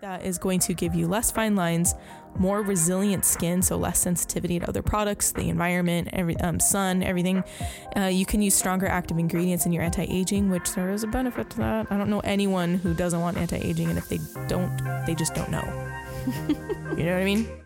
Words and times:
that 0.00 0.24
is 0.24 0.38
going 0.38 0.60
to 0.60 0.74
give 0.74 0.94
you 0.94 1.06
less 1.06 1.30
fine 1.30 1.56
lines, 1.56 1.94
more 2.38 2.60
resilient 2.60 3.24
skin, 3.24 3.62
so 3.62 3.76
less 3.76 3.98
sensitivity 3.98 4.58
to 4.58 4.68
other 4.68 4.82
products, 4.82 5.32
the 5.32 5.48
environment, 5.48 6.08
every 6.12 6.36
um, 6.38 6.60
sun, 6.60 7.02
everything. 7.02 7.42
Uh, 7.96 8.02
you 8.02 8.26
can 8.26 8.42
use 8.42 8.54
stronger 8.54 8.86
active 8.86 9.18
ingredients 9.18 9.64
in 9.64 9.72
your 9.72 9.82
anti-aging, 9.82 10.50
which 10.50 10.74
there 10.74 10.92
is 10.92 11.02
a 11.02 11.06
benefit 11.06 11.48
to 11.50 11.56
that. 11.58 11.86
I 11.90 11.96
don't 11.96 12.10
know 12.10 12.20
anyone 12.20 12.74
who 12.74 12.94
doesn't 12.94 13.20
want 13.20 13.38
anti-aging, 13.38 13.88
and 13.88 13.98
if 13.98 14.08
they 14.08 14.18
don't, 14.48 14.76
they 15.06 15.14
just 15.14 15.34
don't 15.34 15.50
know. 15.50 15.64
you 16.48 17.04
know 17.04 17.12
what 17.12 17.22
I 17.22 17.24
mean? 17.24 17.65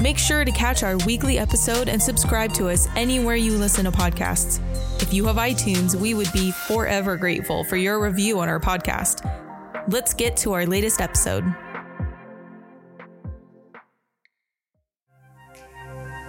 Make 0.00 0.18
sure 0.18 0.44
to 0.44 0.50
catch 0.52 0.82
our 0.82 0.96
weekly 0.98 1.38
episode 1.38 1.88
and 1.88 2.02
subscribe 2.02 2.52
to 2.54 2.68
us 2.68 2.88
anywhere 2.96 3.36
you 3.36 3.56
listen 3.56 3.84
to 3.84 3.92
podcasts. 3.92 4.60
If 5.00 5.12
you 5.12 5.26
have 5.26 5.36
iTunes, 5.36 5.94
we 5.94 6.14
would 6.14 6.32
be 6.32 6.50
forever 6.50 7.16
grateful 7.16 7.64
for 7.64 7.76
your 7.76 8.02
review 8.02 8.40
on 8.40 8.48
our 8.48 8.60
podcast. 8.60 9.22
Let's 9.88 10.14
get 10.14 10.36
to 10.38 10.52
our 10.52 10.66
latest 10.66 11.00
episode. 11.00 11.44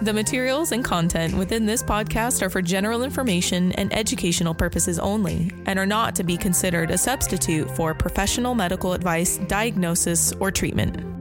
The 0.02 0.12
materials 0.12 0.72
and 0.72 0.84
content 0.84 1.34
within 1.34 1.64
this 1.64 1.82
podcast 1.82 2.42
are 2.42 2.50
for 2.50 2.60
general 2.60 3.04
information 3.04 3.72
and 3.72 3.90
educational 3.94 4.52
purposes 4.52 4.98
only 4.98 5.50
and 5.66 5.78
are 5.78 5.86
not 5.86 6.14
to 6.16 6.24
be 6.24 6.36
considered 6.36 6.90
a 6.90 6.98
substitute 6.98 7.70
for 7.70 7.94
professional 7.94 8.54
medical 8.54 8.92
advice, 8.92 9.38
diagnosis, 9.48 10.32
or 10.40 10.50
treatment. 10.50 11.13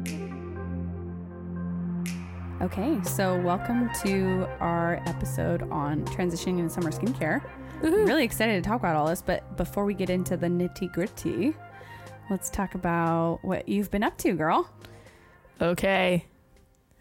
Okay, 2.63 2.97
so 3.03 3.37
welcome 3.41 3.89
to 4.03 4.47
our 4.61 5.01
episode 5.05 5.63
on 5.63 6.05
transitioning 6.05 6.59
into 6.59 6.69
summer 6.69 6.91
skincare. 6.91 7.41
Woohoo. 7.81 8.07
Really 8.07 8.23
excited 8.23 8.63
to 8.63 8.69
talk 8.69 8.79
about 8.79 8.95
all 8.95 9.05
this, 9.05 9.21
but 9.21 9.57
before 9.57 9.83
we 9.83 9.93
get 9.93 10.09
into 10.09 10.37
the 10.37 10.47
nitty 10.47 10.93
gritty, 10.93 11.57
let's 12.29 12.49
talk 12.49 12.73
about 12.73 13.39
what 13.41 13.67
you've 13.67 13.91
been 13.91 14.01
up 14.01 14.17
to, 14.19 14.31
girl. 14.31 14.69
Okay. 15.59 16.23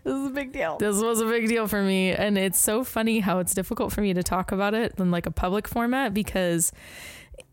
This 0.03 0.15
is 0.17 0.27
a 0.27 0.31
big 0.31 0.51
deal. 0.51 0.79
This 0.79 1.01
was 1.01 1.21
a 1.21 1.27
big 1.27 1.47
deal 1.47 1.69
for 1.69 1.81
me. 1.81 2.11
And 2.11 2.37
it's 2.37 2.59
so 2.59 2.83
funny 2.83 3.21
how 3.21 3.39
it's 3.39 3.55
difficult 3.55 3.93
for 3.93 4.01
me 4.01 4.13
to 4.15 4.23
talk 4.25 4.51
about 4.51 4.75
it 4.75 4.95
in 4.99 5.13
like 5.13 5.27
a 5.27 5.31
public 5.31 5.69
format 5.69 6.13
because 6.13 6.73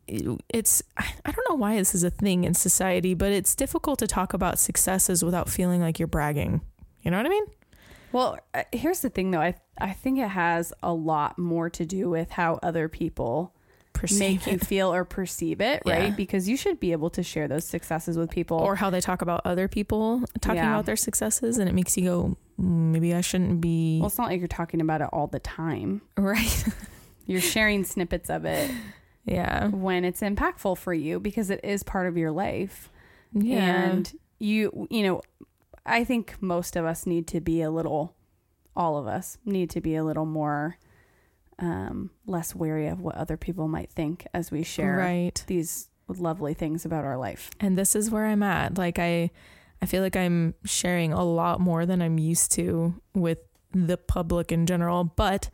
it's, 0.07 0.81
I 0.97 1.05
don't 1.25 1.47
know 1.47 1.57
why 1.57 1.75
this 1.75 1.93
is 1.93 2.03
a 2.03 2.09
thing 2.09 2.43
in 2.43 2.55
society, 2.55 3.13
but 3.13 3.31
it's 3.31 3.53
difficult 3.53 3.99
to 3.99 4.07
talk 4.07 4.33
about 4.33 4.57
successes 4.57 5.23
without 5.23 5.47
feeling 5.47 5.79
like 5.79 5.99
you're 5.99 6.07
bragging. 6.07 6.61
You 7.03 7.11
know 7.11 7.17
what 7.17 7.27
I 7.27 7.29
mean? 7.29 7.45
Well, 8.11 8.39
uh, 8.53 8.63
here's 8.71 9.01
the 9.01 9.09
thing 9.09 9.31
though. 9.31 9.39
I 9.41 9.55
I 9.79 9.91
think 9.93 10.19
it 10.19 10.27
has 10.29 10.73
a 10.83 10.93
lot 10.93 11.37
more 11.37 11.69
to 11.71 11.85
do 11.85 12.09
with 12.09 12.31
how 12.31 12.59
other 12.63 12.87
people 12.89 13.53
Perceive 13.93 14.45
make 14.45 14.47
you 14.47 14.59
feel 14.59 14.93
or 14.93 15.03
perceive 15.03 15.59
it, 15.61 15.83
Yeah. 15.85 15.93
right? 15.99 16.15
Because 16.15 16.47
you 16.47 16.55
should 16.57 16.79
be 16.79 16.91
able 16.93 17.09
to 17.11 17.23
share 17.23 17.47
those 17.47 17.65
successes 17.65 18.17
with 18.17 18.29
people. 18.29 18.57
Or 18.57 18.75
how 18.75 18.89
they 18.89 19.01
talk 19.01 19.21
about 19.21 19.41
other 19.45 19.67
people 19.67 20.23
talking 20.41 20.57
Yeah. 20.57 20.73
about 20.73 20.85
their 20.85 20.95
successes. 20.95 21.57
And 21.57 21.67
it 21.69 21.73
makes 21.73 21.97
you 21.97 22.03
go, 22.05 22.37
"Mm, 22.59 22.91
maybe 22.91 23.13
I 23.13 23.21
shouldn't 23.21 23.59
be. 23.61 23.99
well, 23.99 24.07
it's 24.07 24.17
not 24.17 24.29
like 24.29 24.39
you're 24.39 24.47
talking 24.47 24.79
about 24.81 25.01
it 25.01 25.09
all 25.11 25.27
the 25.27 25.39
time. 25.39 26.01
right. 26.17 26.65
You're 27.25 27.41
sharing 27.41 27.83
snippets 27.83 28.27
of 28.31 28.43
it 28.45 28.71
yeah. 29.25 29.67
when 29.67 30.03
it's 30.03 30.21
impactful 30.21 30.77
for 30.79 30.93
you 30.95 31.19
because 31.19 31.51
it 31.51 31.59
is 31.63 31.83
part 31.83 32.07
of 32.07 32.17
your 32.17 32.31
life. 32.31 32.89
Yeah. 33.33 33.83
And 33.91 34.11
you, 34.39 34.87
you 34.89 35.03
know, 35.03 35.21
I 35.85 36.03
think 36.03 36.35
most 36.41 36.75
of 36.75 36.85
us 36.85 37.05
need 37.05 37.27
to 37.27 37.41
be 37.41 37.61
a 37.61 37.71
little, 37.71 38.15
all 38.75 38.97
of 38.97 39.07
us 39.07 39.37
need 39.45 39.69
to 39.71 39.81
be 39.81 39.95
a 39.95 40.03
little 40.03 40.25
more, 40.25 40.77
um, 41.57 42.11
less 42.25 42.55
wary 42.55 42.87
of 42.87 43.01
what 43.01 43.15
other 43.15 43.37
people 43.37 43.67
might 43.67 43.91
think 43.91 44.25
as 44.33 44.51
we 44.51 44.63
share 44.63 44.97
right. 44.97 45.43
these 45.47 45.89
lovely 46.07 46.53
things 46.53 46.85
about 46.85 47.05
our 47.05 47.17
life. 47.17 47.51
and 47.59 47.77
this 47.77 47.95
is 47.95 48.09
where 48.09 48.25
I'm 48.25 48.41
at. 48.41 48.77
Like 48.77 48.97
I 48.97 49.29
I 49.81 49.85
feel 49.85 50.01
like 50.01 50.15
I'm 50.15 50.55
sharing 50.65 51.13
a 51.13 51.23
lot 51.23 51.59
more 51.59 51.85
than 51.85 52.01
I'm 52.01 52.17
used 52.17 52.51
to 52.53 52.99
with 53.13 53.39
the 53.71 53.97
public 53.97 54.51
in 54.51 54.65
general, 54.65 55.03
but 55.03 55.49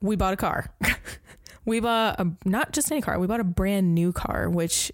we 0.00 0.16
bought 0.16 0.34
a 0.34 0.36
car. 0.36 0.70
we 1.64 1.80
bought 1.80 2.20
a 2.20 2.30
not 2.44 2.72
just 2.72 2.90
any 2.90 3.00
car, 3.00 3.18
we 3.18 3.26
bought 3.26 3.40
a 3.40 3.44
brand 3.44 3.94
new 3.94 4.12
car, 4.12 4.50
which 4.50 4.92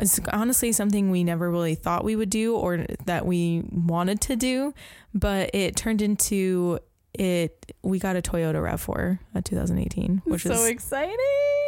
is 0.00 0.20
honestly 0.32 0.72
something 0.72 1.10
we 1.10 1.22
never 1.24 1.50
really 1.50 1.74
thought 1.74 2.04
we 2.04 2.16
would 2.16 2.30
do 2.30 2.56
or 2.56 2.86
that 3.04 3.26
we 3.26 3.62
wanted 3.70 4.20
to 4.22 4.36
do, 4.36 4.74
but 5.14 5.50
it 5.54 5.76
turned 5.76 6.02
into 6.02 6.78
it 7.14 7.74
we 7.82 7.98
got 7.98 8.16
a 8.16 8.22
Toyota 8.22 8.54
RAV4 8.54 9.18
a 9.34 9.42
2018, 9.42 10.22
which 10.24 10.44
so 10.44 10.52
is 10.52 10.58
so 10.60 10.64
exciting. 10.66 11.14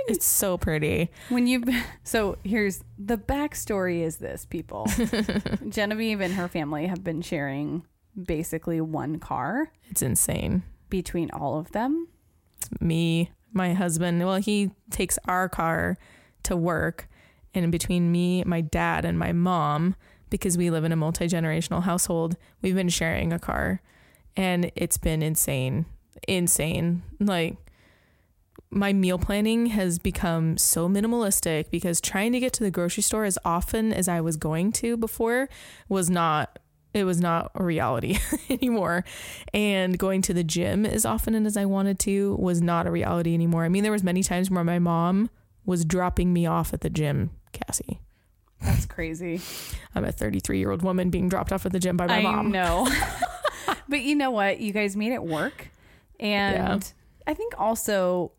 it's 0.08 0.24
so 0.26 0.56
pretty. 0.56 1.10
When 1.28 1.46
you 1.46 1.62
so 2.02 2.38
here's 2.44 2.82
the 2.98 3.18
backstory 3.18 4.00
is 4.02 4.16
this 4.18 4.46
people. 4.46 4.86
Genevieve 5.68 6.20
and 6.20 6.32
her 6.34 6.48
family 6.48 6.86
have 6.86 7.04
been 7.04 7.20
sharing 7.20 7.84
basically 8.20 8.80
one 8.80 9.18
car 9.18 9.70
It's 9.90 10.00
insane. 10.02 10.62
between 10.88 11.30
all 11.32 11.58
of 11.58 11.72
them. 11.72 12.08
me, 12.80 13.30
my 13.52 13.74
husband, 13.74 14.24
well, 14.24 14.36
he 14.36 14.70
takes 14.90 15.18
our 15.26 15.48
car 15.48 15.98
to 16.44 16.56
work. 16.56 17.08
And 17.54 17.70
between 17.70 18.10
me, 18.10 18.42
my 18.44 18.60
dad, 18.60 19.04
and 19.04 19.18
my 19.18 19.32
mom, 19.32 19.94
because 20.30 20.58
we 20.58 20.70
live 20.70 20.84
in 20.84 20.92
a 20.92 20.96
multi 20.96 21.26
generational 21.26 21.82
household, 21.84 22.36
we've 22.62 22.74
been 22.74 22.88
sharing 22.88 23.32
a 23.32 23.38
car. 23.38 23.80
And 24.36 24.72
it's 24.74 24.98
been 24.98 25.22
insane. 25.22 25.86
Insane. 26.26 27.02
Like, 27.20 27.56
my 28.74 28.92
meal 28.92 29.18
planning 29.18 29.66
has 29.66 29.98
become 29.98 30.58
so 30.58 30.88
minimalistic 30.88 31.70
because 31.70 32.00
trying 32.00 32.32
to 32.32 32.40
get 32.40 32.52
to 32.54 32.64
the 32.64 32.70
grocery 32.70 33.02
store 33.02 33.24
as 33.24 33.38
often 33.44 33.92
as 33.92 34.08
I 34.08 34.20
was 34.20 34.36
going 34.36 34.72
to 34.72 34.96
before 34.96 35.48
was 35.88 36.10
not 36.10 36.58
it 36.92 37.04
was 37.04 37.20
not 37.20 37.50
a 37.56 37.64
reality 37.64 38.18
anymore 38.50 39.04
and 39.52 39.98
going 39.98 40.22
to 40.22 40.34
the 40.34 40.44
gym 40.44 40.86
as 40.86 41.04
often 41.04 41.34
as 41.46 41.56
I 41.56 41.64
wanted 41.64 41.98
to 42.00 42.36
was 42.36 42.62
not 42.62 42.86
a 42.86 42.90
reality 42.90 43.34
anymore. 43.34 43.64
I 43.64 43.68
mean 43.68 43.82
there 43.82 43.92
was 43.92 44.04
many 44.04 44.22
times 44.22 44.50
where 44.50 44.64
my 44.64 44.78
mom 44.78 45.30
was 45.64 45.84
dropping 45.84 46.32
me 46.32 46.46
off 46.46 46.74
at 46.74 46.82
the 46.82 46.90
gym, 46.90 47.30
Cassie. 47.54 48.00
That's 48.60 48.86
crazy. 48.86 49.40
I'm 49.94 50.04
a 50.04 50.12
33-year-old 50.12 50.82
woman 50.82 51.10
being 51.10 51.28
dropped 51.28 51.52
off 51.52 51.66
at 51.66 51.72
the 51.72 51.78
gym 51.80 51.96
by 51.96 52.06
my 52.06 52.18
I 52.18 52.22
mom. 52.22 52.50
know. 52.50 52.88
but 53.88 54.00
you 54.00 54.14
know 54.14 54.30
what? 54.30 54.60
You 54.60 54.72
guys 54.72 54.96
made 54.96 55.12
it 55.12 55.22
work. 55.22 55.68
And 56.20 56.54
Yeah. 56.54 56.78
I 57.26 57.34
think 57.34 57.54
also 57.58 58.32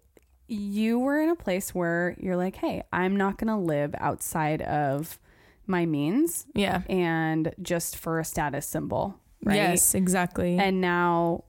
you 0.47 0.99
were 0.99 1.19
in 1.21 1.29
a 1.29 1.35
place 1.35 1.73
where 1.75 2.15
you're 2.19 2.37
like, 2.37 2.55
hey, 2.55 2.83
I'm 2.93 3.15
not 3.17 3.37
going 3.37 3.47
to 3.47 3.55
live 3.55 3.93
outside 3.99 4.61
of 4.63 5.19
my 5.67 5.85
means 5.85 6.45
Yeah. 6.55 6.81
and 6.89 7.53
just 7.61 7.95
for 7.97 8.19
a 8.19 8.25
status 8.25 8.65
symbol. 8.67 9.19
Right. 9.43 9.55
Yes, 9.55 9.93
exactly. 9.95 10.57
And 10.57 10.81
now 10.81 11.43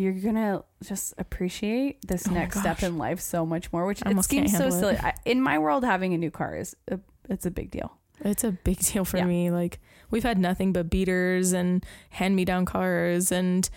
you're 0.00 0.12
going 0.14 0.34
to 0.36 0.64
just 0.82 1.14
appreciate 1.18 2.06
this 2.06 2.26
Oh 2.28 2.32
next 2.32 2.58
step 2.60 2.82
in 2.82 2.98
life 2.98 3.20
so 3.20 3.44
much 3.46 3.72
more, 3.72 3.86
which 3.86 4.02
I 4.04 4.10
it 4.10 4.22
seems 4.24 4.56
so 4.56 4.70
silly. 4.70 4.96
I, 4.98 5.14
in 5.24 5.40
my 5.40 5.58
world, 5.58 5.84
having 5.84 6.14
a 6.14 6.18
new 6.18 6.30
car 6.30 6.56
is 6.56 6.74
a, 6.88 6.98
it's 7.28 7.46
a 7.46 7.50
big 7.50 7.70
deal. 7.70 7.92
It's 8.22 8.44
a 8.44 8.52
big 8.52 8.78
deal 8.78 9.04
for 9.04 9.18
Yeah. 9.18 9.24
me. 9.26 9.50
Like 9.50 9.78
we've 10.10 10.22
had 10.24 10.38
nothing 10.38 10.72
but 10.72 10.90
beaters 10.90 11.52
and 11.52 11.84
hand 12.10 12.34
me 12.36 12.44
down 12.44 12.64
cars 12.66 13.30
and 13.32 13.68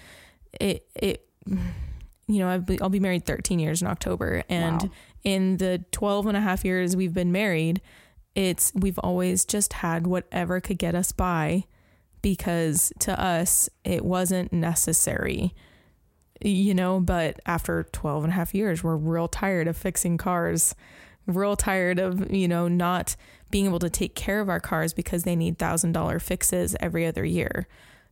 it 0.59 0.85
it 0.95 1.27
you 2.27 2.39
know, 2.39 2.47
I'll 2.49 2.59
be, 2.61 2.79
I'll 2.81 2.89
be 2.89 2.99
married 3.01 3.25
13 3.25 3.59
years 3.59 3.81
in 3.81 3.87
October 3.87 4.43
and 4.49 4.83
Wow. 4.83 4.89
in 5.23 5.57
the 5.57 5.83
12 5.91 6.27
and 6.27 6.37
a 6.37 6.41
half 6.41 6.63
years 6.65 6.95
we've 6.95 7.13
been 7.13 7.31
married, 7.33 7.81
it's 8.35 8.71
we've 8.75 8.97
always 8.99 9.45
just 9.45 9.73
had 9.73 10.07
whatever 10.07 10.59
could 10.61 10.77
get 10.79 10.95
us 10.95 11.11
by 11.11 11.65
because 12.21 12.91
to 12.99 13.19
us 13.21 13.69
it 13.83 14.03
wasn't 14.05 14.51
necessary. 14.53 15.53
You 16.43 16.73
know, 16.73 16.99
but 16.99 17.39
after 17.45 17.83
12 17.91 18.25
and 18.25 18.33
a 18.33 18.35
half 18.35 18.53
years, 18.53 18.83
we're 18.83 18.97
real 18.97 19.27
tired 19.27 19.67
of 19.67 19.77
fixing 19.77 20.17
cars 20.17 20.75
real 21.25 21.55
tired 21.55 21.99
of 21.99 22.29
you 22.33 22.49
know 22.49 22.67
not 22.67 23.15
being 23.49 23.65
able 23.65 23.79
to 23.79 23.89
take 23.89 24.13
care 24.13 24.41
of 24.41 24.49
our 24.49 24.59
cars 24.59 24.93
because 24.93 25.23
they 25.23 25.37
need 25.37 25.57
thousand 25.57 25.93
dollar 25.93 26.19
fixes 26.19 26.75
every 26.81 27.05
other 27.05 27.23
year 27.23 27.65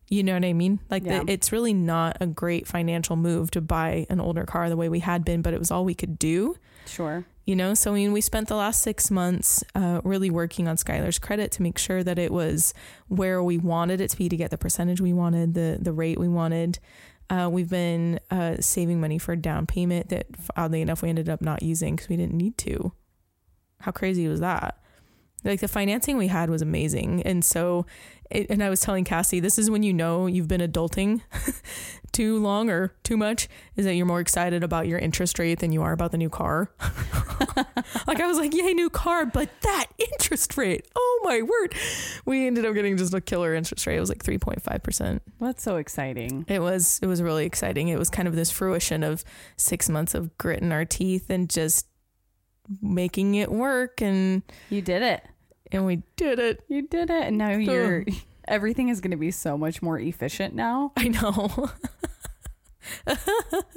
You 0.07 0.23
know 0.23 0.33
what 0.33 0.45
I 0.45 0.53
mean? 0.53 0.79
Like 0.89 1.03
Yeah. 1.03 1.23
the, 1.23 1.31
it's 1.31 1.51
really 1.51 1.73
not 1.73 2.17
a 2.21 2.27
great 2.27 2.67
financial 2.67 3.17
move 3.17 3.51
to 3.51 3.59
buy 3.61 4.05
an 4.09 4.19
older 4.21 4.45
car 4.45 4.69
the 4.69 4.77
way 4.77 4.87
we 4.89 4.99
had 4.99 5.25
been, 5.25 5.41
but 5.41 5.53
it 5.53 5.59
was 5.59 5.71
all 5.71 5.83
we 5.83 5.93
could 5.93 6.17
do. 6.19 6.55
Sure. 6.85 7.25
You 7.45 7.55
know, 7.55 7.73
so 7.73 7.91
I 7.91 7.95
mean, 7.95 8.13
we 8.13 8.21
spent 8.21 8.47
the 8.47 8.55
last 8.55 8.81
six 8.81 9.09
months 9.11 9.63
uh, 9.75 9.99
really 10.03 10.29
working 10.29 10.67
on 10.67 10.77
Skylar's 10.77 11.19
credit 11.19 11.51
to 11.53 11.61
make 11.63 11.77
sure 11.77 12.03
that 12.03 12.19
it 12.19 12.31
was 12.31 12.73
where 13.07 13.41
we 13.43 13.57
wanted 13.57 13.99
it 13.99 14.09
to 14.11 14.17
be 14.17 14.29
to 14.29 14.37
get 14.37 14.51
the 14.51 14.57
percentage 14.57 15.01
we 15.01 15.11
wanted, 15.13 15.53
the 15.53 15.77
the 15.81 15.91
rate 15.93 16.17
we 16.19 16.27
wanted. 16.29 16.79
Uh, 17.31 17.47
we've 17.49 17.69
been 17.69 18.19
uh, 18.29 18.57
saving 18.59 18.99
money 18.99 19.17
for 19.17 19.31
a 19.31 19.37
down 19.37 19.65
payment 19.65 20.09
that, 20.09 20.27
oddly 20.57 20.81
enough, 20.81 21.01
we 21.01 21.07
ended 21.07 21.29
up 21.29 21.41
not 21.41 21.63
using 21.63 21.95
because 21.95 22.09
we 22.09 22.17
didn't 22.17 22.35
need 22.35 22.57
to. 22.57 22.91
How 23.79 23.93
crazy 23.93 24.27
was 24.27 24.41
that? 24.41 24.80
Like 25.43 25.59
the 25.59 25.67
financing 25.67 26.17
we 26.17 26.27
had 26.27 26.49
was 26.49 26.61
amazing, 26.61 27.23
and 27.23 27.43
so, 27.43 27.85
it, 28.29 28.47
and 28.49 28.63
I 28.63 28.69
was 28.69 28.81
telling 28.81 29.03
Cassie, 29.03 29.39
this 29.39 29.57
is 29.57 29.69
when 29.69 29.83
you 29.83 29.93
know 29.93 30.27
you've 30.27 30.47
been 30.47 30.61
adulting 30.61 31.21
too 32.11 32.39
long 32.39 32.69
or 32.69 32.93
too 33.03 33.17
much, 33.17 33.47
is 33.75 33.85
that 33.85 33.95
you're 33.95 34.05
more 34.05 34.19
excited 34.19 34.63
about 34.63 34.87
your 34.87 34.99
interest 34.99 35.39
rate 35.39 35.59
than 35.59 35.71
you 35.71 35.81
are 35.81 35.93
about 35.93 36.11
the 36.11 36.17
new 36.17 36.29
car. 36.29 36.69
like 38.07 38.19
I 38.19 38.27
was 38.27 38.37
like, 38.37 38.53
yay, 38.53 38.73
new 38.73 38.89
car, 38.89 39.25
but 39.25 39.49
that 39.61 39.87
interest 39.97 40.57
rate, 40.57 40.87
oh 40.95 41.21
my 41.23 41.41
word. 41.41 41.73
We 42.25 42.47
ended 42.47 42.65
up 42.65 42.73
getting 42.73 42.97
just 42.97 43.13
a 43.13 43.21
killer 43.21 43.53
interest 43.55 43.85
rate. 43.87 43.97
It 43.97 43.99
was 43.99 44.09
like 44.09 44.23
3.5%. 44.23 45.19
That's 45.39 45.63
so 45.63 45.77
exciting. 45.77 46.45
It 46.47 46.61
was 46.61 46.99
it 47.01 47.07
was 47.07 47.21
really 47.21 47.45
exciting. 47.45 47.87
It 47.87 47.97
was 47.97 48.09
kind 48.09 48.27
of 48.27 48.35
this 48.35 48.51
fruition 48.51 49.03
of 49.03 49.23
6 49.57 49.89
months 49.89 50.13
of 50.13 50.37
grit 50.37 50.61
in 50.61 50.71
our 50.71 50.85
teeth 50.85 51.29
and 51.29 51.49
just 51.49 51.87
making 52.81 53.35
it 53.35 53.51
work 53.51 54.01
and 54.01 54.43
You 54.69 54.81
did 54.81 55.01
it. 55.01 55.23
and 55.71 55.85
we 55.85 56.03
did 56.15 56.39
it. 56.39 56.63
You 56.67 56.83
did 56.87 57.09
it. 57.09 57.23
And 57.27 57.37
now 57.37 57.51
you're 57.51 58.05
everything 58.47 58.89
is 58.89 59.01
going 59.01 59.11
to 59.11 59.17
be 59.17 59.31
so 59.31 59.57
much 59.57 59.81
more 59.81 59.97
efficient 59.99 60.53
now. 60.55 60.91
I 60.97 61.07
know. 61.09 61.69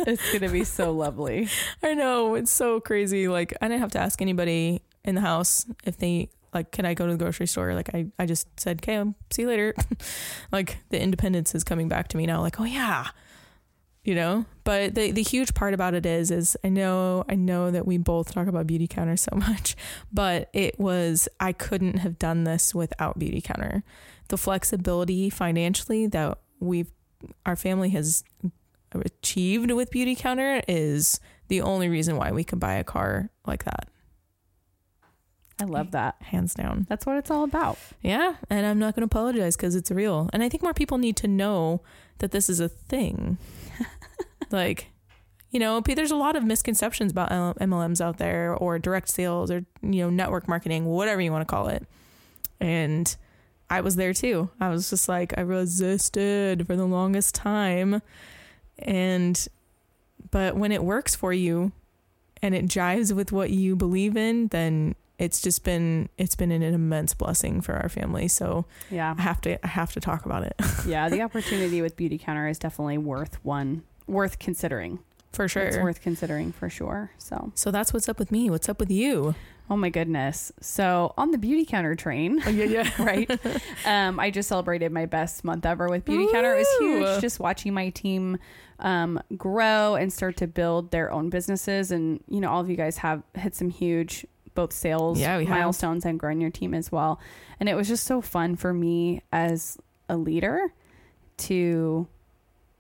It's 0.07 0.29
going 0.33 0.41
to 0.43 0.49
be 0.49 0.65
so 0.65 0.91
lovely. 0.93 1.49
I 1.83 1.95
know. 1.95 2.35
It's 2.35 2.51
so 2.51 2.81
crazy. 2.81 3.29
Like 3.29 3.55
I 3.61 3.69
didn't 3.69 3.81
have 3.81 3.93
to 3.93 3.99
ask 4.01 4.21
anybody 4.21 4.83
in 5.05 5.15
the 5.15 5.21
house 5.21 5.67
if 5.85 5.99
they 5.99 6.31
like 6.53 6.71
can 6.73 6.85
I 6.87 6.95
go 6.95 7.07
to 7.07 7.13
the 7.13 7.19
grocery 7.19 7.47
store? 7.47 7.75
Like 7.75 7.95
I, 7.95 8.07
I 8.19 8.27
just 8.27 8.49
said, 8.59 8.81
Okay, 8.83 8.97
um, 8.97 9.15
see 9.31 9.43
you 9.43 9.49
later. 9.49 9.75
like 10.53 10.79
the 10.91 11.01
independence 11.01 11.55
is 11.55 11.65
coming 11.65 11.89
back 11.89 12.09
to 12.09 12.17
me 12.17 12.27
now, 12.27 12.41
like, 12.41 12.61
oh 12.61 12.65
yeah. 12.65 13.09
You 14.05 14.15
know? 14.15 14.45
But 14.65 14.95
the 14.95 15.11
the 15.13 15.23
huge 15.23 15.55
part 15.55 15.73
about 15.75 15.95
it 15.95 16.05
is 16.07 16.31
is 16.31 16.57
I 16.63 16.69
know 16.69 17.25
I 17.29 17.35
know 17.35 17.71
that 17.71 17.87
we 17.87 17.97
both 17.99 18.33
talk 18.33 18.47
about 18.47 18.67
beauty 18.67 18.87
counter 18.87 19.17
so 19.17 19.31
much, 19.37 19.77
but 20.13 20.51
it 20.53 20.79
was 20.79 21.29
I 21.41 21.53
couldn't 21.53 21.99
have 21.99 22.19
done 22.19 22.45
this 22.45 22.75
without 22.75 23.19
beauty 23.19 23.41
counter. 23.41 23.83
The 24.29 24.37
flexibility 24.39 25.31
financially 25.31 26.07
that 26.09 26.39
we've 26.61 26.91
our 27.47 27.57
family 27.57 27.91
has 27.91 28.25
achieved 28.95 29.71
with 29.73 29.91
beauty 29.91 30.15
counter 30.15 30.63
is 30.69 31.19
the 31.49 31.61
only 31.63 31.89
reason 31.89 32.17
why 32.17 32.31
we 32.31 32.45
can 32.45 32.59
buy 32.59 32.75
a 32.75 32.85
car 32.85 33.31
like 33.47 33.65
that 33.65 33.89
I 35.61 35.65
love 35.65 35.93
that. 35.93 36.17
hands 36.21 36.55
down 36.55 36.87
That's 36.89 37.07
what 37.07 37.17
it's 37.17 37.31
all 37.31 37.45
about. 37.45 37.79
yeah 38.03 38.37
and 38.51 38.67
i'm 38.67 38.79
not 38.79 38.95
going 38.95 39.03
to 39.03 39.07
apologize 39.13 39.57
because 39.57 39.75
it's 39.75 39.91
real 39.91 40.29
and 40.33 40.43
i 40.43 40.49
think 40.49 40.63
more 40.63 40.75
people 40.75 40.99
need 40.99 41.17
to 41.17 41.29
know 41.29 41.83
that 42.19 42.31
this 42.31 42.49
is 42.49 42.61
a 42.61 42.69
thing 42.69 43.39
like 44.55 44.87
you 45.51 45.61
know 45.61 45.81
there's 45.81 46.11
a 46.11 46.17
lot 46.17 46.35
of 46.37 46.43
misconceptions 46.45 47.13
about 47.13 47.29
mlms 47.59 48.01
out 48.01 48.17
there 48.19 48.55
or 48.55 48.79
direct 48.79 49.09
sales 49.09 49.51
or 49.51 49.65
you 49.83 50.01
know 50.03 50.09
network 50.11 50.49
marketing 50.49 50.87
whatever 50.87 51.21
you 51.21 51.31
want 51.31 51.47
to 51.47 51.53
call 51.55 51.69
it 51.69 51.87
and 52.61 53.17
i 53.71 53.81
was 53.81 53.97
there 53.97 54.13
too 54.15 54.49
i 54.61 54.69
was 54.71 54.89
just 54.91 55.09
like 55.09 55.37
i 55.37 55.41
resisted 55.43 56.67
for 56.67 56.75
the 56.77 56.87
longest 56.87 57.35
time 57.35 58.01
and 58.79 59.47
but 60.31 60.57
when 60.57 60.73
it 60.73 60.83
works 60.83 61.15
for 61.15 61.33
you 61.33 61.73
and 62.43 62.55
it 62.55 62.67
jives 62.67 63.15
with 63.15 63.31
what 63.33 63.51
you 63.51 63.77
believe 63.77 64.17
in 64.17 64.49
then 64.49 64.95
it's 65.19 65.41
just 65.41 65.63
been 65.63 66.09
it's 66.19 66.35
been 66.35 66.51
an 66.51 66.63
immense 66.63 67.15
blessing 67.15 67.61
for 67.61 67.75
our 67.77 67.89
family 67.89 68.27
so 68.27 68.65
Yeah. 68.91 69.15
i 69.17 69.23
have 69.23 69.41
to 69.43 69.65
i 69.65 69.69
have 69.69 69.93
to 69.93 70.01
talk 70.01 70.27
about 70.27 70.43
it 70.43 70.55
Yeah. 70.87 71.09
The 71.09 71.23
opportunity 71.23 71.81
with 71.81 71.97
Beauty 71.97 72.19
Counter 72.19 72.47
is 72.47 72.59
definitely 72.59 72.99
worth 72.99 73.43
one, 73.43 73.85
worth 74.07 74.39
considering. 74.39 74.99
for 75.33 75.49
sure 75.49 75.65
It's 75.65 75.77
worth 75.77 76.01
considering 76.01 76.53
for 76.53 76.69
sure. 76.69 77.11
So, 77.19 77.53
so 77.55 77.71
that's 77.71 77.93
what's 77.93 78.09
up 78.09 78.19
with 78.19 78.31
me 78.31 78.51
what's 78.51 78.69
up 78.69 78.79
with 78.79 78.91
you 78.91 79.35
oh 79.71 79.77
my 79.77 79.89
goodness. 79.89 80.53
So, 80.61 81.15
on 81.17 81.31
the 81.31 81.39
Beauty 81.39 81.65
Counter 81.65 81.95
train, 81.95 82.41
oh, 82.47 82.51
yeah 82.51 82.65
yeah 82.65 82.91
right? 83.03 83.31
um, 83.87 84.21
I 84.21 84.31
just 84.31 84.49
celebrated 84.49 84.93
my 84.93 85.07
best 85.07 85.45
month 85.45 85.65
ever 85.65 85.89
with 85.89 86.05
Beauty 86.05 86.31
Counter. 86.33 86.55
It 86.55 86.59
was 86.59 86.79
huge 86.81 87.21
just 87.21 87.41
watching 87.41 87.73
my 87.73 87.91
team 87.91 88.39
um, 88.81 89.21
grow 89.37 89.95
and 89.95 90.13
start 90.13 90.37
to 90.39 90.47
build 90.47 90.91
their 90.91 91.11
own 91.11 91.31
businesses. 91.31 91.91
And, 91.91 92.23
you 92.29 92.41
know, 92.41 92.51
all 92.51 92.61
of 92.61 92.69
you 92.69 92.77
guys 92.77 92.99
have 92.99 93.23
hit 93.35 93.55
some 93.55 93.71
huge 93.71 94.27
both 94.55 94.73
sales 94.73 95.19
Yeah, 95.19 95.39
we 95.39 95.47
have. 95.47 95.59
milestones 95.59 96.05
and 96.05 96.19
growing 96.19 96.41
your 96.41 96.51
team 96.51 96.75
as 96.75 96.93
well. 96.93 97.19
And 97.59 97.69
it 97.69 97.75
was 97.75 97.89
just 97.89 98.05
so 98.05 98.21
fun 98.21 98.57
for 98.57 98.73
me 98.73 99.23
as 99.33 99.79
a 100.09 100.17
leader 100.17 100.73
to 101.37 102.07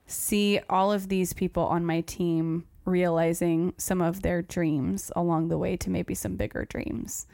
see 0.06 0.60
all 0.68 0.92
of 0.92 1.08
these 1.08 1.32
people 1.32 1.64
on 1.64 1.84
my 1.84 2.00
team 2.02 2.64
realizing 2.84 3.72
some 3.78 4.02
of 4.02 4.22
their 4.22 4.42
dreams 4.42 5.10
along 5.16 5.48
the 5.48 5.56
way 5.58 5.76
to 5.76 5.88
maybe 5.90 6.14
some 6.14 6.36
bigger 6.36 6.64
dreams. 6.66 7.26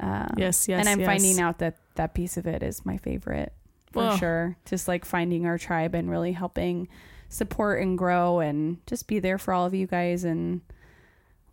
Um, 0.00 0.34
yes 0.36 0.66
yes 0.68 0.80
and 0.80 0.88
I'm 0.88 1.00
yes. 1.00 1.06
finding 1.06 1.40
out 1.40 1.58
that 1.58 1.76
that 1.94 2.14
piece 2.14 2.36
of 2.36 2.46
it 2.46 2.62
is 2.64 2.84
my 2.84 2.96
favorite 2.96 3.52
for 3.92 4.02
Well. 4.02 4.16
sure. 4.18 4.56
Just 4.66 4.88
like 4.88 5.04
finding 5.04 5.46
our 5.46 5.56
tribe 5.58 5.94
and 5.94 6.10
really 6.10 6.32
helping 6.32 6.88
support 7.28 7.80
and 7.80 7.96
grow 7.96 8.40
and 8.40 8.84
just 8.86 9.06
be 9.06 9.18
there 9.20 9.38
for 9.38 9.54
all 9.54 9.66
of 9.66 9.74
you 9.74 9.86
guys 9.86 10.24
and 10.24 10.60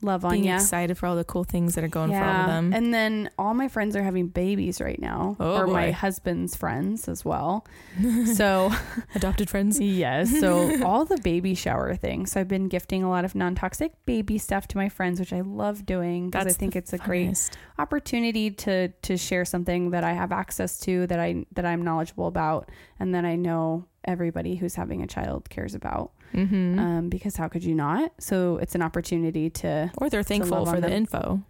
love 0.02 0.26
on 0.26 0.32
you. 0.32 0.42
being 0.42 0.50
you. 0.50 0.56
excited 0.56 0.98
for 0.98 1.06
all 1.06 1.16
the 1.16 1.24
cool 1.24 1.44
things 1.44 1.76
that 1.76 1.84
are 1.84 1.88
going 1.88 2.12
for 2.12 2.18
all 2.24 2.42
of 2.42 2.48
them 2.48 2.74
And 2.74 2.94
then 2.94 3.30
all 3.38 3.54
my 3.54 3.68
friends 3.68 3.96
are 3.96 4.04
having 4.04 4.28
babies 4.28 4.82
right 4.82 5.00
now, 5.00 5.36
Oh, 5.40 5.58
or 5.58 5.68
my 5.68 5.92
husband's 5.92 6.56
friends 6.56 7.08
as 7.08 7.24
well. 7.24 7.66
so 8.36 8.72
adopted 9.16 9.50
friends 9.50 9.80
yes, 9.80 10.30
so 10.40 10.84
all 10.86 11.06
the 11.06 11.18
baby 11.18 11.54
shower 11.56 11.96
things. 11.96 12.32
So 12.32 12.40
I've 12.40 12.48
been 12.48 12.68
gifting 12.68 13.04
a 13.04 13.10
lot 13.10 13.26
of 13.26 13.36
non-toxic 13.36 13.94
baby 14.06 14.38
stuff 14.38 14.68
to 14.70 14.78
my 14.78 14.90
friends, 14.90 15.20
which 15.20 15.34
I 15.34 15.42
love 15.42 15.86
doing 15.86 16.30
because 16.30 16.48
I 16.48 16.52
think 16.52 16.76
it's 16.76 16.94
a 16.94 16.98
great 16.98 17.50
opportunity 17.80 18.52
to 18.52 18.88
to 18.90 19.18
share 19.18 19.46
something 19.46 19.92
that 19.92 20.04
I 20.04 20.14
have 20.14 20.32
access 20.32 20.80
to 20.82 21.08
that 21.08 21.20
I 21.20 21.46
that 21.54 21.66
I'm 21.66 21.82
knowledgeable 21.84 22.28
about 22.28 22.70
and 23.00 23.14
that 23.16 23.26
I 23.26 23.36
know 23.36 23.86
everybody 24.06 24.56
who's 24.56 24.76
having 24.76 25.02
a 25.02 25.08
child 25.08 25.50
cares 25.50 25.76
about. 25.76 26.12
Mhm. 26.34 26.80
Um, 26.80 27.10
because 27.10 27.36
how 27.36 27.48
could 27.48 27.64
you 27.64 27.76
not? 27.76 28.12
So 28.20 28.58
it's 28.58 28.76
an 28.76 28.82
opportunity 28.82 29.50
to 29.50 29.92
or 29.98 30.10
they're 30.10 30.24
thankful 30.24 30.66
for 30.66 30.76
the 30.76 30.82
them. 30.82 30.92
info 30.92 31.42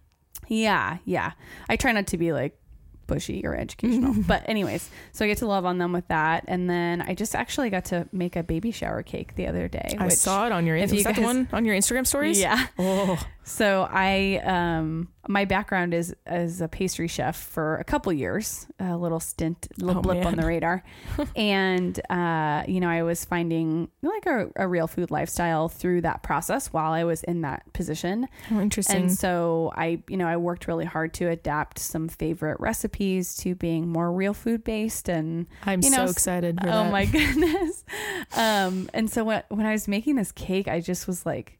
yeah, 0.48 0.98
yeah. 1.04 1.32
I 1.68 1.76
try 1.76 1.92
not 1.92 2.06
to 2.08 2.18
be 2.18 2.32
like 2.32 2.58
bushy 3.06 3.44
or 3.46 3.54
educational. 3.56 4.14
but 4.26 4.48
anyways, 4.48 4.88
so 5.12 5.24
I 5.24 5.28
get 5.28 5.38
to 5.38 5.46
love 5.46 5.64
on 5.64 5.78
them 5.78 5.92
with 5.92 6.08
that. 6.08 6.44
And 6.48 6.68
then 6.68 7.02
I 7.02 7.14
just 7.14 7.34
actually 7.34 7.70
got 7.70 7.84
to 7.86 8.08
make 8.12 8.36
a 8.36 8.42
baby 8.42 8.70
shower 8.70 9.02
cake 9.02 9.34
the 9.34 9.46
other 9.46 9.68
day. 9.68 9.96
i 9.98 10.08
saw 10.08 10.46
it 10.46 10.52
on 10.52 10.66
your 10.66 10.76
is 10.76 10.92
you 10.92 11.04
guys- 11.04 11.18
one 11.18 11.48
on 11.52 11.64
your 11.64 11.74
instagram 11.76 12.06
stories 12.06 12.40
Yeah. 12.40 12.66
oh 12.78 13.18
So 13.44 13.88
I 13.90 14.40
um 14.44 15.08
my 15.28 15.44
background 15.44 15.94
is 15.94 16.14
as 16.26 16.60
a 16.60 16.68
pastry 16.68 17.08
chef 17.08 17.36
for 17.36 17.76
a 17.78 17.84
couple 17.84 18.12
years, 18.12 18.66
a 18.80 18.96
little 18.96 19.18
stint, 19.20 19.66
little 19.78 19.98
Oh, 19.98 20.02
blip 20.02 20.24
on 20.24 20.36
the 20.36 20.46
radar, 20.46 20.82
and 21.36 21.98
uh, 22.10 22.62
you 22.68 22.78
know 22.80 22.88
I 22.88 23.02
was 23.02 23.24
finding 23.24 23.88
like 24.02 24.26
a, 24.26 24.48
a 24.56 24.66
real 24.68 24.86
food 24.86 25.10
lifestyle 25.10 25.68
through 25.68 26.02
that 26.02 26.22
process 26.22 26.72
while 26.72 26.92
I 26.92 27.02
was 27.04 27.22
in 27.24 27.40
that 27.42 27.72
position, 27.72 28.28
how 28.48 28.60
interesting 28.60 28.96
and 29.02 29.12
so 29.12 29.72
I 29.76 30.02
you 30.08 30.16
know 30.16 30.26
I 30.26 30.36
worked 30.36 30.68
really 30.68 30.84
hard 30.84 31.12
to 31.14 31.28
adapt 31.28 31.78
some 31.80 32.08
favorite 32.08 32.58
recipes 32.60 32.91
to 32.92 33.54
being 33.54 33.88
more 33.88 34.12
real 34.12 34.34
food 34.34 34.62
based 34.62 35.08
and 35.08 35.46
i'm 35.64 35.80
you 35.82 35.90
know, 35.90 36.04
so 36.06 36.10
excited 36.12 36.60
for 36.60 36.68
oh 36.68 36.84
that. 36.84 36.92
my 36.92 37.04
goodness. 37.16 37.84
Um, 38.36 38.88
and 38.94 39.10
so 39.10 39.24
when 39.24 39.42
when 39.48 39.66
I 39.66 39.72
was 39.72 39.88
making 39.88 40.16
this 40.16 40.30
cake, 40.32 40.68
I 40.68 40.80
just 40.80 41.06
was 41.06 41.26
like, 41.26 41.58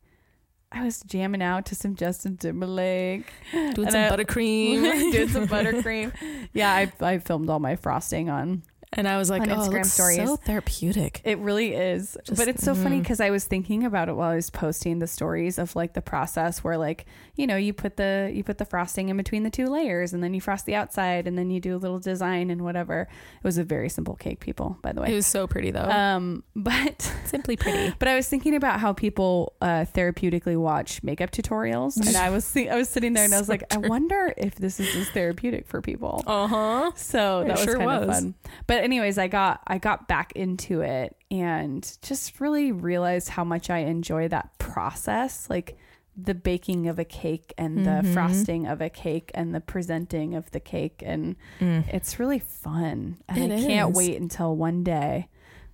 I 0.70 0.84
was 0.84 1.00
jamming 1.02 1.42
out 1.42 1.66
to 1.66 1.74
some 1.74 1.96
Justin 1.96 2.36
Timberlake, 2.36 3.30
doing 3.52 3.90
some 3.90 4.00
I- 4.00 4.10
buttercream 4.10 4.82
doing 5.12 5.28
some 5.28 5.46
buttercream. 5.54 6.12
Yeah, 6.52 6.72
I 6.72 6.92
I 7.00 7.18
filmed 7.18 7.50
all 7.50 7.58
my 7.58 7.76
frosting 7.76 8.30
on. 8.30 8.62
And 8.94 9.08
i 9.08 9.16
was 9.16 9.30
like 9.30 9.42
on 9.42 9.50
oh 9.50 9.54
it 9.54 9.58
Instagram 9.70 9.84
stories. 9.86 10.16
so 10.18 10.36
therapeutic 10.36 11.20
It 11.24 11.38
really 11.38 11.74
is, 11.74 12.16
Just- 12.24 12.38
but 12.38 12.48
it's 12.48 12.62
so 12.64 12.74
funny 12.74 12.98
mm. 12.98 13.02
because 13.02 13.20
I 13.20 13.30
was 13.30 13.44
thinking 13.44 13.84
about 13.84 14.08
it 14.08 14.14
while 14.16 14.30
I 14.30 14.34
was 14.36 14.50
posting 14.50 14.98
the 14.98 15.06
stories 15.06 15.58
of 15.58 15.74
like 15.76 15.92
the 15.94 16.02
process 16.02 16.62
where 16.64 16.76
like 16.76 17.06
you 17.34 17.46
know 17.46 17.56
you 17.56 17.72
put 17.72 17.96
the 17.96 18.30
you 18.34 18.44
put 18.44 18.58
the 18.58 18.64
frosting 18.64 19.08
in 19.08 19.16
between 19.16 19.42
the 19.44 19.50
two 19.50 19.66
layers 19.66 20.12
and 20.12 20.22
then 20.22 20.34
you 20.34 20.40
frost 20.40 20.66
the 20.66 20.74
outside 20.74 21.26
and 21.26 21.38
then 21.38 21.50
you 21.50 21.60
do 21.60 21.74
a 21.76 21.78
little 21.78 21.98
design 21.98 22.50
and 22.50 22.62
whatever. 22.62 23.02
It 23.02 23.44
was 23.44 23.56
a 23.58 23.64
very 23.64 23.88
simple 23.88 24.14
cake, 24.16 24.40
people. 24.40 24.78
By 24.82 24.92
the 24.92 25.00
way. 25.00 25.12
it 25.12 25.14
was 25.14 25.26
so 25.26 25.46
pretty 25.46 25.70
though 25.70 25.88
um, 25.88 26.42
but. 26.54 27.00
simply 27.24 27.56
pretty 27.56 27.94
But 27.98 28.08
I 28.08 28.16
was 28.16 28.28
thinking 28.28 28.54
about 28.54 28.80
how 28.80 28.92
people 28.92 29.54
uh, 29.62 29.86
therapeutically 29.94 30.56
watch 30.56 31.02
makeup 31.02 31.30
tutorials, 31.30 31.96
and 31.96 32.16
I 32.16 32.28
was 32.30 32.54
I 32.56 32.76
was 32.76 32.88
sitting 32.90 33.12
there 33.14 33.24
and 33.24 33.32
I 33.34 33.38
was 33.38 33.46
So 33.52 33.52
like, 33.52 33.72
I 33.74 33.78
wonder 33.78 34.34
if 34.36 34.56
this 34.56 34.78
is 34.80 34.94
as 34.96 35.08
therapeutic 35.10 35.66
for 35.66 35.80
people. 35.80 36.22
uh-huh 36.26 36.90
So 36.96 37.40
It 37.40 37.48
that 37.48 37.56
was 37.56 37.64
sure 37.64 37.78
kind 37.78 37.90
of 37.90 38.08
was. 38.08 38.16
fun. 38.20 38.34
But 38.66 38.81
but 38.81 38.81
anyways, 38.82 39.18
I 39.18 39.28
got 39.28 39.62
I 39.66 39.78
got 39.78 40.08
back 40.08 40.32
into 40.32 40.80
it 40.82 41.16
and 41.30 41.82
just 42.02 42.40
really 42.40 42.72
realized 42.72 43.30
how 43.30 43.44
much 43.44 43.70
I 43.70 43.78
enjoy 43.78 44.28
that 44.28 44.58
process, 44.58 45.48
like 45.48 45.76
the 46.16 46.34
baking 46.34 46.88
of 46.88 46.98
a 46.98 47.04
cake 47.04 47.54
and 47.56 47.86
the 47.86 48.02
Mhm. 48.02 48.12
frosting 48.12 48.66
of 48.66 48.82
a 48.82 48.90
cake 48.90 49.30
and 49.34 49.54
the 49.54 49.60
presenting 49.60 50.34
of 50.34 50.50
the 50.50 50.60
cake 50.60 51.02
and 51.06 51.36
Mm. 51.58 51.88
it's 51.88 52.18
really 52.18 52.38
fun. 52.38 53.16
And 53.28 53.50
It 53.50 53.64
I 53.64 53.66
can't 53.66 53.90
is. 53.90 53.96
wait 53.96 54.20
until 54.20 54.54
one 54.54 54.84
day, 54.84 55.28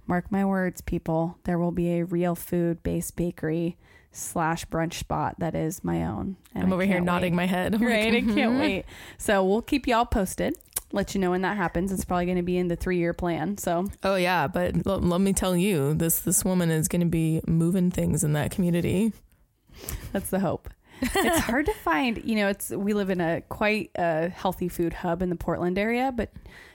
mark 0.06 0.30
my 0.30 0.44
words, 0.44 0.80
people, 0.80 1.38
there 1.42 1.58
will 1.58 1.72
be 1.72 1.98
a 1.98 2.04
real 2.04 2.36
food 2.36 2.84
based 2.84 3.16
bakery 3.16 3.76
slash 4.12 4.64
brunch 4.66 4.94
spot 4.94 5.34
that 5.38 5.54
is 5.56 5.82
my 5.84 6.04
own. 6.04 6.36
And 6.54 6.64
I'm 6.64 6.72
over 6.72 6.84
here 6.84 7.00
nodding 7.00 7.32
wait. 7.34 7.36
my 7.36 7.46
head. 7.46 7.74
I'm 7.74 7.80
like, 7.80 7.90
Right, 7.90 8.14
I 8.14 8.20
can't 8.20 8.54
mhm. 8.54 8.60
wait. 8.60 8.84
So 9.18 9.44
we'll 9.44 9.60
keep 9.62 9.86
y'all 9.88 10.06
posted. 10.06 10.54
Let 10.92 11.14
you 11.14 11.20
know 11.20 11.30
when 11.30 11.42
that 11.42 11.56
happens. 11.56 11.92
It's 11.92 12.04
probably 12.04 12.24
going 12.24 12.36
to 12.38 12.42
be 12.42 12.56
in 12.56 12.68
the 12.68 12.76
three 12.76 12.96
year 12.98 13.12
plan. 13.12 13.58
So 13.58 13.86
Oh 14.02 14.16
yeah, 14.16 14.48
but 14.48 14.86
l- 14.86 15.00
let 15.00 15.20
me 15.20 15.32
tell 15.32 15.56
you, 15.56 15.94
this 15.94 16.20
this 16.20 16.44
woman 16.44 16.70
is 16.70 16.88
going 16.88 17.00
to 17.02 17.06
be 17.06 17.40
moving 17.46 17.90
things 17.90 18.24
in 18.24 18.32
that 18.32 18.50
community. 18.50 19.12
that's 20.12 20.30
the 20.30 20.40
hope. 20.40 20.70
it's 21.00 21.38
hard 21.40 21.66
to 21.66 21.74
find. 21.74 22.22
You 22.24 22.36
know, 22.36 22.48
it's 22.48 22.70
we 22.70 22.92
live 22.94 23.10
in 23.10 23.20
a 23.20 23.42
quite 23.48 23.90
a 23.96 24.28
healthy 24.30 24.68
food 24.68 24.92
hub 24.94 25.22
in 25.22 25.30
the 25.30 25.36
Portland 25.36 25.78
area, 25.78 26.12
but 26.14 26.32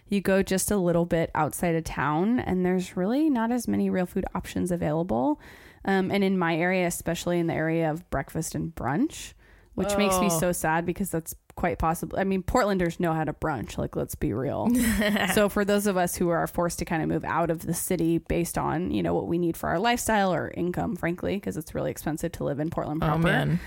you 0.08 0.22
go 0.22 0.42
just 0.44 0.70
a 0.72 0.78
little 0.78 1.06
bit 1.06 1.30
outside 1.36 1.76
of 1.76 1.84
town, 1.84 2.40
and 2.40 2.66
there's 2.66 2.96
really 2.96 3.30
not 3.30 3.52
as 3.52 3.68
many 3.68 3.90
real 3.90 4.06
food 4.06 4.26
options 4.36 4.72
available. 4.72 5.42
Um, 5.86 6.12
and 6.12 6.24
in 6.24 6.38
my 6.38 6.56
area, 6.56 6.88
especially 6.88 7.40
in 7.40 7.48
the 7.48 7.54
area 7.54 7.92
of 7.92 8.10
breakfast 8.10 8.56
and 8.56 8.74
brunch, 8.74 9.34
which 9.76 9.98
makes 9.98 10.18
me 10.20 10.28
Oh. 10.32 10.40
so 10.40 10.52
sad 10.54 10.86
because 10.86 11.10
that's 11.10 11.36
quite 11.56 11.78
possible. 11.80 12.18
I 12.20 12.24
mean, 12.24 12.44
Portlanders 12.44 13.00
know 13.00 13.14
how 13.14 13.24
to 13.24 13.34
brunch. 13.34 13.78
Like, 13.78 13.96
let's 13.96 14.16
be 14.16 14.34
real. 14.34 14.70
so 15.34 15.50
for 15.50 15.64
those 15.64 15.86
of 15.88 15.98
us 15.98 16.16
who 16.16 16.30
are 16.30 16.48
forced 16.48 16.80
to 16.80 16.86
kind 16.86 17.02
of 17.04 17.10
move 17.10 17.24
out 17.24 17.50
of 17.52 17.66
the 17.66 17.74
city 17.74 18.18
based 18.18 18.58
on 18.58 18.92
you 18.92 19.04
know 19.04 19.14
what 19.14 19.28
we 19.28 19.38
need 19.38 19.56
for 19.58 19.70
our 19.70 19.80
lifestyle 19.80 20.34
or 20.34 20.52
income, 20.56 20.96
frankly, 20.96 21.36
because 21.36 21.56
it's 21.58 21.74
really 21.76 21.92
expensive 21.92 22.32
to 22.34 22.44
live 22.44 22.60
in 22.60 22.70
Portland 22.70 23.02
proper. 23.02 23.16
Oh 23.16 23.18
man, 23.22 23.60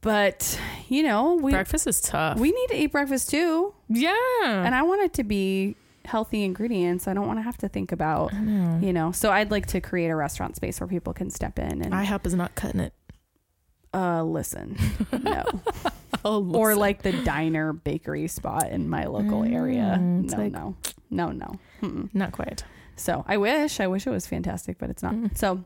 But 0.00 0.58
you 0.88 1.02
know, 1.02 1.34
we 1.34 1.52
breakfast 1.52 1.86
is 1.86 2.00
tough. 2.00 2.38
we 2.38 2.50
need 2.50 2.66
to 2.68 2.76
eat 2.76 2.92
breakfast 2.92 3.30
too, 3.30 3.72
yeah, 3.88 4.12
and 4.42 4.74
I 4.74 4.82
want 4.82 5.02
it 5.02 5.12
to 5.14 5.24
be 5.24 5.76
healthy 6.04 6.42
ingredients. 6.42 7.06
I 7.06 7.14
don't 7.14 7.28
want 7.28 7.38
to 7.38 7.42
have 7.42 7.56
to 7.58 7.68
think 7.68 7.92
about 7.92 8.32
know. 8.34 8.80
you 8.82 8.92
know. 8.92 9.12
So 9.12 9.30
I'd 9.30 9.52
like 9.52 9.66
to 9.68 9.80
create 9.80 10.08
a 10.08 10.16
restaurant 10.16 10.56
space 10.56 10.80
where 10.80 10.88
people 10.88 11.12
can 11.12 11.30
step 11.30 11.58
in 11.58 11.80
and 11.82 11.92
IHOP 11.92 12.26
is 12.26 12.34
not 12.34 12.54
cutting 12.56 12.80
it. 12.80 12.92
uh 13.94 14.24
listen, 14.24 14.76
no, 15.22 15.44
Oh, 15.46 15.92
or 16.54 16.74
like 16.74 17.02
the 17.02 17.12
diner 17.24 17.72
bakery 17.72 18.28
spot 18.28 18.70
in 18.70 18.88
my 18.88 19.04
local 19.06 19.44
area. 19.44 19.96
Mm, 20.00 20.24
it's 20.24 20.32
No, 20.34 20.38
like- 20.42 20.52
no, 20.52 20.76
no, 21.10 21.28
no. 21.28 21.58
Mm-mm. 21.82 22.08
not 22.14 22.32
quite. 22.32 22.64
So 22.96 23.24
I 23.26 23.36
wish, 23.36 23.80
I 23.80 23.86
wish 23.86 24.06
it 24.06 24.10
was 24.10 24.26
fantastic, 24.26 24.78
but 24.78 24.90
it's 24.90 25.02
not. 25.02 25.14
Mm. 25.14 25.36
So, 25.36 25.64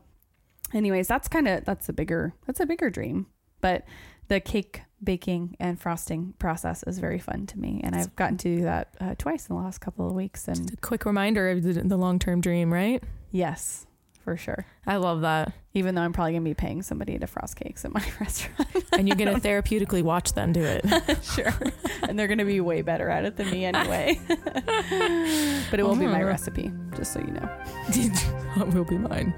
anyways, 0.73 1.07
that's 1.07 1.27
kind 1.27 1.47
of 1.47 1.65
that's 1.65 1.89
a 1.89 1.93
bigger 1.93 2.33
that's 2.45 2.59
a 2.59 2.65
bigger 2.65 2.89
dream. 2.89 3.27
But 3.61 3.85
the 4.27 4.39
cake 4.39 4.81
baking 5.03 5.55
and 5.59 5.79
frosting 5.79 6.33
process 6.39 6.83
is 6.83 6.99
very 6.99 7.17
fun 7.19 7.45
to 7.47 7.59
me, 7.59 7.81
and 7.83 7.95
I've 7.95 8.15
gotten 8.15 8.37
to 8.37 8.55
do 8.57 8.63
that 8.63 8.95
uh, 8.99 9.15
twice 9.17 9.47
in 9.49 9.55
the 9.55 9.61
last 9.61 9.79
couple 9.79 10.05
of 10.07 10.13
weeks. 10.13 10.47
And 10.47 10.57
Just 10.57 10.73
A 10.73 10.77
quick 10.77 11.05
reminder 11.05 11.49
of 11.49 11.63
the, 11.63 11.73
the 11.73 11.97
long 11.97 12.19
term 12.19 12.39
dream, 12.41 12.71
right? 12.73 13.03
yes, 13.31 13.86
for 14.27 14.35
sure. 14.35 14.65
I 14.85 14.97
love 14.97 15.21
that, 15.21 15.53
Even 15.73 15.95
though 15.95 16.01
I'm 16.01 16.11
probably 16.11 16.33
gonna 16.33 16.43
be 16.43 16.53
paying 16.53 16.81
somebody 16.81 17.17
to 17.17 17.27
frost 17.27 17.55
cakes 17.55 17.85
at 17.85 17.93
my 17.93 18.03
restaurant, 18.19 18.67
and 18.91 19.07
you're 19.07 19.15
gonna 19.15 19.39
therapeutically 19.39 20.03
watch 20.03 20.33
them 20.33 20.51
do 20.51 20.63
it. 20.63 20.83
sure, 21.23 21.53
and 22.01 22.19
they're 22.19 22.27
gonna 22.27 22.43
be 22.43 22.59
way 22.59 22.81
better 22.81 23.09
at 23.09 23.23
it 23.23 23.37
than 23.37 23.49
me 23.49 23.63
anyway. 23.63 24.19
but 24.27 25.79
it 25.79 25.83
will 25.83 25.95
be 25.95 26.07
my 26.07 26.21
recipe, 26.21 26.73
just 26.93 27.13
so 27.13 27.21
you 27.21 27.27
know. 27.27 27.49
it 27.87 28.73
will 28.73 28.83
be 28.83 28.97
mine. 28.97 29.33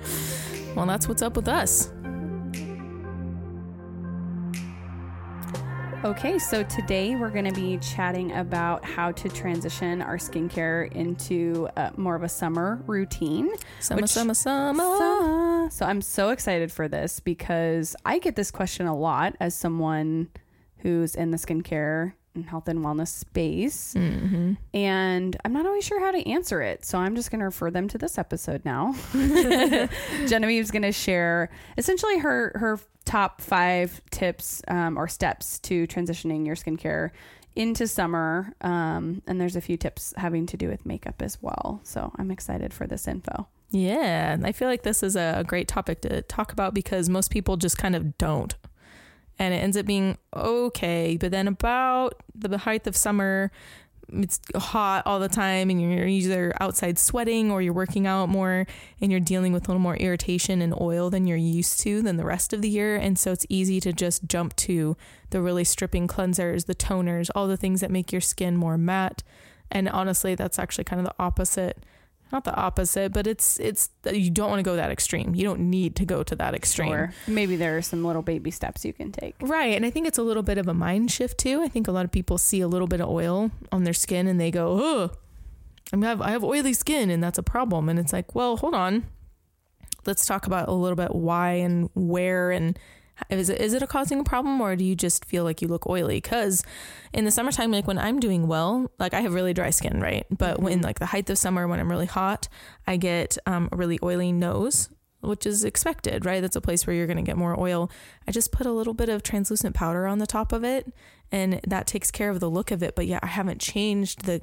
Well, 0.76 0.88
that's 0.88 1.08
what's 1.08 1.22
up 1.22 1.36
with 1.36 1.48
us. 1.48 1.92
Okay, 6.06 6.40
so 6.40 6.64
today 6.64 7.18
we're 7.18 7.30
going 7.30 7.44
to 7.44 7.54
be 7.54 7.78
chatting 7.80 8.32
about 8.32 8.86
how 8.86 9.12
to 9.12 9.28
transition 9.28 10.02
our 10.02 10.16
skincare 10.16 10.90
into 10.94 11.68
uh, 11.76 11.90
more 11.98 12.16
of 12.16 12.24
a 12.24 12.30
summer 12.30 12.82
routine. 12.88 13.50
Summer, 13.82 14.04
Which- 14.04 14.12
summer, 14.12 14.34
summer. 14.34 14.82
Summer. 14.82 15.70
So 15.72 15.86
I'm 15.86 16.02
so 16.02 16.30
excited 16.30 16.72
for 16.72 16.88
this 16.88 17.20
because 17.20 17.98
I 18.06 18.20
get 18.20 18.38
this 18.38 18.50
question 18.50 18.88
a 18.88 18.96
lot 18.96 19.36
as 19.42 19.54
someone 19.56 20.30
who's 20.78 21.16
in 21.16 21.32
the 21.32 21.38
skincare 21.38 22.14
and 22.40 22.50
health 22.50 22.68
and 22.68 22.80
wellness 22.80 23.10
space. 23.10 23.94
hmm 23.94 24.54
And 24.74 25.38
I'm 25.44 25.54
not 25.54 25.66
always 25.66 25.84
sure 25.84 26.00
how 26.00 26.12
to 26.12 26.28
answer 26.28 26.62
it. 26.62 26.86
So 26.86 26.98
I'm 26.98 27.16
just 27.16 27.32
going 27.32 27.40
to 27.40 27.46
refer 27.46 27.70
them 27.72 27.88
to 27.90 27.98
this 27.98 28.18
episode 28.18 28.64
now. 28.66 28.96
Genevieve's 30.28 30.72
going 30.72 30.84
to 30.84 30.92
share 30.92 31.50
essentially 31.78 32.20
her, 32.20 32.52
her 32.56 32.80
top 33.06 33.42
five 33.42 34.02
tips 34.12 34.62
um, 34.68 34.98
or 34.98 35.08
steps 35.08 35.60
to 35.60 35.88
transitioning 35.88 36.46
your 36.46 36.56
skincare 36.56 37.12
into 37.56 37.88
summer. 37.88 38.54
Um, 38.62 39.22
and 39.28 39.40
there's 39.40 39.56
a 39.56 39.62
few 39.62 39.78
tips 39.78 40.14
having 40.18 40.46
to 40.48 40.58
do 40.58 40.70
with 40.70 40.86
makeup 40.86 41.22
as 41.22 41.42
well. 41.42 41.82
So 41.84 42.12
I'm 42.18 42.32
excited 42.32 42.74
for 42.74 42.88
this 42.88 43.08
info. 43.08 43.48
Yeah, 43.72 44.38
I 44.44 44.52
feel 44.52 44.68
like 44.68 44.82
this 44.82 45.04
is 45.04 45.16
a 45.16 45.44
great 45.46 45.68
topic 45.68 46.02
to 46.02 46.24
talk 46.24 46.52
about 46.52 46.74
because 46.74 47.08
most 47.08 47.30
people 47.30 47.56
just 47.56 47.78
kind 47.78 47.96
of 47.96 48.18
don't. 48.18 48.56
And 49.40 49.54
it 49.54 49.58
ends 49.58 49.78
up 49.78 49.86
being 49.86 50.18
okay. 50.36 51.18
But 51.20 51.32
then, 51.32 51.48
about 51.48 52.22
the 52.36 52.60
height 52.60 52.86
of 52.86 52.96
summer, 52.96 53.52
it's 54.12 54.40
hot 54.56 55.04
all 55.06 55.20
the 55.20 55.30
time, 55.30 55.70
and 55.70 55.82
you're 55.82 56.08
either 56.08 56.54
outside 56.60 57.00
sweating 57.00 57.52
or 57.52 57.62
you're 57.62 57.74
working 57.74 58.06
out 58.06 58.28
more 58.28 58.68
and 59.00 59.12
you're 59.12 59.22
dealing 59.22 59.54
with 59.54 59.66
a 59.66 59.68
little 59.68 59.82
more 59.82 59.96
irritation 59.96 60.62
and 60.62 60.74
oil 60.82 61.10
than 61.10 61.26
you're 61.26 61.38
used 61.38 61.80
to 61.82 62.02
than 62.02 62.18
the 62.18 62.26
rest 62.26 62.52
of 62.52 62.62
the 62.62 62.70
year. 62.70 62.96
And 62.96 63.18
so, 63.18 63.32
it's 63.32 63.46
easy 63.50 63.80
to 63.80 63.94
just 63.94 64.26
jump 64.28 64.56
to 64.58 64.98
the 65.30 65.42
really 65.42 65.64
stripping 65.64 66.08
cleansers, 66.08 66.66
the 66.66 66.76
toners, 66.76 67.30
all 67.34 67.48
the 67.48 67.58
things 67.58 67.82
that 67.82 67.92
make 67.92 68.12
your 68.12 68.22
skin 68.22 68.58
more 68.58 68.78
matte. 68.78 69.24
And 69.72 69.88
honestly, 69.88 70.36
that's 70.36 70.60
actually 70.60 70.84
kind 70.84 71.00
of 71.00 71.06
the 71.06 71.16
opposite 71.24 71.84
not 72.32 72.44
the 72.44 72.54
opposite, 72.56 73.12
but 73.12 73.28
it's 73.28 73.60
it's 73.60 73.90
you 74.12 74.30
don't 74.30 74.50
want 74.50 74.60
to 74.60 74.64
go 74.64 74.76
that 74.76 74.92
extreme. 74.92 75.34
You 75.36 75.44
don't 75.44 75.70
need 75.70 75.96
to 75.98 76.06
go 76.06 76.24
to 76.24 76.36
that 76.36 76.54
extreme. 76.54 76.92
Or 76.92 77.14
maybe 77.28 77.56
there 77.56 77.78
are 77.78 77.82
some 77.82 78.04
little 78.04 78.22
baby 78.22 78.52
steps 78.52 78.86
you 78.86 78.94
can 78.94 79.12
take. 79.12 79.36
Right. 79.42 79.76
And 79.76 79.86
I 79.86 79.90
think 79.90 80.08
it's 80.08 80.18
a 80.18 80.24
little 80.24 80.44
bit 80.44 80.58
of 80.58 80.68
a 80.68 80.74
mind 80.74 81.12
shift 81.12 81.38
too. 81.40 81.62
I 81.62 81.68
think 81.68 81.88
a 81.88 81.92
lot 81.92 82.06
of 82.06 82.12
people 82.12 82.38
see 82.38 82.62
a 82.62 82.68
little 82.68 82.88
bit 82.88 83.02
of 83.02 83.10
oil 83.10 83.52
on 83.72 83.84
their 83.84 83.94
skin 83.94 84.28
and 84.28 84.40
they 84.40 84.52
go, 84.52 84.80
"Oh, 84.82 85.12
I 85.94 86.06
have 86.06 86.22
I 86.22 86.32
have 86.32 86.44
oily 86.44 86.74
skin 86.74 87.10
and 87.10 87.24
that's 87.24 87.38
a 87.38 87.44
problem." 87.44 87.90
And 87.90 87.98
it's 87.98 88.14
like, 88.14 88.36
"Well, 88.36 88.58
hold 88.58 88.76
on. 88.76 89.06
Let's 90.06 90.26
talk 90.26 90.48
about 90.48 90.70
a 90.70 90.74
little 90.74 90.96
bit 90.96 91.14
why 91.14 91.54
and 91.54 91.90
where 91.94 92.52
and 92.52 92.78
is 93.30 93.50
it 93.50 93.60
is 93.62 93.74
it 93.74 93.82
a 93.82 93.88
causing 93.88 94.20
a 94.20 94.24
problem 94.24 94.60
or 94.62 94.76
do 94.76 94.84
you 94.84 94.96
just 94.96 95.26
feel 95.26 95.44
like 95.44 95.62
you 95.62 95.68
look 95.68 95.88
oily? 95.88 96.22
Cuz 96.22 96.64
in 97.14 97.26
the 97.26 97.32
summertime 97.32 97.72
like 97.72 97.88
when 97.88 97.98
I'm 97.98 98.20
doing 98.20 98.48
well, 98.48 98.92
like 99.00 99.14
I 99.14 99.22
have 99.22 99.34
really 99.34 99.54
dry 99.54 99.70
skin, 99.70 100.00
right? 100.00 100.26
But 100.36 100.60
when 100.60 100.80
Mhm. 100.80 100.84
like 100.84 101.00
the 101.00 101.08
height 101.08 101.30
of 101.30 101.38
summer 101.38 101.68
when 101.68 101.80
I'm 101.80 101.90
really 101.90 102.06
hot, 102.06 102.48
I 102.88 102.98
get 102.98 103.38
um, 103.46 103.70
a 103.72 103.78
really 103.78 104.00
oily 104.04 104.32
nose 104.32 104.90
which 105.22 105.46
is 105.46 105.66
expected, 105.66 106.26
right? 106.26 106.40
That's 106.40 106.56
a 106.56 106.62
place 106.62 106.88
where 106.88 106.96
you're 106.96 107.06
going 107.06 107.18
to 107.18 107.24
get 107.24 107.36
more 107.36 107.60
oil. 107.60 107.92
I 108.26 108.32
just 108.32 108.54
put 108.54 108.66
a 108.66 108.72
little 108.72 108.94
bit 108.94 109.10
of 109.10 109.22
translucent 109.22 109.76
powder 109.76 110.08
on 110.08 110.20
the 110.20 110.26
top 110.26 110.54
of 110.54 110.64
it 110.64 110.94
and 111.30 111.60
that 111.68 111.88
takes 111.88 112.10
care 112.10 112.30
of 112.30 112.40
the 112.40 112.50
look 112.50 112.72
of 112.72 112.82
it, 112.82 112.96
but 112.96 113.06
yeah, 113.06 113.20
I 113.22 113.28
haven't 113.28 113.60
changed 113.60 114.26
the 114.26 114.42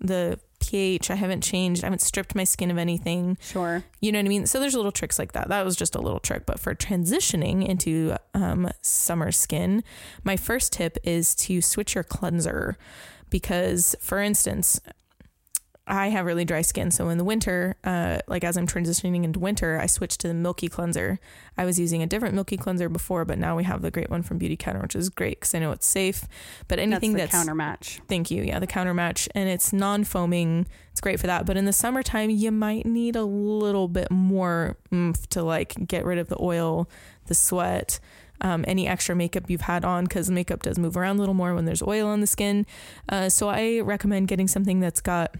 the 0.00 0.38
pH. 0.60 1.10
I 1.10 1.14
haven't 1.14 1.42
changed. 1.42 1.82
I 1.82 1.86
haven't 1.86 2.02
stripped 2.02 2.34
my 2.34 2.44
skin 2.44 2.70
of 2.70 2.78
anything. 2.78 3.38
Sure. 3.40 3.84
You 4.00 4.12
know 4.12 4.18
what 4.18 4.26
I 4.26 4.28
mean? 4.28 4.46
So 4.46 4.60
there's 4.60 4.74
little 4.74 4.92
tricks 4.92 5.18
like 5.18 5.32
that. 5.32 5.48
That 5.48 5.64
was 5.64 5.76
just 5.76 5.94
a 5.94 6.00
little 6.00 6.20
trick, 6.20 6.46
but 6.46 6.60
for 6.60 6.74
transitioning 6.74 7.66
into 7.66 8.16
um, 8.34 8.70
summer 8.82 9.32
skin, 9.32 9.82
my 10.24 10.36
first 10.36 10.72
tip 10.72 10.98
is 11.04 11.34
to 11.36 11.60
switch 11.60 11.94
your 11.94 12.04
cleanser 12.04 12.76
because, 13.30 13.94
for 14.00 14.20
instance, 14.20 14.80
I 15.88 16.08
have 16.08 16.26
really 16.26 16.44
dry 16.44 16.62
skin. 16.62 16.90
So 16.90 17.08
in 17.08 17.18
the 17.18 17.24
winter, 17.24 17.76
uh, 17.82 18.18
like 18.28 18.44
as 18.44 18.56
I'm 18.56 18.66
transitioning 18.66 19.24
into 19.24 19.38
winter, 19.38 19.78
I 19.80 19.86
switched 19.86 20.20
to 20.20 20.28
the 20.28 20.34
milky 20.34 20.68
cleanser. 20.68 21.18
I 21.56 21.64
was 21.64 21.78
using 21.80 22.02
a 22.02 22.06
different 22.06 22.34
milky 22.34 22.56
cleanser 22.56 22.88
before, 22.88 23.24
but 23.24 23.38
now 23.38 23.56
we 23.56 23.64
have 23.64 23.82
the 23.82 23.90
great 23.90 24.10
one 24.10 24.22
from 24.22 24.38
Beauty 24.38 24.56
Counter, 24.56 24.80
which 24.80 24.94
is 24.94 25.08
great 25.08 25.40
because 25.40 25.54
I 25.54 25.58
know 25.58 25.72
it's 25.72 25.86
safe. 25.86 26.24
But 26.68 26.78
anything 26.78 27.14
that's 27.14 27.32
that's, 27.32 27.32
counter 27.32 27.54
match. 27.54 28.00
Thank 28.06 28.30
you. 28.30 28.42
Yeah, 28.42 28.58
the 28.58 28.66
counter 28.66 28.94
match. 28.94 29.28
And 29.34 29.48
it's 29.48 29.72
non 29.72 30.04
foaming. 30.04 30.66
It's 30.92 31.00
great 31.00 31.18
for 31.18 31.26
that. 31.26 31.46
But 31.46 31.56
in 31.56 31.64
the 31.64 31.72
summertime, 31.72 32.30
you 32.30 32.52
might 32.52 32.84
need 32.84 33.16
a 33.16 33.24
little 33.24 33.88
bit 33.88 34.10
more 34.10 34.76
oomph 34.92 35.28
to 35.30 35.42
like 35.42 35.86
get 35.86 36.04
rid 36.04 36.18
of 36.18 36.28
the 36.28 36.36
oil, 36.40 36.88
the 37.26 37.34
sweat, 37.34 37.98
um, 38.40 38.64
any 38.68 38.86
extra 38.86 39.16
makeup 39.16 39.48
you've 39.48 39.62
had 39.62 39.84
on 39.84 40.04
because 40.04 40.30
makeup 40.30 40.62
does 40.62 40.78
move 40.78 40.96
around 40.96 41.16
a 41.16 41.20
little 41.20 41.34
more 41.34 41.54
when 41.54 41.64
there's 41.64 41.82
oil 41.82 42.06
on 42.08 42.20
the 42.20 42.26
skin. 42.26 42.66
Uh, 43.08 43.28
so 43.28 43.48
I 43.48 43.80
recommend 43.80 44.28
getting 44.28 44.48
something 44.48 44.80
that's 44.80 45.00
got 45.00 45.34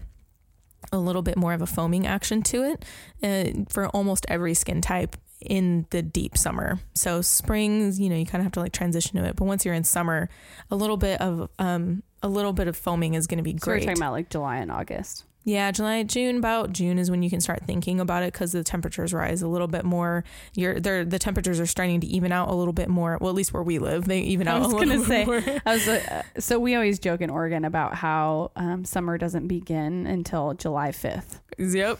a 0.91 0.97
little 0.99 1.21
bit 1.21 1.37
more 1.37 1.53
of 1.53 1.61
a 1.61 1.67
foaming 1.67 2.07
action 2.07 2.41
to 2.43 2.63
it 2.63 2.85
uh, 3.23 3.63
for 3.69 3.87
almost 3.89 4.25
every 4.29 4.53
skin 4.53 4.81
type 4.81 5.15
in 5.41 5.85
the 5.91 6.01
deep 6.01 6.37
summer. 6.37 6.79
So 6.95 7.21
springs, 7.21 7.99
you 7.99 8.09
know, 8.09 8.15
you 8.15 8.25
kind 8.25 8.41
of 8.41 8.43
have 8.43 8.51
to 8.53 8.59
like 8.59 8.73
transition 8.73 9.17
to 9.21 9.25
it. 9.25 9.35
But 9.35 9.45
once 9.45 9.65
you're 9.65 9.73
in 9.73 9.83
summer, 9.83 10.29
a 10.69 10.75
little 10.75 10.97
bit 10.97 11.21
of 11.21 11.49
um 11.59 12.03
a 12.21 12.27
little 12.27 12.51
bit 12.51 12.67
of 12.67 12.75
foaming 12.75 13.13
is 13.13 13.27
going 13.27 13.37
to 13.37 13.43
be 13.43 13.53
great. 13.53 13.63
So 13.63 13.71
we're 13.71 13.79
talking 13.79 14.03
about 14.03 14.11
like 14.11 14.29
July 14.29 14.57
and 14.57 14.71
August. 14.71 15.23
Yeah, 15.49 15.71
July, 15.71 16.03
June, 16.03 16.37
about 16.37 16.73
June 16.73 16.99
is 16.99 17.09
when 17.09 17.23
you 17.23 17.29
can 17.31 17.41
start 17.41 17.63
thinking 17.65 17.99
about 17.99 18.21
it 18.21 18.33
because 18.33 18.51
the 18.51 18.63
temperatures 18.63 19.13
rise 19.15 19.41
a 19.41 19.47
little 19.47 19.67
bit 19.67 19.83
more. 19.83 20.23
You're 20.53 20.79
there. 20.79 21.03
The 21.03 21.17
temperatures 21.17 21.59
are 21.59 21.65
starting 21.65 22.01
to 22.01 22.07
even 22.07 22.31
out 22.31 22.49
a 22.49 22.53
little 22.53 22.71
bit 22.71 22.87
more. 22.87 23.17
Well, 23.19 23.31
at 23.31 23.35
least 23.35 23.51
where 23.51 23.63
we 23.63 23.79
live, 23.79 24.05
they 24.05 24.19
even 24.19 24.47
out. 24.47 24.61
I 24.61 24.65
was 24.67 24.73
gonna 24.73 25.03
say. 25.03 25.23
I 25.65 25.73
was 25.73 25.87
uh, 25.87 26.21
so 26.37 26.59
we 26.59 26.75
always 26.75 26.99
joke 26.99 27.21
in 27.21 27.31
Oregon 27.31 27.65
about 27.65 27.95
how 27.95 28.51
um, 28.55 28.85
summer 28.85 29.17
doesn't 29.17 29.47
begin 29.47 30.05
until 30.05 30.53
July 30.53 30.91
fifth. 30.91 31.41
Yep. 31.57 31.99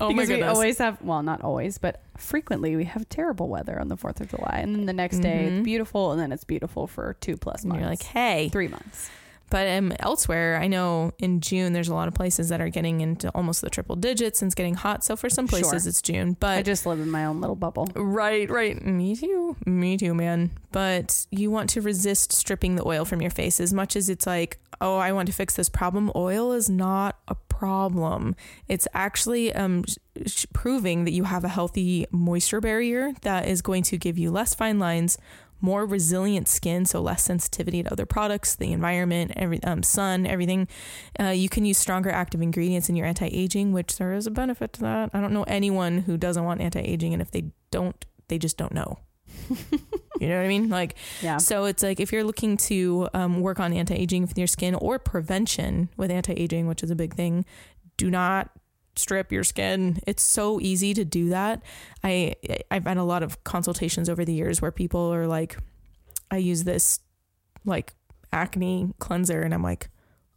Oh 0.00 0.08
my 0.10 0.14
because 0.14 0.28
we 0.28 0.42
always 0.42 0.78
have 0.78 1.02
well, 1.02 1.24
not 1.24 1.42
always, 1.42 1.78
but 1.78 2.00
frequently 2.16 2.76
we 2.76 2.84
have 2.84 3.08
terrible 3.08 3.48
weather 3.48 3.80
on 3.80 3.88
the 3.88 3.96
Fourth 3.96 4.20
of 4.20 4.28
July, 4.30 4.60
and 4.62 4.72
then 4.72 4.86
the 4.86 4.92
next 4.92 5.18
day 5.18 5.48
Mhm. 5.48 5.58
it's 5.58 5.64
beautiful, 5.64 6.12
and 6.12 6.20
then 6.20 6.30
it's 6.30 6.44
beautiful 6.44 6.86
for 6.86 7.16
two 7.20 7.36
plus 7.36 7.62
plus 7.62 7.64
months. 7.64 7.80
you're 7.80 7.90
like, 7.90 8.02
hey. 8.02 8.48
three 8.50 8.68
months. 8.68 9.10
But 9.54 9.68
um, 9.68 9.92
elsewhere, 10.00 10.58
I 10.60 10.66
know 10.66 11.12
in 11.20 11.38
June 11.40 11.74
there's 11.74 11.86
a 11.86 11.94
lot 11.94 12.08
of 12.08 12.14
places 12.14 12.48
that 12.48 12.60
are 12.60 12.68
getting 12.68 13.00
into 13.00 13.30
almost 13.36 13.60
the 13.60 13.70
triple 13.70 13.94
digits 13.94 14.42
and 14.42 14.48
it's 14.48 14.54
getting 14.56 14.74
hot. 14.74 15.04
So 15.04 15.14
for 15.14 15.30
some 15.30 15.46
places 15.46 15.84
Sure. 15.84 15.88
it's 15.90 16.02
June, 16.02 16.36
but 16.40 16.58
I 16.58 16.62
just 16.62 16.86
live 16.86 16.98
in 16.98 17.08
my 17.08 17.24
own 17.24 17.40
little 17.40 17.54
bubble. 17.54 17.86
Right, 17.94 18.50
right. 18.50 18.84
Me 18.84 19.14
too. 19.14 19.54
Me 19.64 19.96
too, 19.96 20.12
man. 20.12 20.50
But 20.72 21.28
you 21.30 21.52
want 21.52 21.70
to 21.70 21.80
resist 21.80 22.32
stripping 22.32 22.74
the 22.74 22.84
oil 22.84 23.04
from 23.04 23.22
your 23.22 23.30
face 23.30 23.60
as 23.60 23.72
much 23.72 23.94
as 23.94 24.08
it's 24.08 24.26
like, 24.26 24.58
oh, 24.80 24.96
I 24.96 25.12
want 25.12 25.28
to 25.28 25.32
fix 25.32 25.54
this 25.54 25.68
problem. 25.68 26.10
Oil 26.16 26.50
is 26.50 26.68
not 26.68 27.20
a 27.28 27.36
problem. 27.36 28.34
It's 28.66 28.88
actually 28.92 29.52
um, 29.54 29.84
sh- 30.26 30.46
proving 30.52 31.04
that 31.04 31.12
you 31.12 31.22
have 31.24 31.44
a 31.44 31.48
healthy 31.48 32.06
moisture 32.10 32.60
barrier 32.60 33.12
that 33.22 33.46
is 33.46 33.62
going 33.62 33.84
to 33.84 33.96
give 33.96 34.18
you 34.18 34.32
less 34.32 34.52
fine 34.52 34.80
lines, 34.80 35.16
more 35.64 35.86
resilient 35.86 36.46
skin, 36.46 36.84
so 36.84 37.00
less 37.00 37.22
sensitivity 37.24 37.82
to 37.82 37.90
other 37.90 38.04
products, 38.04 38.54
the 38.54 38.70
environment, 38.72 39.32
every 39.34 39.62
um, 39.64 39.82
sun, 39.82 40.26
everything. 40.26 40.68
Uh, 41.18 41.28
you 41.28 41.48
can 41.48 41.64
use 41.64 41.78
stronger 41.78 42.10
active 42.10 42.42
ingredients 42.42 42.90
in 42.90 42.96
your 42.96 43.06
anti-aging, 43.06 43.72
which 43.72 43.96
there 43.96 44.12
is 44.12 44.26
a 44.26 44.30
benefit 44.30 44.74
to 44.74 44.80
that. 44.82 45.10
I 45.14 45.20
don't 45.22 45.32
know 45.32 45.44
anyone 45.44 45.98
who 46.02 46.18
doesn't 46.18 46.44
want 46.44 46.60
anti-aging, 46.60 47.14
and 47.14 47.22
if 47.22 47.30
they 47.30 47.44
don't, 47.70 48.04
they 48.28 48.38
just 48.38 48.58
don't 48.58 48.74
know. 48.74 48.98
you 50.20 50.28
know 50.28 50.36
what 50.36 50.44
I 50.44 50.48
mean? 50.48 50.68
Like, 50.68 50.96
Yeah. 51.22 51.38
so 51.38 51.64
it's 51.64 51.82
like 51.82 51.98
if 51.98 52.12
you're 52.12 52.24
looking 52.24 52.56
to 52.68 53.08
um, 53.14 53.40
work 53.40 53.58
on 53.58 53.72
anti-aging 53.72 54.22
with 54.26 54.36
your 54.38 54.46
skin 54.46 54.74
or 54.74 54.98
prevention 54.98 55.88
with 55.96 56.10
anti-aging, 56.10 56.66
which 56.66 56.82
is 56.82 56.90
a 56.90 56.94
big 56.94 57.14
thing, 57.14 57.44
do 57.96 58.10
not 58.10 58.50
strip 58.96 59.32
your 59.32 59.44
skin. 59.44 59.98
It's 60.06 60.22
so 60.22 60.60
easy 60.60 60.94
to 60.94 61.04
do 61.04 61.30
that. 61.30 61.62
I 62.02 62.34
I've 62.70 62.86
had 62.86 62.96
a 62.96 63.04
lot 63.04 63.22
of 63.22 63.42
consultations 63.44 64.08
over 64.08 64.24
the 64.24 64.34
years 64.34 64.60
where 64.62 64.70
people 64.70 65.12
are 65.12 65.26
like, 65.26 65.56
I 66.30 66.38
use 66.38 66.64
this 66.64 67.00
like 67.64 67.94
acne 68.32 68.92
cleanser, 68.98 69.42
and 69.42 69.54
I'm 69.54 69.62
like, 69.62 69.88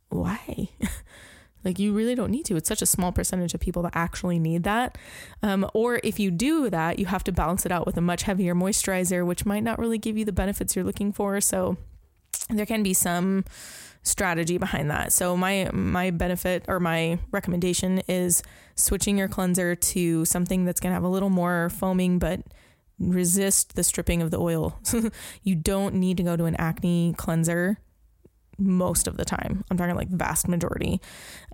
why? 0.09 0.69
like 1.63 1.79
you 1.79 1.93
really 1.93 2.15
don't 2.15 2.31
need 2.31 2.45
to. 2.45 2.55
It's 2.55 2.69
such 2.69 2.81
a 2.81 2.85
small 2.85 3.11
percentage 3.11 3.53
of 3.53 3.59
people 3.59 3.83
that 3.83 3.95
actually 3.95 4.39
need 4.39 4.63
that. 4.63 4.97
Um, 5.43 5.69
or 5.73 5.99
if 6.03 6.19
you 6.19 6.31
do 6.31 6.69
that, 6.69 6.99
you 6.99 7.07
have 7.07 7.23
to 7.25 7.31
balance 7.31 7.65
it 7.65 7.71
out 7.71 7.85
with 7.85 7.97
a 7.97 8.01
much 8.01 8.23
heavier 8.23 8.55
moisturizer, 8.55 9.25
which 9.25 9.45
might 9.45 9.63
not 9.63 9.79
really 9.79 9.97
give 9.97 10.17
you 10.17 10.25
the 10.25 10.31
benefits 10.31 10.75
you're 10.75 10.85
looking 10.85 11.11
for. 11.11 11.41
So 11.41 11.77
there 12.49 12.65
can 12.65 12.83
be 12.83 12.93
some 12.93 13.43
strategy 14.07 14.57
behind 14.57 14.89
that. 14.89 15.11
So 15.11 15.35
my 15.35 15.69
my 15.73 16.11
benefit 16.11 16.65
or 16.67 16.79
my 16.79 17.19
recommendation 17.31 17.99
is 18.07 18.41
switching 18.75 19.17
your 19.17 19.27
cleanser 19.27 19.75
to 19.75 20.25
something 20.25 20.65
that's 20.65 20.79
going 20.79 20.91
to 20.91 20.95
have 20.95 21.03
a 21.03 21.09
little 21.09 21.29
more 21.29 21.69
foaming 21.69 22.19
but 22.19 22.41
resist 22.99 23.75
the 23.75 23.83
stripping 23.83 24.21
of 24.21 24.31
the 24.31 24.39
oil. 24.39 24.79
you 25.43 25.55
don't 25.55 25.95
need 25.95 26.17
to 26.17 26.23
go 26.23 26.35
to 26.35 26.45
an 26.45 26.55
acne 26.55 27.13
cleanser 27.17 27.79
most 28.57 29.07
of 29.07 29.17
the 29.17 29.25
time. 29.25 29.63
I'm 29.69 29.77
talking 29.77 29.95
like 29.95 30.09
the 30.09 30.17
vast 30.17 30.47
majority. 30.47 30.99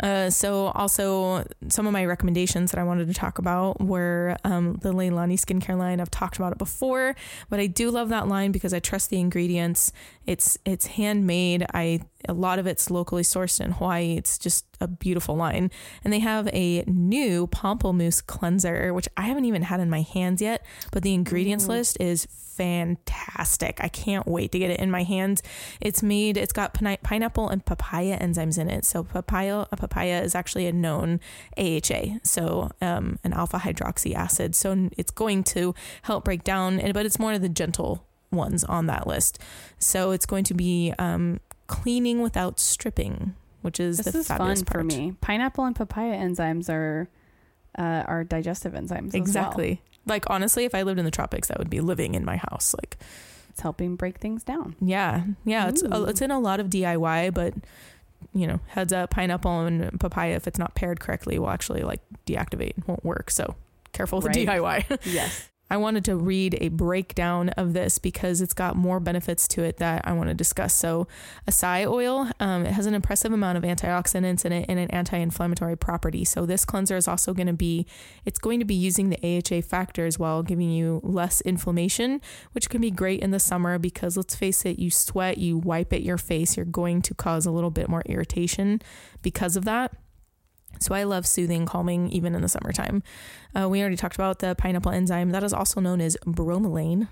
Uh, 0.01 0.29
so 0.29 0.67
also 0.67 1.45
some 1.67 1.86
of 1.86 1.93
my 1.93 2.05
recommendations 2.05 2.72
that 2.72 2.79
I 2.79 2.83
wanted 2.83 3.07
to 3.07 3.13
talk 3.13 3.39
about 3.39 3.81
were 3.81 4.38
um, 4.43 4.75
the 4.81 4.93
Leahlani 4.93 5.33
skincare 5.33 5.77
line. 5.77 6.00
I've 6.00 6.12
talked 6.12 6.38
about 6.38 6.53
it 6.53 6.57
before, 6.57 7.15
but 7.50 7.60
I 7.60 7.67
do 7.67 7.91
love 7.91 8.10
that 8.10 8.27
line 8.27 8.51
because 8.51 8.74
I 8.74 8.79
trust 8.79 9.10
the 9.10 9.19
ingredients. 9.19 9.91
It's 10.25 10.57
it's 10.65 10.86
handmade. 10.88 11.65
I 11.74 12.01
a 12.27 12.33
lot 12.33 12.59
of 12.59 12.67
it's 12.67 12.89
locally 12.89 13.23
sourced 13.23 13.63
in 13.63 13.71
Hawaii. 13.71 14.15
It's 14.17 14.37
just 14.37 14.65
a 14.79 14.87
beautiful 14.87 15.35
line, 15.35 15.71
and 16.03 16.11
they 16.13 16.19
have 16.19 16.47
a 16.53 16.83
new 16.87 17.47
pamplemousse 17.47 18.25
cleanser, 18.25 18.93
which 18.93 19.07
I 19.17 19.23
haven't 19.23 19.45
even 19.45 19.63
had 19.63 19.79
in 19.79 19.89
my 19.89 20.01
hands 20.01 20.41
yet. 20.41 20.65
But 20.91 21.03
the 21.03 21.13
ingredients 21.13 21.65
Ooh. 21.65 21.69
list 21.69 21.97
is 21.99 22.25
fantastic. 22.25 23.79
I 23.81 23.88
can't 23.88 24.27
wait 24.27 24.51
to 24.51 24.59
get 24.59 24.69
it 24.69 24.79
in 24.79 24.91
my 24.91 25.03
hands. 25.03 25.41
It's 25.81 26.03
made. 26.03 26.38
It's 26.38 26.53
got 26.53 26.73
pini- 26.73 27.01
pineapple 27.01 27.49
and 27.49 27.65
papaya 27.65 28.19
enzymes 28.19 28.57
in 28.57 28.69
it. 28.69 28.86
So 28.86 29.03
papaya, 29.03 29.65
a 29.71 29.77
papaya 29.77 30.21
is 30.21 30.36
actually 30.36 30.67
a 30.67 30.71
known 30.71 31.19
AHA, 31.57 32.19
so 32.23 32.71
um, 32.81 33.19
an 33.23 33.33
alpha 33.33 33.57
hydroxy 33.57 34.13
acid. 34.13 34.55
So 34.55 34.89
it's 34.97 35.12
going 35.12 35.43
to 35.45 35.73
help 36.03 36.25
break 36.25 36.43
down, 36.43 36.79
and 36.79 36.93
but 36.93 37.05
it's 37.05 37.19
more 37.19 37.33
of 37.33 37.41
the 37.41 37.49
gentle 37.49 38.05
ones 38.31 38.63
on 38.63 38.88
that 38.88 39.07
list. 39.07 39.39
So 39.79 40.12
it's 40.12 40.25
going 40.25 40.43
to 40.45 40.53
be 40.53 40.93
um, 40.99 41.39
cleaning 41.67 42.21
without 42.21 42.60
stripping, 42.60 43.36
which 43.62 43.80
is 43.80 43.97
This 43.97 44.12
the 44.13 44.19
is 44.19 44.28
fun 44.28 44.38
fabulous 44.38 44.63
for 44.63 44.84
me. 44.84 45.13
Pineapple 45.21 45.65
and 45.65 45.76
papaya 45.76 46.13
enzymes 46.15 46.69
are 46.69 47.10
uh, 47.78 48.04
are 48.08 48.23
digestive 48.23 48.73
enzymes. 48.73 49.08
as 49.08 49.13
well. 49.13 49.21
Exactly. 49.21 49.82
Like 50.06 50.30
honestly, 50.30 50.65
if 50.65 50.76
I 50.76 50.82
lived 50.84 50.99
in 50.99 51.06
the 51.06 51.12
tropics, 51.12 51.47
that 51.47 51.58
would 51.60 51.69
be 51.69 51.80
living 51.82 52.13
in 52.15 52.23
my 52.26 52.38
house. 52.38 52.76
Like, 52.78 52.97
It's 53.49 53.62
helping 53.62 53.95
break 53.95 54.17
things 54.19 54.43
down. 54.43 54.76
yeah, 54.82 55.23
yeah, 55.45 55.69
it's 55.69 55.82
Ooh. 55.84 56.06
it's 56.06 56.21
in 56.21 56.30
a 56.32 56.39
lot 56.39 56.60
of 56.60 56.67
DIY, 56.67 57.34
but 57.34 57.54
you 58.34 58.47
know, 58.47 58.60
heads 58.67 58.91
up, 58.93 59.10
pineapple 59.12 59.62
and 59.62 59.99
papaya, 59.99 60.36
if 60.36 60.47
it's 60.47 60.58
not 60.60 60.76
paired 60.76 60.99
correctly, 60.99 61.38
will 61.39 61.49
actually 61.49 61.82
like 61.84 62.02
deactivate, 62.26 62.73
won't 62.88 63.04
work. 63.04 63.30
So 63.32 63.56
careful 63.91 64.19
with 64.19 64.36
Right. 64.36 64.47
DIY. 64.47 64.99
Yes. 65.13 65.49
I 65.73 65.77
wanted 65.77 66.05
to 66.05 66.15
read 66.15 66.55
a 66.62 66.67
breakdown 66.67 67.49
of 67.49 67.73
this 67.73 67.97
because 67.97 68.41
it's 68.41 68.53
got 68.53 68.75
more 68.75 68.99
benefits 68.99 69.47
to 69.47 69.63
it 69.63 69.77
that 69.77 70.07
I 70.07 70.13
want 70.13 70.29
to 70.29 70.36
discuss. 70.36 70.75
So, 70.75 71.07
acai 71.49 71.88
oil, 71.88 72.29
um, 72.39 72.63
it 72.67 72.73
has 72.73 72.86
an 72.86 72.93
impressive 72.93 73.33
amount 73.33 73.57
of 73.57 73.63
antioxidants 73.63 74.45
in 74.45 74.51
it 74.51 74.67
and 74.69 74.77
an 74.77 74.91
anti-inflammatory 74.91 75.75
property. 75.75 76.25
So, 76.25 76.45
this 76.45 76.63
cleanser 76.63 76.95
is 76.95 77.07
also 77.07 77.33
going 77.33 77.47
to 77.47 77.53
be, 77.53 77.88
it's 78.23 78.38
going 78.38 78.59
to 78.59 78.65
be 78.65 78.75
using 78.75 79.09
the 79.09 79.17
AHA 79.23 79.63
factor 79.63 80.05
as 80.05 80.19
well, 80.19 80.43
giving 80.43 80.69
you 80.69 81.01
less 81.01 81.41
inflammation, 81.41 82.21
which 82.51 82.69
can 82.69 82.79
be 82.79 82.91
great 82.91 83.21
in 83.21 83.31
the 83.31 83.39
summer 83.39 83.79
because 83.79 84.15
let's 84.15 84.36
face 84.36 84.67
it, 84.67 84.77
you 84.77 84.91
sweat, 84.91 85.39
you 85.39 85.57
wipe 85.57 85.91
at 85.91 86.03
your 86.03 86.19
face, 86.19 86.55
you're 86.55 86.67
going 86.67 87.01
to 87.01 87.15
cause 87.15 87.47
a 87.47 87.51
little 87.51 87.71
bit 87.71 87.89
more 87.89 88.03
irritation 88.05 88.79
because 89.23 89.55
of 89.55 89.65
that. 89.65 89.91
So 90.84 90.93
I 90.93 91.04
love 91.04 91.26
soothing, 91.26 91.65
calming, 91.65 92.10
even 92.12 92.36
in 92.36 92.41
the 92.41 92.50
summertime. 92.50 93.04
Uh, 93.56 93.69
we 93.69 93.82
already 93.82 93.96
talked 93.98 94.15
about 94.15 94.39
the 94.39 94.56
pineapple 94.56 94.91
enzyme. 94.91 95.32
That 95.32 95.43
is 95.43 95.54
also 95.54 95.80
known 95.80 96.02
as 96.02 96.17
bromelain. 96.26 97.08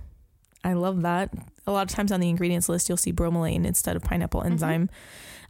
I 0.63 0.73
love 0.73 1.01
that. 1.01 1.33
A 1.65 1.71
lot 1.71 1.89
of 1.89 1.95
times 1.95 2.11
on 2.11 2.19
the 2.19 2.29
ingredients 2.29 2.69
list, 2.69 2.89
you'll 2.89 2.97
see 2.97 3.13
bromelain 3.13 3.65
instead 3.65 3.95
of 3.95 4.03
pineapple 4.03 4.43
enzyme. 4.43 4.89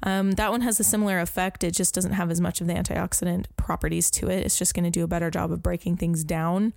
Um, 0.04 0.32
that 0.32 0.52
one 0.52 0.62
has 0.62 0.80
a 0.80 0.84
similar 0.84 1.20
effect. 1.20 1.64
It 1.64 1.72
just 1.72 1.94
doesn't 1.94 2.14
have 2.14 2.32
as 2.32 2.42
much 2.42 2.62
of 2.62 2.68
the 2.68 2.74
antioxidant 2.74 3.46
properties 3.56 4.10
to 4.12 4.30
it. 4.30 4.46
It's 4.46 4.58
just 4.58 4.74
going 4.74 4.86
to 4.86 4.90
do 4.90 5.04
a 5.04 5.08
better 5.08 5.30
job 5.30 5.52
of 5.52 5.62
breaking 5.62 5.98
things 5.98 6.24
down, 6.24 6.74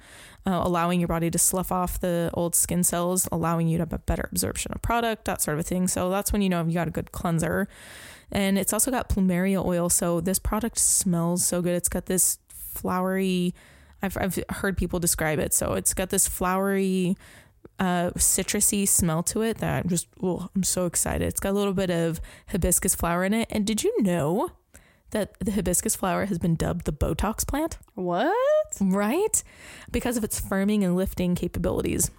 uh, 0.47 0.61
allowing 0.63 1.01
your 1.01 1.09
body 1.09 1.31
to 1.31 1.39
slough 1.39 1.73
off 1.73 2.01
the 2.01 2.31
old 2.35 2.55
skin 2.55 2.85
cells, 2.85 3.27
allowing 3.33 3.69
you 3.69 3.79
to 3.79 3.83
have 3.83 3.93
a 3.93 3.99
better 3.99 4.29
absorption 4.31 4.73
of 4.75 4.83
product, 4.83 5.25
that 5.25 5.41
sort 5.41 5.59
of 5.59 5.67
thing. 5.67 5.89
So 5.89 6.11
that's 6.11 6.33
when 6.33 6.43
you 6.43 6.49
know 6.49 6.65
you 6.65 6.75
got 6.75 6.89
a 6.89 6.93
good 6.93 7.13
cleanser. 7.13 7.67
And 8.31 8.59
it's 8.59 8.73
also 8.73 8.91
got 8.91 9.09
plumeria 9.09 9.65
oil. 9.65 9.89
So 9.89 10.21
this 10.21 10.39
product 10.39 10.79
smells 10.79 11.45
so 11.45 11.63
good. 11.63 11.75
It's 11.75 11.89
got 11.89 12.07
this 12.07 12.39
flowery, 12.49 13.55
I've, 14.03 14.17
I've 14.19 14.39
heard 14.51 14.77
people 14.77 15.01
describe 15.01 15.39
it. 15.39 15.55
So 15.55 15.75
it's 15.75 15.95
got 15.95 16.11
this 16.11 16.29
flowery, 16.29 17.17
uh, 17.79 18.11
citrusy 18.16 18.87
smell 18.87 19.22
to 19.24 19.42
it 19.42 19.59
that 19.59 19.83
I'm 19.85 19.88
just, 19.88 20.07
oh, 20.22 20.48
I'm 20.55 20.62
so 20.62 20.87
excited. 20.87 21.27
It's 21.29 21.40
got 21.40 21.50
a 21.50 21.53
little 21.59 21.72
bit 21.74 21.90
of 21.90 22.20
hibiscus 22.48 22.94
flower 22.94 23.24
in 23.24 23.35
it. 23.35 23.48
And 23.50 23.66
did 23.66 23.83
you 23.83 23.92
know 24.03 24.50
that 25.11 25.35
the 25.40 25.53
hibiscus 25.53 25.94
flower 25.96 26.27
has 26.27 26.38
been 26.38 26.55
dubbed 26.55 26.85
the 26.87 26.92
Botox 26.92 27.46
plant? 27.46 27.79
What? 27.94 28.35
Right? 28.81 29.42
Because 29.90 30.16
of 30.16 30.24
its 30.24 30.40
firming 30.40 30.83
and 30.85 30.96
lifting 30.96 31.35
capabilities. 31.35 32.11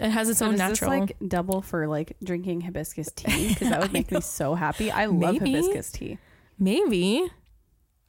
It 0.00 0.10
has 0.10 0.28
its 0.30 0.38
So 0.38 0.46
own 0.46 0.56
natural. 0.56 0.90
this 0.92 1.00
like 1.00 1.16
double 1.28 1.60
for 1.60 1.86
like 1.86 2.16
drinking 2.24 2.62
hibiscus 2.62 3.10
tea? 3.12 3.48
Because 3.48 3.68
that 3.68 3.80
would 3.80 3.92
make 3.92 4.10
me 4.10 4.20
so 4.22 4.54
happy. 4.54 4.90
I 4.90 5.04
love 5.06 5.34
Maybe. 5.34 5.52
hibiscus 5.52 5.92
tea. 5.92 6.18
Maybe. 6.58 7.28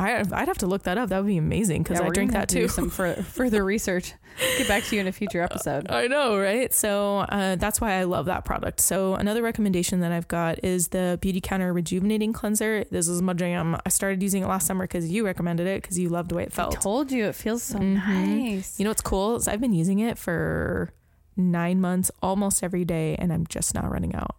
I, 0.01 0.23
I'd 0.33 0.47
have 0.47 0.57
to 0.59 0.67
look 0.67 0.83
that 0.83 0.97
up. 0.97 1.09
That 1.09 1.19
would 1.19 1.27
be 1.27 1.37
amazing 1.37 1.83
because 1.83 1.99
Yeah, 1.99 2.07
I 2.07 2.09
drink 2.09 2.31
that 2.31 2.49
to 2.49 2.55
too. 2.55 2.61
Do 2.63 2.67
some 2.67 2.89
fur- 2.89 3.13
further 3.23 3.63
research. 3.63 4.13
Get 4.57 4.67
back 4.67 4.83
to 4.85 4.95
you 4.95 5.01
in 5.01 5.07
a 5.07 5.11
future 5.11 5.41
episode. 5.41 5.89
I 5.91 6.07
know, 6.07 6.39
right? 6.39 6.73
So 6.73 7.19
uh, 7.19 7.55
that's 7.57 7.79
why 7.81 7.93
I 7.99 8.03
love 8.05 8.25
that 8.25 8.45
product. 8.45 8.79
So 8.79 9.13
another 9.15 9.41
recommendation 9.43 9.99
that 9.99 10.11
I've 10.11 10.27
got 10.27 10.63
is 10.63 10.87
the 10.89 11.19
Beauty 11.21 11.41
Counter 11.41 11.71
Rejuvenating 11.73 12.33
Cleanser. 12.33 12.85
This 12.89 13.07
is 13.07 13.21
my 13.21 13.33
jam. 13.33 13.77
I 13.85 13.89
started 13.89 14.23
using 14.23 14.43
it 14.43 14.47
last 14.47 14.67
summer 14.67 14.85
because 14.85 15.09
you 15.11 15.25
recommended 15.25 15.67
it 15.67 15.81
because 15.81 15.99
you 15.99 16.09
loved 16.09 16.29
the 16.31 16.35
way 16.35 16.43
it 16.43 16.53
felt. 16.53 16.77
I 16.77 16.79
told 16.79 17.11
you 17.11 17.25
it 17.25 17.35
feels 17.35 17.61
so 17.61 17.77
Mhm. 17.79 17.95
nice. 18.05 18.79
You 18.79 18.85
know 18.85 18.89
what's 18.91 19.01
cool 19.01 19.35
is 19.35 19.47
I've 19.47 19.61
been 19.61 19.73
using 19.73 19.99
it 19.99 20.17
for 20.17 20.93
nine 21.37 21.79
months 21.81 22.09
almost 22.21 22.63
every 22.63 22.85
day, 22.85 23.15
and 23.19 23.31
I'm 23.33 23.45
just 23.47 23.75
now 23.75 23.87
running 23.87 24.15
out. 24.15 24.35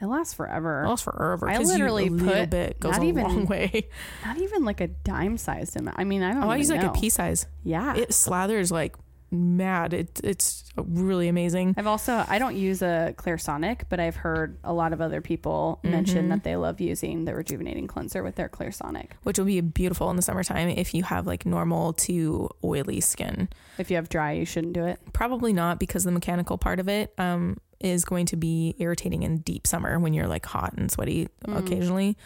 It 0.00 0.06
lasts 0.06 0.34
forever. 0.34 0.84
It 0.84 0.88
lasts 0.88 1.04
forever. 1.04 1.48
I 1.48 1.58
you- 1.58 1.66
literally 1.66 2.08
little 2.10 2.28
put 2.34 2.50
bit 2.50 2.80
goes 2.80 2.92
not 2.92 3.02
a 3.02 3.06
even- 3.06 3.22
long 3.24 3.46
way. 3.46 3.88
Not 4.24 4.36
even 4.38 4.64
like 4.64 4.80
a 4.80 4.88
dime 4.88 5.38
sized 5.38 5.76
amount. 5.76 5.98
I 5.98 6.04
mean, 6.04 6.22
I 6.22 6.32
don't. 6.34 6.44
Oh, 6.44 6.50
I 6.50 6.56
use 6.56 6.70
like 6.70 6.82
a 6.82 6.90
pea 6.90 7.08
size. 7.08 7.46
Yeah. 7.64 7.94
It 7.96 8.10
slathers 8.10 8.70
like 8.70 8.94
mad. 9.30 9.92
It 9.92 10.20
it's 10.22 10.64
really 10.76 11.28
amazing. 11.28 11.74
I've 11.76 11.86
also 11.86 12.24
I 12.28 12.38
don't 12.38 12.54
use 12.56 12.80
a 12.82 13.12
Clarisonic, 13.16 13.82
but 13.88 13.98
I've 13.98 14.14
heard 14.16 14.58
a 14.62 14.72
lot 14.72 14.92
of 14.92 15.00
other 15.00 15.20
people 15.20 15.80
mention 15.82 16.26
Mhm. 16.26 16.28
that 16.30 16.44
they 16.44 16.54
love 16.56 16.80
using 16.80 17.24
the 17.24 17.34
rejuvenating 17.34 17.86
cleanser 17.88 18.22
with 18.22 18.36
their 18.36 18.48
Clarisonic. 18.48 19.08
which 19.24 19.38
will 19.38 19.46
be 19.46 19.60
beautiful 19.60 20.10
in 20.10 20.16
the 20.16 20.22
summertime 20.22 20.68
if 20.68 20.94
you 20.94 21.02
have 21.04 21.26
like 21.26 21.44
normal 21.46 21.92
to 21.94 22.48
oily 22.62 23.00
skin. 23.00 23.48
If 23.78 23.90
you 23.90 23.96
have 23.96 24.08
dry, 24.08 24.32
you 24.32 24.44
shouldn't 24.44 24.74
do 24.74 24.84
it. 24.84 25.00
Probably 25.12 25.52
not 25.52 25.80
because 25.80 26.04
the 26.04 26.12
mechanical 26.12 26.56
part 26.58 26.78
of 26.78 26.88
it 26.88 27.12
um, 27.18 27.56
is 27.80 28.04
going 28.04 28.26
to 28.26 28.36
be 28.36 28.74
irritating 28.78 29.22
in 29.22 29.38
deep 29.38 29.66
summer 29.66 29.98
when 29.98 30.14
you're 30.14 30.26
like 30.28 30.46
hot 30.46 30.72
and 30.76 30.90
sweaty 30.90 31.28
Mm. 31.46 31.58
occasionally. 31.58 32.16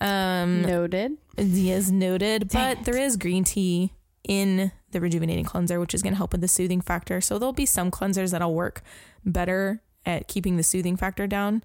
Um, 0.00 0.62
Noted. 0.62 1.12
Yes, 1.36 1.90
noted. 1.90 2.48
Dang 2.48 2.76
but 2.76 2.84
there 2.84 2.96
is 2.98 3.16
green 3.16 3.44
tea 3.44 3.92
in 4.26 4.72
the 4.92 5.00
rejuvenating 5.00 5.44
cleanser, 5.44 5.78
which 5.80 5.94
is 5.94 6.02
going 6.02 6.12
to 6.12 6.16
help 6.16 6.32
with 6.32 6.40
the 6.40 6.48
soothing 6.48 6.80
factor. 6.80 7.20
So 7.20 7.38
there'll 7.38 7.52
be 7.52 7.66
some 7.66 7.90
cleansers 7.90 8.30
that'll 8.32 8.54
work 8.54 8.82
better 9.24 9.82
at 10.06 10.28
keeping 10.28 10.56
the 10.56 10.62
soothing 10.62 10.96
factor 10.96 11.26
down. 11.26 11.62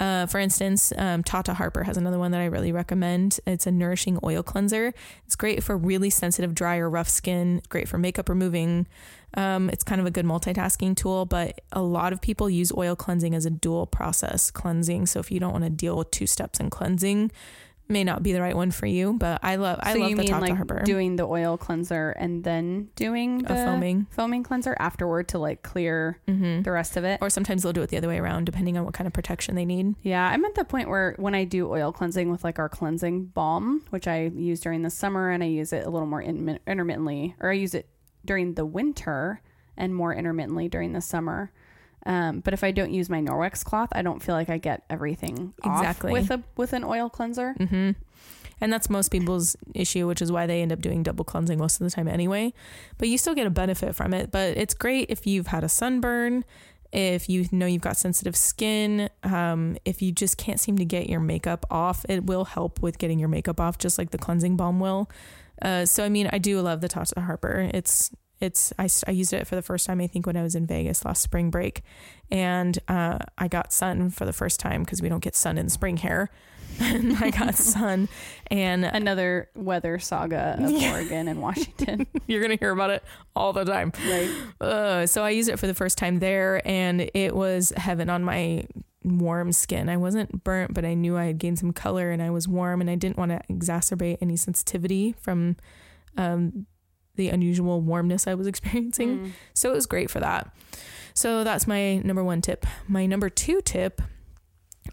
Uh, 0.00 0.24
for 0.24 0.40
instance, 0.40 0.94
um, 0.96 1.22
Tata 1.22 1.52
Harper 1.52 1.84
has 1.84 1.98
another 1.98 2.18
one 2.18 2.30
that 2.30 2.40
I 2.40 2.46
really 2.46 2.72
recommend. 2.72 3.38
It's 3.46 3.66
a 3.66 3.70
nourishing 3.70 4.18
oil 4.24 4.42
cleanser. 4.42 4.94
It's 5.26 5.36
great 5.36 5.62
for 5.62 5.76
really 5.76 6.08
sensitive, 6.08 6.54
dry, 6.54 6.78
or 6.78 6.88
rough 6.88 7.08
skin. 7.08 7.60
Great 7.68 7.86
for 7.86 7.98
makeup 7.98 8.30
removing. 8.30 8.86
Um, 9.34 9.68
it's 9.68 9.84
kind 9.84 10.00
of 10.00 10.06
a 10.06 10.10
good 10.10 10.24
multitasking 10.24 10.96
tool, 10.96 11.26
but 11.26 11.60
a 11.70 11.82
lot 11.82 12.14
of 12.14 12.20
people 12.22 12.48
use 12.48 12.72
oil 12.72 12.96
cleansing 12.96 13.34
as 13.34 13.44
a 13.44 13.50
dual 13.50 13.86
process 13.86 14.50
cleansing. 14.50 15.06
So 15.06 15.20
if 15.20 15.30
you 15.30 15.38
don't 15.38 15.52
want 15.52 15.64
to 15.64 15.70
deal 15.70 15.96
with 15.98 16.10
two 16.10 16.26
steps 16.26 16.58
in 16.58 16.70
cleansing, 16.70 17.30
may 17.90 18.04
not 18.04 18.22
be 18.22 18.32
the 18.32 18.40
right 18.40 18.56
one 18.56 18.70
for 18.70 18.86
you. 18.86 19.14
But 19.18 19.40
I 19.42 19.56
love 19.56 19.78
I 19.82 19.92
so 19.92 19.98
love 20.00 20.10
you 20.10 20.16
the 20.16 20.22
mean 20.22 20.40
like 20.40 20.54
Harper 20.54 20.82
doing 20.84 21.16
the 21.16 21.24
oil 21.26 21.56
cleanser 21.58 22.10
and 22.10 22.44
then 22.44 22.88
doing 22.96 23.38
the 23.38 23.52
a 23.52 23.56
foaming. 23.66 24.06
foaming 24.10 24.42
cleanser 24.42 24.76
afterward 24.78 25.28
to 25.28 25.38
like 25.38 25.62
clear 25.62 26.18
hmm 26.26 26.62
the 26.62 26.70
rest 26.72 26.96
of 26.96 27.04
it? 27.04 27.18
Or 27.20 27.30
sometimes 27.30 27.62
they'll 27.62 27.72
do 27.72 27.82
it 27.82 27.90
the 27.90 27.96
other 27.96 28.08
way 28.08 28.18
around, 28.18 28.44
depending 28.44 28.76
on 28.76 28.84
what 28.84 28.94
kind 28.94 29.06
of 29.06 29.12
protection 29.12 29.54
they 29.54 29.64
need. 29.64 29.94
Yeah, 30.02 30.28
I'm 30.28 30.44
at 30.44 30.54
the 30.54 30.64
point 30.64 30.88
where 30.88 31.14
when 31.18 31.34
I 31.34 31.44
do 31.44 31.68
oil 31.70 31.92
cleansing 31.92 32.30
with 32.30 32.44
like 32.44 32.58
our 32.58 32.68
cleansing 32.68 33.26
balm, 33.26 33.82
which 33.90 34.06
I 34.08 34.30
use 34.34 34.60
during 34.60 34.82
the 34.82 34.90
summer 34.90 35.30
and 35.30 35.42
I 35.42 35.46
use 35.46 35.72
it 35.72 35.86
a 35.86 35.90
little 35.90 36.06
more 36.06 36.22
intermi- 36.22 36.58
intermittently, 36.66 37.34
or 37.40 37.50
I 37.50 37.54
use 37.54 37.74
it 37.74 37.88
during 38.24 38.54
the 38.54 38.66
winter 38.66 39.40
and 39.76 39.94
more 39.94 40.14
intermittently 40.14 40.68
during 40.68 40.92
the 40.92 41.00
summer. 41.00 41.50
Um, 42.06 42.40
but 42.40 42.54
if 42.54 42.64
I 42.64 42.70
don't 42.70 42.92
use 42.92 43.10
my 43.10 43.20
Norwex 43.20 43.64
cloth, 43.64 43.90
I 43.92 44.02
don't 44.02 44.22
feel 44.22 44.34
like 44.34 44.48
I 44.50 44.58
get 44.58 44.84
everything 44.88 45.52
off 45.62 45.80
Exactly. 45.80 46.12
with 46.12 46.30
a 46.30 46.42
with 46.56 46.72
an 46.72 46.84
oil 46.84 47.08
cleanser. 47.10 47.52
hmm 47.54 47.90
And 48.60 48.72
that's 48.72 48.88
most 48.90 49.10
people's 49.10 49.56
issue, 49.74 50.06
which 50.06 50.22
is 50.22 50.30
why 50.32 50.46
they 50.46 50.62
end 50.62 50.72
up 50.72 50.80
doing 50.80 51.02
double 51.02 51.24
cleansing 51.24 51.58
most 51.58 51.80
of 51.80 51.84
the 51.84 51.90
time 51.90 52.08
anyway. 52.08 52.52
But 52.98 53.08
you 53.08 53.18
still 53.18 53.34
get 53.34 53.46
a 53.46 53.50
benefit 53.50 53.94
from 53.94 54.14
it. 54.14 54.30
But 54.30 54.56
it's 54.56 54.74
great 54.74 55.06
if 55.10 55.26
you've 55.26 55.48
had 55.48 55.62
a 55.64 55.68
sunburn, 55.68 56.44
if 56.92 57.28
you 57.28 57.46
know 57.52 57.66
you've 57.66 57.82
got 57.82 57.96
sensitive 57.96 58.34
skin, 58.36 59.10
um, 59.22 59.76
if 59.84 60.02
you 60.02 60.10
just 60.10 60.36
can't 60.38 60.58
seem 60.58 60.76
to 60.78 60.84
get 60.84 61.08
your 61.08 61.20
makeup 61.20 61.64
off, 61.70 62.04
it 62.08 62.24
will 62.24 62.44
help 62.46 62.82
with 62.82 62.98
getting 62.98 63.18
your 63.18 63.28
makeup 63.28 63.60
off, 63.60 63.78
just 63.78 63.96
like 63.98 64.10
the 64.10 64.18
cleansing 64.18 64.56
balm 64.56 64.80
will. 64.80 65.08
Uh, 65.62 65.84
so 65.84 66.02
I 66.04 66.08
mean, 66.08 66.28
I 66.32 66.38
do 66.38 66.60
love 66.62 66.80
the 66.80 66.88
Tata 66.88 67.20
Harper. 67.20 67.70
It's 67.74 68.10
it's 68.40 68.72
I, 68.78 68.88
I 69.06 69.10
used 69.12 69.32
it 69.32 69.46
for 69.46 69.54
the 69.56 69.62
first 69.62 69.86
time 69.86 70.00
I 70.00 70.06
think 70.06 70.26
when 70.26 70.36
I 70.36 70.42
was 70.42 70.54
in 70.54 70.66
Vegas 70.66 71.04
last 71.04 71.22
spring 71.22 71.50
break, 71.50 71.82
and 72.30 72.78
uh, 72.88 73.18
I 73.38 73.48
got 73.48 73.72
sun 73.72 74.10
for 74.10 74.24
the 74.24 74.32
first 74.32 74.60
time 74.60 74.82
because 74.82 75.02
we 75.02 75.08
don't 75.08 75.22
get 75.22 75.34
sun 75.36 75.58
in 75.58 75.68
spring 75.68 75.96
here. 75.96 76.30
and 76.80 77.16
I 77.18 77.30
got 77.30 77.54
sun, 77.56 78.08
and 78.46 78.84
Another 78.84 79.48
weather 79.56 79.98
saga 79.98 80.56
of 80.58 80.70
Yeah. 80.80 80.92
Oregon 80.92 81.26
and 81.28 81.42
Washington. 81.42 82.06
you're 82.28 82.40
gonna 82.40 82.56
hear 82.60 82.70
about 82.70 82.90
it 82.90 83.02
all 83.34 83.52
the 83.52 83.64
time. 83.64 83.92
right. 84.08 84.30
Uh, 84.60 85.06
so 85.06 85.24
I 85.24 85.30
used 85.30 85.48
it 85.48 85.58
for 85.58 85.66
the 85.66 85.74
first 85.74 85.98
time 85.98 86.20
there, 86.20 86.62
and 86.66 87.10
it 87.12 87.34
was 87.34 87.72
heaven 87.76 88.08
on 88.08 88.22
my 88.22 88.64
warm 89.02 89.50
skin. 89.50 89.88
I 89.88 89.96
wasn't 89.96 90.44
burnt, 90.44 90.72
but 90.72 90.84
I 90.84 90.94
knew 90.94 91.16
I 91.16 91.24
had 91.26 91.38
gained 91.38 91.58
some 91.58 91.72
color, 91.72 92.10
and 92.10 92.22
I 92.22 92.30
was 92.30 92.46
warm, 92.46 92.80
and 92.80 92.88
I 92.88 92.94
didn't 92.94 93.18
want 93.18 93.32
to 93.32 93.40
exacerbate 93.52 94.18
any 94.20 94.36
sensitivity 94.36 95.16
from 95.20 95.56
um, 96.16 96.66
the 97.20 97.28
unusual 97.28 97.82
warmness 97.82 98.26
I 98.26 98.34
was 98.34 98.46
experiencing. 98.52 99.18
Mm. 99.18 99.32
So 99.54 99.70
it 99.70 99.74
was 99.74 99.86
great 99.86 100.10
for 100.10 100.20
that. 100.20 100.52
So 101.14 101.44
that's 101.44 101.66
my 101.66 101.98
number 101.98 102.24
one 102.24 102.40
tip. 102.40 102.66
My 102.88 103.04
number 103.06 103.28
two 103.28 103.60
tip 103.60 104.00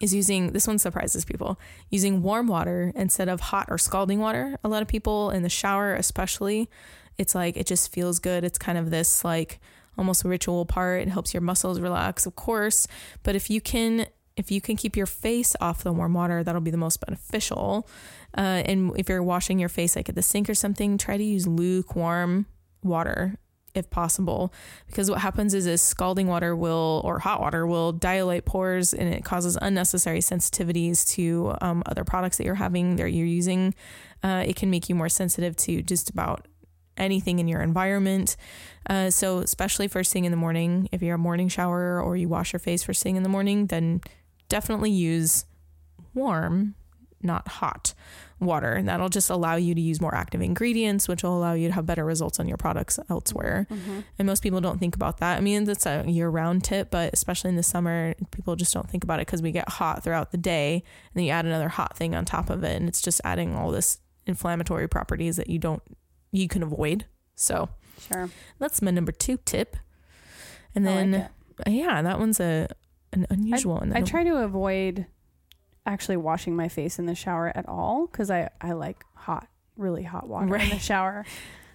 is 0.01 0.13
using 0.13 0.51
this 0.51 0.67
one 0.67 0.77
surprises 0.77 1.25
people 1.25 1.59
using 1.89 2.21
warm 2.21 2.45
water 2.45 2.91
instead 2.95 3.29
of 3.29 3.39
hot 3.39 3.67
or 3.69 3.77
scalding 3.77 4.19
water. 4.19 4.57
A 4.63 4.67
lot 4.67 4.81
of 4.81 4.87
people 4.87 5.31
in 5.31 5.41
the 5.41 5.49
shower, 5.49 5.95
especially, 5.95 6.69
it's 7.17 7.33
like 7.33 7.55
it 7.57 7.65
just 7.65 7.91
feels 7.91 8.19
good. 8.19 8.43
It's 8.43 8.57
kind 8.59 8.77
of 8.77 8.91
this 8.91 9.23
like 9.23 9.59
almost 9.97 10.23
ritual 10.25 10.65
part. 10.65 11.01
It 11.01 11.07
helps 11.07 11.33
your 11.33 11.41
muscles 11.41 11.79
relax, 11.79 12.25
of 12.25 12.35
course. 12.35 12.87
But 13.23 13.35
if 13.35 13.49
you 13.49 13.61
can 13.61 14.07
if 14.35 14.51
you 14.51 14.61
can 14.61 14.75
keep 14.75 14.95
your 14.95 15.07
face 15.07 15.55
off 15.59 15.83
the 15.83 15.91
warm 15.91 16.13
water, 16.13 16.43
that'll 16.43 16.61
be 16.61 16.71
the 16.71 16.77
most 16.77 17.03
beneficial. 17.03 17.87
Uh, 18.35 18.63
and 18.65 18.91
if 18.97 19.09
you're 19.09 19.23
washing 19.23 19.59
your 19.59 19.69
face 19.69 19.95
like 19.95 20.09
at 20.09 20.15
the 20.15 20.21
sink 20.21 20.49
or 20.49 20.55
something, 20.55 20.97
try 20.97 21.17
to 21.17 21.23
use 21.23 21.47
lukewarm 21.47 22.45
water 22.83 23.37
if 23.77 23.89
possible. 23.89 24.51
Because 24.87 25.09
what 25.09 25.19
happens 25.19 25.53
is 25.53 25.67
is 25.67 25.81
scalding 25.81 26.27
water 26.27 26.55
will 26.55 27.01
or 27.05 27.19
hot 27.19 27.39
water 27.39 27.65
will 27.65 27.91
dilate 27.91 28.45
pores 28.45 28.93
and 28.93 29.13
it 29.13 29.23
causes 29.23 29.57
unnecessary 29.61 30.19
sensitivities 30.19 31.07
to 31.15 31.53
um, 31.61 31.83
other 31.85 32.03
products 32.03 32.37
that 32.37 32.45
you're 32.45 32.55
having 32.55 32.95
that 32.97 33.11
you're 33.11 33.25
using. 33.25 33.73
Uh, 34.23 34.43
it 34.45 34.55
can 34.55 34.69
make 34.69 34.89
you 34.89 34.95
more 34.95 35.09
sensitive 35.09 35.55
to 35.55 35.81
just 35.81 36.09
about 36.09 36.47
anything 36.97 37.37
in 37.37 37.47
your 37.47 37.61
environment. 37.61 38.35
Uh, 38.89 39.09
so 39.11 39.39
especially 39.39 39.87
first 39.87 40.11
thing 40.11 40.25
in 40.25 40.31
the 40.31 40.37
morning 40.37 40.89
if 40.91 41.01
you're 41.01 41.15
a 41.15 41.19
morning 41.19 41.47
shower 41.47 42.01
or 42.01 42.17
you 42.17 42.27
wash 42.27 42.53
your 42.53 42.59
face 42.59 42.83
first 42.83 43.03
thing 43.03 43.15
in 43.15 43.23
the 43.23 43.29
morning 43.29 43.67
then 43.67 44.01
definitely 44.49 44.89
use 44.89 45.45
warm 46.13 46.73
not 47.21 47.47
hot 47.47 47.93
water 48.39 48.73
and 48.73 48.87
that'll 48.87 49.09
just 49.09 49.29
allow 49.31 49.55
you 49.55 49.73
to 49.73 49.81
use 49.81 49.99
more 49.99 50.13
active 50.13 50.41
ingredients 50.41 51.07
which 51.07 51.23
will 51.23 51.35
allow 51.35 51.53
you 51.53 51.67
to 51.67 51.73
have 51.73 51.85
better 51.87 52.05
results 52.05 52.39
on 52.39 52.47
your 52.47 52.57
products 52.57 52.99
elsewhere 53.09 53.65
Mhm. 53.71 54.03
and 54.19 54.25
most 54.27 54.43
people 54.43 54.61
don't 54.61 54.77
think 54.77 54.95
about 54.95 55.17
that. 55.17 55.37
I 55.37 55.41
mean, 55.41 55.63
that's 55.63 55.87
a 55.87 56.03
year 56.07 56.29
round 56.29 56.63
tip, 56.63 56.91
but 56.91 57.11
especially 57.13 57.49
in 57.49 57.55
the 57.55 57.63
summer, 57.63 58.13
people 58.31 58.55
just 58.55 58.71
don't 58.73 58.87
think 58.89 59.03
about 59.03 59.19
it 59.19 59.25
because 59.25 59.41
we 59.41 59.51
get 59.51 59.67
hot 59.67 60.03
throughout 60.03 60.31
the 60.31 60.37
day 60.37 60.75
and 60.75 61.15
then 61.15 61.23
you 61.23 61.31
add 61.31 61.45
another 61.47 61.69
hot 61.69 61.97
thing 61.97 62.13
on 62.13 62.25
top 62.25 62.51
of 62.51 62.63
it. 62.63 62.75
And 62.75 62.87
it's 62.87 63.01
just 63.01 63.19
adding 63.23 63.55
all 63.55 63.71
this 63.71 63.97
inflammatory 64.27 64.87
properties 64.87 65.37
that 65.37 65.49
you 65.49 65.57
don't, 65.57 65.81
you 66.31 66.47
can 66.47 66.61
avoid. 66.61 67.05
So 67.35 67.69
Sure. 67.99 68.29
that's 68.59 68.81
my 68.83 68.91
number 68.91 69.11
two 69.11 69.37
tip. 69.45 69.75
And 70.75 70.87
I 70.87 71.01
like 71.01 71.11
then, 71.11 71.73
yeah, 71.75 72.01
that 72.03 72.19
one's 72.19 72.39
a, 72.39 72.67
an 73.13 73.25
unusual 73.31 73.75
one. 73.77 73.93
I 73.95 74.01
try 74.01 74.23
to 74.23 74.35
avoid 74.43 75.07
actually 75.87 76.17
washing 76.17 76.55
my 76.55 76.67
face 76.67 76.99
in 76.99 77.05
the 77.07 77.15
shower 77.15 77.51
at 77.55 77.67
all 77.67 78.05
because 78.07 78.29
I, 78.29 78.49
I 78.61 78.73
like 78.73 79.03
hot, 79.15 79.47
really 79.77 80.03
hot 80.03 80.27
water 80.27 80.55
in 80.57 80.69
the 80.69 80.77
shower. 80.79 81.25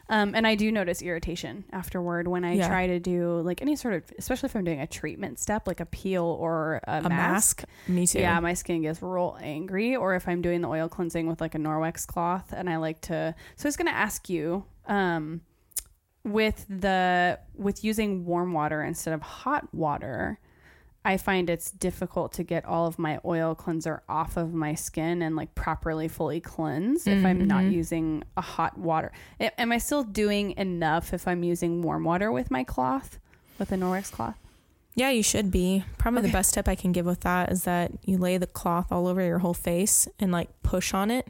Um, 0.08 0.34
and 0.34 0.46
I 0.46 0.56
do 0.56 0.70
notice 0.70 1.00
irritation 1.00 1.64
afterward 1.72 2.28
when 2.28 2.44
I 2.44 2.54
Yeah. 2.54 2.68
try 2.68 2.86
to 2.86 3.00
do 3.00 3.40
like 3.40 3.62
any 3.62 3.76
sort 3.76 3.94
of, 3.94 4.02
especially 4.18 4.48
if 4.48 4.54
I'm 4.56 4.64
doing 4.64 4.80
a 4.80 4.86
treatment 4.86 5.38
step 5.38 5.66
like 5.66 5.80
a 5.80 5.86
peel 5.86 6.24
or 6.24 6.80
a, 6.86 6.98
a 6.98 7.08
mask. 7.08 7.62
mask. 7.62 7.64
Me 7.88 8.06
too. 8.06 8.18
Yeah, 8.18 8.38
my 8.40 8.52
skin 8.52 8.82
gets 8.82 9.00
real 9.00 9.38
angry. 9.40 9.96
Or 9.96 10.14
if 10.14 10.28
I'm 10.28 10.42
doing 10.42 10.60
the 10.60 10.68
oil 10.68 10.88
cleansing 10.88 11.26
with 11.26 11.40
like 11.40 11.54
a 11.54 11.58
Norwex 11.58 12.06
cloth, 12.06 12.52
and 12.54 12.68
I 12.68 12.76
like 12.76 13.00
to. 13.02 13.34
So 13.56 13.66
I 13.66 13.68
was 13.68 13.76
gonna 13.76 13.90
ask 13.92 14.28
you, 14.28 14.64
um, 14.86 15.40
with 16.24 16.66
the 16.68 17.38
with 17.54 17.82
using 17.82 18.24
warm 18.26 18.52
water 18.52 18.82
instead 18.82 19.14
of 19.14 19.22
hot 19.22 19.72
water, 19.74 20.38
I 21.04 21.16
find 21.16 21.50
it's 21.50 21.70
difficult 21.70 22.32
to 22.34 22.44
get 22.44 22.64
all 22.64 22.86
of 22.86 22.98
my 22.98 23.18
oil 23.24 23.54
cleanser 23.56 24.02
off 24.08 24.36
of 24.36 24.54
my 24.54 24.74
skin 24.74 25.20
and 25.22 25.34
like 25.34 25.54
properly 25.56 26.06
fully 26.06 26.40
cleanse 26.40 27.06
if 27.08 27.24
I'm 27.24 27.46
not 27.46 27.64
Mhm. 27.64 27.72
using 27.72 28.22
a 28.36 28.40
hot 28.40 28.78
water. 28.78 29.10
Am 29.40 29.72
I 29.72 29.78
still 29.78 30.04
doing 30.04 30.52
enough 30.56 31.12
if 31.12 31.26
I'm 31.26 31.42
using 31.42 31.82
warm 31.82 32.04
water 32.04 32.30
with 32.30 32.50
my 32.52 32.62
cloth, 32.62 33.18
with 33.58 33.72
a 33.72 33.76
Norwex 33.76 34.12
cloth? 34.12 34.36
Yeah, 34.94 35.10
you 35.10 35.22
should 35.24 35.50
be. 35.50 35.84
Probably 35.98 36.20
Okay. 36.20 36.28
the 36.28 36.32
best 36.32 36.54
tip 36.54 36.68
I 36.68 36.74
can 36.76 36.92
give 36.92 37.06
with 37.06 37.20
that 37.22 37.50
is 37.50 37.64
that 37.64 37.92
you 38.04 38.16
lay 38.18 38.36
the 38.38 38.46
cloth 38.46 38.92
all 38.92 39.08
over 39.08 39.22
your 39.22 39.38
whole 39.38 39.54
face 39.54 40.06
and 40.20 40.30
like 40.30 40.50
push 40.62 40.94
on 40.94 41.10
it 41.10 41.26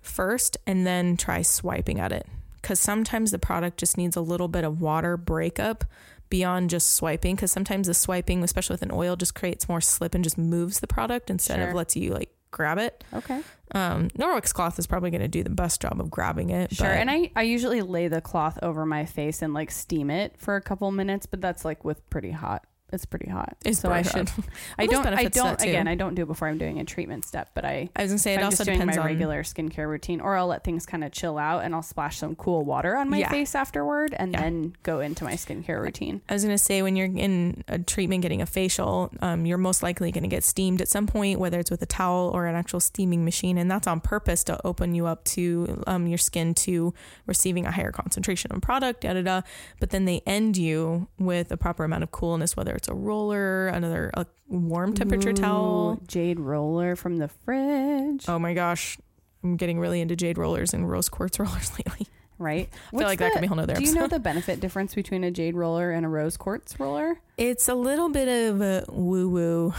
first 0.00 0.56
and 0.66 0.86
then 0.86 1.16
try 1.18 1.42
swiping 1.42 2.00
at 2.00 2.12
it. 2.12 2.26
Because 2.62 2.80
sometimes 2.80 3.32
the 3.32 3.38
product 3.38 3.78
just 3.78 3.96
needs 3.98 4.16
a 4.16 4.20
little 4.20 4.48
bit 4.48 4.64
of 4.64 4.80
water 4.80 5.16
breakup 5.16 5.84
beyond 6.30 6.70
just 6.70 6.94
swiping. 6.94 7.34
Because 7.36 7.52
sometimes 7.52 7.86
the 7.86 7.94
swiping, 7.94 8.42
especially 8.42 8.74
with 8.74 8.82
an 8.82 8.90
oil, 8.92 9.16
just 9.16 9.34
creates 9.34 9.68
more 9.68 9.80
slip 9.80 10.14
and 10.14 10.24
just 10.24 10.38
moves 10.38 10.80
the 10.80 10.86
product 10.86 11.28
instead 11.30 11.56
Sure. 11.58 11.68
of 11.68 11.74
lets 11.74 11.96
you 11.96 12.12
like 12.14 12.32
grab 12.50 12.78
it. 12.78 13.04
Okay. 13.12 13.42
Um, 13.72 14.08
Norwex 14.10 14.52
cloth 14.52 14.78
is 14.78 14.86
probably 14.88 15.10
going 15.10 15.20
to 15.20 15.28
do 15.28 15.44
the 15.44 15.50
best 15.50 15.80
job 15.80 16.00
of 16.00 16.10
grabbing 16.10 16.50
it. 16.50 16.74
Sure. 16.74 16.86
And 16.88 17.08
I, 17.10 17.30
I 17.36 17.42
usually 17.42 17.82
lay 17.82 18.08
the 18.08 18.20
cloth 18.20 18.58
over 18.62 18.84
my 18.84 19.04
face 19.04 19.42
and 19.42 19.54
like 19.54 19.70
steam 19.70 20.10
it 20.10 20.34
for 20.38 20.56
a 20.56 20.60
couple 20.60 20.90
minutes, 20.90 21.26
but 21.26 21.40
that's 21.40 21.64
like 21.64 21.84
with 21.84 22.08
pretty 22.10 22.32
hot 22.32 22.64
it's 22.92 23.04
pretty 23.06 23.30
hot. 23.30 23.56
It's 23.64 23.80
so 23.80 23.90
I 23.90 24.02
should. 24.02 24.30
I 24.78 24.86
don't. 24.86 25.06
I 25.06 25.24
don't. 25.26 25.60
Again, 25.62 25.88
I 25.88 25.94
don't 25.94 26.14
do 26.14 26.22
it 26.22 26.26
before 26.26 26.48
I'm 26.48 26.58
doing 26.58 26.78
a 26.80 26.84
treatment 26.84 27.24
step, 27.24 27.50
but 27.54 27.64
I. 27.64 27.88
I 27.96 28.02
was 28.02 28.10
gonna 28.12 28.18
say 28.18 28.34
it 28.34 28.38
I'm 28.38 28.44
also 28.44 28.64
depends 28.64 28.96
my 28.96 29.02
on 29.02 29.06
regular 29.06 29.42
skincare 29.42 29.88
routine, 29.88 30.20
or 30.20 30.36
I'll 30.36 30.46
let 30.46 30.64
things 30.64 30.86
kind 30.86 31.04
of 31.04 31.12
chill 31.12 31.38
out, 31.38 31.64
and 31.64 31.74
I'll 31.74 31.82
splash 31.82 32.18
some 32.18 32.34
cool 32.36 32.64
water 32.64 32.96
on 32.96 33.08
my 33.10 33.18
Yeah. 33.18 33.30
face 33.30 33.54
afterward, 33.54 34.14
and 34.18 34.32
Yeah. 34.32 34.40
then 34.42 34.76
go 34.82 35.00
into 35.00 35.24
my 35.24 35.34
skincare 35.34 35.80
routine. 35.82 36.20
I 36.28 36.32
was 36.34 36.42
gonna 36.44 36.58
say 36.58 36.82
when 36.82 36.96
you're 36.96 37.06
in 37.06 37.64
a 37.68 37.78
treatment 37.78 38.22
getting 38.22 38.42
a 38.42 38.46
facial, 38.46 39.10
um, 39.20 39.46
you're 39.46 39.58
most 39.58 39.82
likely 39.82 40.10
gonna 40.12 40.28
get 40.28 40.44
steamed 40.44 40.80
at 40.80 40.88
some 40.88 41.06
point, 41.06 41.38
whether 41.40 41.58
it's 41.58 41.70
with 41.70 41.82
a 41.82 41.86
towel 41.86 42.30
or 42.34 42.46
an 42.46 42.54
actual 42.54 42.80
steaming 42.80 43.24
machine, 43.24 43.58
and 43.58 43.70
that's 43.70 43.86
on 43.86 44.00
purpose 44.00 44.44
to 44.44 44.58
open 44.66 44.94
you 44.94 45.06
up 45.06 45.24
to 45.24 45.82
um, 45.86 46.06
your 46.06 46.18
skin 46.18 46.54
to 46.54 46.92
receiving 47.26 47.66
a 47.66 47.70
higher 47.70 47.92
concentration 47.92 48.52
of 48.52 48.60
product, 48.60 49.02
da 49.02 49.12
da 49.14 49.22
da. 49.22 49.40
But 49.78 49.90
then 49.90 50.04
they 50.04 50.22
end 50.26 50.56
you 50.56 51.08
with 51.18 51.50
a 51.52 51.56
proper 51.56 51.84
amount 51.84 52.02
of 52.02 52.10
coolness, 52.10 52.56
whether 52.56 52.74
it's 52.80 52.88
a 52.88 52.94
roller, 52.94 53.68
another 53.68 54.10
a 54.14 54.24
warm 54.48 54.94
temperature 54.94 55.34
towel. 55.34 56.00
Jade 56.08 56.40
roller 56.40 56.96
from 56.96 57.18
the 57.18 57.28
fridge. 57.28 58.24
Oh 58.26 58.38
my 58.38 58.54
gosh, 58.54 58.96
I'm 59.44 59.56
getting 59.56 59.78
really 59.78 60.00
into 60.00 60.16
jade 60.16 60.38
rollers 60.38 60.72
and 60.72 60.90
rose 60.90 61.10
quartz 61.10 61.38
rollers 61.38 61.72
lately. 61.78 62.06
Right. 62.38 62.70
I 62.94 62.96
feel 62.96 63.06
like 63.06 63.18
that 63.18 63.32
could 63.32 63.40
be 63.42 63.46
a 63.46 63.48
whole 63.48 63.56
nother 63.58 63.74
Do 63.74 63.80
episode. 63.80 63.92
you 63.94 64.00
know 64.00 64.06
the 64.06 64.18
benefit 64.18 64.60
difference 64.60 64.94
between 64.94 65.24
a 65.24 65.30
jade 65.30 65.54
roller 65.54 65.90
and 65.90 66.06
a 66.06 66.08
rose 66.08 66.38
quartz 66.38 66.80
roller? 66.80 67.20
It's 67.36 67.68
a 67.68 67.74
little 67.74 68.08
bit 68.08 68.28
of 68.48 68.62
a 68.62 68.86
woo 68.88 69.28
woo. 69.28 69.74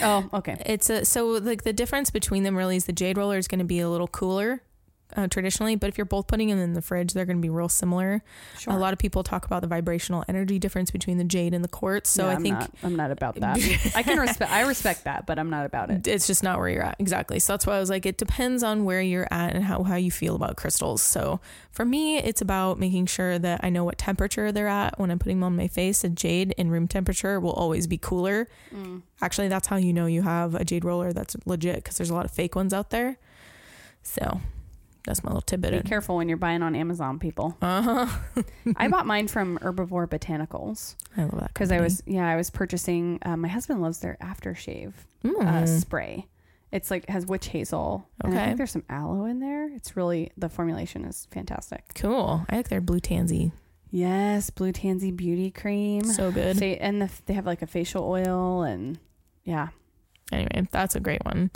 Oh, 0.00 0.30
okay. 0.32 0.62
It's 0.64 0.88
a 0.90 1.04
so 1.04 1.26
like 1.26 1.64
the 1.64 1.72
difference 1.72 2.10
between 2.10 2.44
them 2.44 2.56
really 2.56 2.76
is 2.76 2.84
the 2.84 2.92
jade 2.92 3.18
roller 3.18 3.36
is 3.36 3.48
going 3.48 3.58
to 3.58 3.64
be 3.64 3.80
a 3.80 3.90
little 3.90 4.06
cooler. 4.06 4.62
Uh, 5.16 5.26
traditionally, 5.26 5.74
but 5.74 5.88
if 5.88 5.96
you're 5.96 6.04
both 6.04 6.26
putting 6.26 6.48
them 6.48 6.58
in 6.58 6.74
the 6.74 6.82
fridge, 6.82 7.14
they're 7.14 7.24
going 7.24 7.38
to 7.38 7.42
be 7.42 7.48
real 7.48 7.68
similar. 7.70 8.22
Sure. 8.58 8.74
A 8.74 8.76
lot 8.76 8.92
of 8.92 8.98
people 8.98 9.22
talk 9.22 9.46
about 9.46 9.62
the 9.62 9.66
vibrational 9.66 10.22
energy 10.28 10.58
difference 10.58 10.90
between 10.90 11.16
the 11.16 11.24
jade 11.24 11.54
and 11.54 11.64
the 11.64 11.68
quartz. 11.68 12.10
So 12.10 12.26
I 12.28 12.34
I'm 12.34 12.42
think 12.42 12.58
not, 12.58 12.70
I'm 12.82 12.94
not 12.94 13.10
about 13.10 13.36
that. 13.36 13.56
I 13.96 14.02
can 14.02 14.18
respect. 14.18 14.52
I 14.52 14.60
respect 14.68 15.04
that, 15.04 15.24
but 15.26 15.38
I'm 15.38 15.48
not 15.48 15.64
about 15.64 15.90
it. 15.90 16.06
it's 16.06 16.26
just 16.26 16.42
not 16.42 16.58
where 16.58 16.68
you're 16.68 16.82
at 16.82 16.96
exactly 16.98 17.38
so 17.38 17.52
that's 17.54 17.66
why 17.66 17.76
i 17.76 17.80
was 17.80 17.88
like 17.88 18.04
it 18.04 18.18
depends 18.18 18.62
on 18.62 18.84
where 18.84 19.00
you're 19.00 19.26
at 19.30 19.54
and 19.54 19.64
how, 19.64 19.82
how 19.82 19.96
you 19.96 20.10
feel 20.10 20.34
about 20.34 20.56
crystals 20.56 21.00
so 21.02 21.40
for 21.70 21.84
me 21.84 22.18
it's 22.18 22.40
about 22.42 22.78
making 22.78 23.06
sure 23.06 23.38
that 23.38 23.60
i 23.62 23.68
know 23.70 23.84
what 23.84 23.96
temperature 23.98 24.50
they're 24.52 24.68
at 24.68 24.98
when 24.98 25.10
i'm 25.10 25.18
putting 25.18 25.38
them 25.38 25.44
on 25.44 25.56
my 25.56 25.68
face 25.68 26.04
a 26.04 26.08
jade 26.08 26.54
in 26.58 26.70
room 26.70 26.86
temperature 26.88 27.40
will 27.40 27.52
always 27.52 27.86
be 27.86 27.96
cooler 27.98 28.46
Mm. 28.74 29.02
actually 29.22 29.48
that's 29.48 29.68
how 29.68 29.76
you 29.76 29.92
know 29.92 30.06
you 30.06 30.22
have 30.22 30.54
a 30.54 30.64
jade 30.64 30.84
roller 30.84 31.12
that's 31.12 31.34
legit 31.46 31.76
because 31.76 31.96
there's 31.96 32.10
a 32.10 32.14
lot 32.14 32.24
of 32.26 32.30
fake 32.30 32.54
ones 32.54 32.72
out 32.74 32.90
there 32.90 33.16
so 34.02 34.40
that's 35.08 35.24
my 35.24 35.28
little 35.30 35.40
tidbit 35.42 35.82
Be 35.82 35.88
careful 35.88 36.16
when 36.16 36.28
you're 36.28 36.36
buying 36.38 36.62
on 36.62 36.76
Amazon, 36.76 37.18
people. 37.18 37.56
uh-huh 37.62 38.06
I 38.76 38.88
bought 38.88 39.06
mine 39.14 39.26
from 39.28 39.58
Herbivore 39.58 40.06
Botanicals 40.08 40.94
i 41.16 41.22
love 41.22 41.40
that 41.40 41.52
because 41.52 41.72
I 41.72 41.80
was 41.80 42.02
yeah 42.06 42.28
I 42.28 42.36
was 42.36 42.50
purchasing. 42.50 43.18
Uh, 43.22 43.36
my 43.36 43.48
husband 43.48 43.82
loves 43.82 43.98
their 44.00 44.16
aftershave 44.22 44.92
uh, 45.24 45.28
Mm. 45.28 45.80
spray. 45.80 46.26
It's 46.70 46.90
like 46.90 47.08
has 47.08 47.26
witch 47.26 47.48
hazel. 47.48 48.06
And 48.22 48.32
I 48.32 48.36
Okay. 48.36 48.44
think 48.46 48.56
there's 48.58 48.70
some 48.72 48.84
aloe 48.90 49.24
in 49.24 49.40
there. 49.40 49.68
It's 49.74 49.96
really 49.96 50.30
the 50.36 50.48
formulation 50.48 51.04
is 51.04 51.26
fantastic. 51.30 51.82
cool 51.94 52.44
i 52.50 52.56
like 52.56 52.68
their 52.68 52.80
blue 52.82 53.00
tansy 53.00 53.52
Yes, 53.90 54.50
blue 54.50 54.70
tansy 54.72 55.10
beauty 55.10 55.50
cream. 55.50 56.04
so 56.04 56.30
good 56.30 56.58
Fa- 56.58 56.80
and 56.82 57.00
the, 57.02 57.10
they 57.24 57.32
have 57.32 57.46
like 57.46 57.62
a 57.62 57.66
facial 57.66 58.04
oil 58.04 58.62
and 58.62 58.98
yeah. 59.44 59.68
Anyway, 60.30 60.68
that's 60.70 60.94
a 60.94 61.00
great 61.00 61.24
one. 61.24 61.50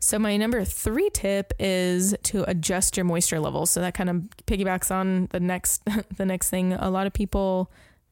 So 0.00 0.18
my 0.18 0.36
number 0.36 0.64
three 0.64 1.10
tip 1.10 1.52
is 1.58 2.14
to 2.24 2.48
adjust 2.48 2.96
your 2.96 3.04
moisture 3.04 3.40
levels. 3.40 3.70
So 3.70 3.80
that 3.80 3.94
kind 3.94 4.08
of 4.08 4.16
piggybacks 4.46 4.90
on 4.90 5.26
the 5.30 5.40
next 5.40 5.82
the 6.16 6.24
next 6.24 6.50
thing. 6.50 6.72
A 6.72 6.90
lot 6.90 7.06
of 7.06 7.12
people 7.12 7.70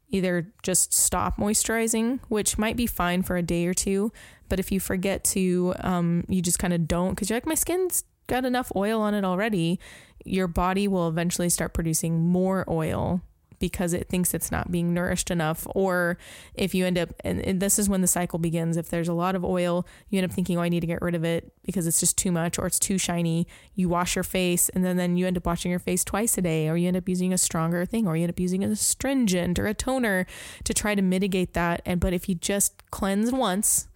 either 0.09 0.53
just 0.63 0.93
stop 0.93 1.37
moisturizing, 1.37 2.21
which 2.29 2.59
might 2.59 2.77
be 2.77 2.87
fine 2.87 3.23
for 3.23 3.37
a 3.37 3.43
day 3.43 3.67
or 3.67 3.75
two, 3.75 4.13
but 4.49 4.61
if 4.61 4.71
you 4.71 4.79
forget 4.79 5.25
to, 5.25 5.75
um, 5.81 6.25
you 6.29 6.41
just 6.41 6.61
kind 6.61 6.73
of 6.73 6.87
don't 6.87 7.11
because 7.11 7.29
you're 7.29 7.37
like 7.37 7.47
my 7.47 7.55
skin's 7.55 8.05
got 8.29 8.45
enough 8.45 8.71
oil 8.77 9.01
on 9.01 9.15
it 9.15 9.25
already. 9.25 9.81
Your 10.25 10.49
body 10.49 10.89
will 10.89 11.09
eventually 11.09 11.49
start 11.49 11.73
producing 11.73 12.21
more 12.29 12.65
oil 12.69 13.21
because 13.59 13.93
it 13.93 14.09
thinks 14.09 14.35
it's 14.35 14.51
not 14.51 14.71
being 14.71 14.93
nourished 14.93 15.31
enough 15.31 15.67
or 15.75 16.19
if 16.55 16.75
you 16.75 16.87
end 16.87 16.99
up 16.99 17.11
and, 17.21 17.41
and 17.41 17.61
this 17.61 17.79
is 17.79 17.89
when 17.89 18.01
the 18.01 18.07
cycle 18.07 18.39
begins. 18.39 18.77
If 18.77 18.89
there's 18.89 19.09
a 19.09 19.15
lot 19.15 19.35
of 19.35 19.45
oil 19.45 19.87
you 20.09 20.19
end 20.19 20.31
up 20.31 20.35
thinking 20.35 20.59
oh 20.59 20.63
i 20.63 20.69
need 20.69 20.81
to 20.81 20.87
get 20.87 21.03
rid 21.03 21.15
of 21.15 21.25
it 21.25 21.53
because 21.63 21.87
it's 21.87 22.01
just 22.01 22.17
too 22.17 22.33
much 22.33 22.59
or 22.59 22.67
it's 22.67 22.79
too 22.79 22.99
shiny. 22.99 23.47
You 23.75 23.89
wash 23.89 24.17
your 24.17 24.25
face 24.25 24.69
and 24.71 24.85
then, 24.85 24.97
then 24.97 25.17
you 25.17 25.27
end 25.27 25.37
up 25.37 25.47
washing 25.47 25.71
your 25.71 25.81
face 25.81 26.05
twice 26.05 26.37
a 26.39 26.43
day 26.43 26.69
or 26.69 26.77
you 26.77 26.89
end 26.89 26.97
up 26.97 27.09
using 27.09 27.33
a 27.33 27.39
stronger 27.39 27.85
thing 27.85 28.07
or 28.07 28.17
you 28.17 28.23
end 28.25 28.31
up 28.31 28.41
using 28.41 28.65
a 28.65 28.69
astringent 28.69 29.59
or 29.59 29.67
a 29.67 29.75
toner 29.75 30.27
to 30.65 30.75
try 30.75 30.95
to 30.95 31.03
mitigate 31.03 31.55
that. 31.55 31.83
And 31.85 32.01
but 32.01 32.13
if 32.13 32.29
you 32.29 32.35
just 32.35 32.91
cleanse 32.91 33.33
once 33.33 33.89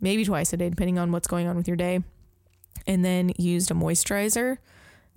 maybe 0.00 0.24
twice 0.24 0.52
a 0.52 0.56
day 0.56 0.68
depending 0.68 0.98
on 0.98 1.12
what's 1.12 1.28
going 1.28 1.46
on 1.46 1.56
with 1.56 1.68
your 1.68 1.76
day 1.76 2.00
and 2.86 3.04
then 3.04 3.32
used 3.38 3.70
a 3.70 3.74
moisturizer 3.74 4.58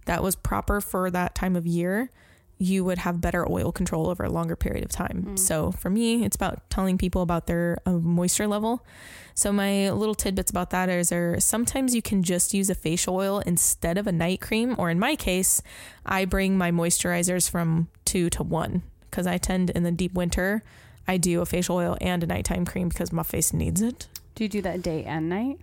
that 0.06 0.22
was 0.22 0.36
proper 0.36 0.80
for 0.80 1.10
that 1.10 1.36
time 1.36 1.56
of 1.56 1.66
year 1.66 2.10
you 2.58 2.86
would 2.86 3.00
have 3.00 3.20
better 3.20 3.50
oil 3.50 3.72
control 3.72 4.10
over 4.10 4.24
a 4.24 4.30
longer 4.30 4.56
period 4.56 4.84
of 4.84 4.92
time. 4.92 5.26
Mm. 5.30 5.40
So 5.40 5.72
for 5.72 5.90
me, 5.90 6.24
it's 6.24 6.36
about 6.36 6.70
telling 6.70 6.98
people 6.98 7.22
about 7.22 7.48
their 7.48 7.80
uh, 7.86 7.92
moisture 7.92 8.48
level. 8.48 8.86
So 9.34 9.52
my 9.52 9.90
little 9.92 10.16
tidbits 10.16 10.50
about 10.50 10.70
that 10.70 10.88
is 10.88 11.10
there 11.10 11.40
sometimes 11.40 11.94
you 11.94 12.02
can 12.02 12.24
just 12.24 12.54
use 12.54 12.70
a 12.70 12.76
facial 12.76 13.16
oil 13.16 13.40
instead 13.40 13.98
of 13.98 14.08
a 14.08 14.12
night 14.12 14.40
cream, 14.40 14.76
or 14.78 14.90
in 14.90 15.00
my 15.00 15.18
case, 15.18 15.62
I 16.06 16.24
bring 16.24 16.58
my 16.58 16.72
moisturizers 16.72 17.50
from 17.50 17.90
two 18.06 18.30
to 18.32 18.44
one 18.44 18.84
because 19.12 19.28
I 19.28 19.38
tend 19.38 19.72
in 19.72 19.84
the 19.84 19.92
deep 19.92 20.14
winter. 20.14 20.64
I 21.08 21.18
do 21.18 21.42
a 21.42 21.46
facial 21.46 21.76
oil 21.76 21.98
and 22.00 22.24
a 22.24 22.28
nighttime 22.28 22.66
cream 22.66 22.90
because 22.90 23.12
my 23.12 23.24
face 23.24 23.54
needs 23.54 23.82
it. 23.82 24.08
Do 24.36 24.44
you 24.44 24.50
do 24.50 24.62
that 24.62 24.82
day 24.82 25.04
and 25.04 25.30
night? 25.30 25.60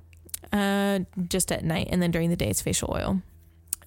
Uh, 0.52 1.00
just 1.28 1.50
at 1.50 1.64
night, 1.64 1.88
and 1.90 2.02
then 2.02 2.10
during 2.10 2.28
the 2.28 2.36
day 2.36 2.48
it's 2.48 2.60
facial 2.60 2.94
oil. 2.94 3.22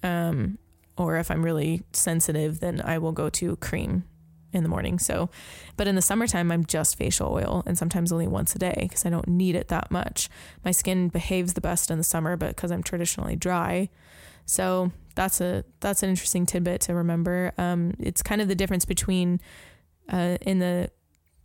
Um, 0.02 0.58
or 0.96 1.16
if 1.16 1.30
I'm 1.30 1.44
really 1.44 1.82
sensitive, 1.92 2.60
then 2.60 2.80
I 2.84 2.98
will 2.98 3.12
go 3.12 3.28
to 3.30 3.56
cream 3.56 4.04
in 4.52 4.62
the 4.62 4.68
morning. 4.68 4.98
So, 4.98 5.28
but 5.76 5.86
in 5.86 5.94
the 5.94 6.02
summertime, 6.02 6.50
I'm 6.50 6.64
just 6.64 6.96
facial 6.96 7.32
oil, 7.32 7.62
and 7.66 7.76
sometimes 7.76 8.12
only 8.12 8.26
once 8.26 8.54
a 8.54 8.58
day 8.58 8.76
because 8.82 9.04
I 9.04 9.10
don't 9.10 9.28
need 9.28 9.54
it 9.54 9.68
that 9.68 9.90
much. 9.90 10.28
My 10.64 10.70
skin 10.70 11.08
behaves 11.08 11.52
the 11.52 11.60
best 11.60 11.90
in 11.90 11.98
the 11.98 12.04
summer, 12.04 12.36
but 12.36 12.56
because 12.56 12.70
I'm 12.70 12.82
traditionally 12.82 13.36
dry, 13.36 13.90
so 14.46 14.92
that's 15.14 15.40
a 15.40 15.64
that's 15.80 16.02
an 16.02 16.10
interesting 16.10 16.46
tidbit 16.46 16.80
to 16.82 16.94
remember. 16.94 17.52
Um, 17.58 17.94
it's 17.98 18.22
kind 18.22 18.40
of 18.40 18.48
the 18.48 18.54
difference 18.54 18.84
between 18.84 19.40
uh, 20.10 20.38
in 20.40 20.58
the 20.58 20.90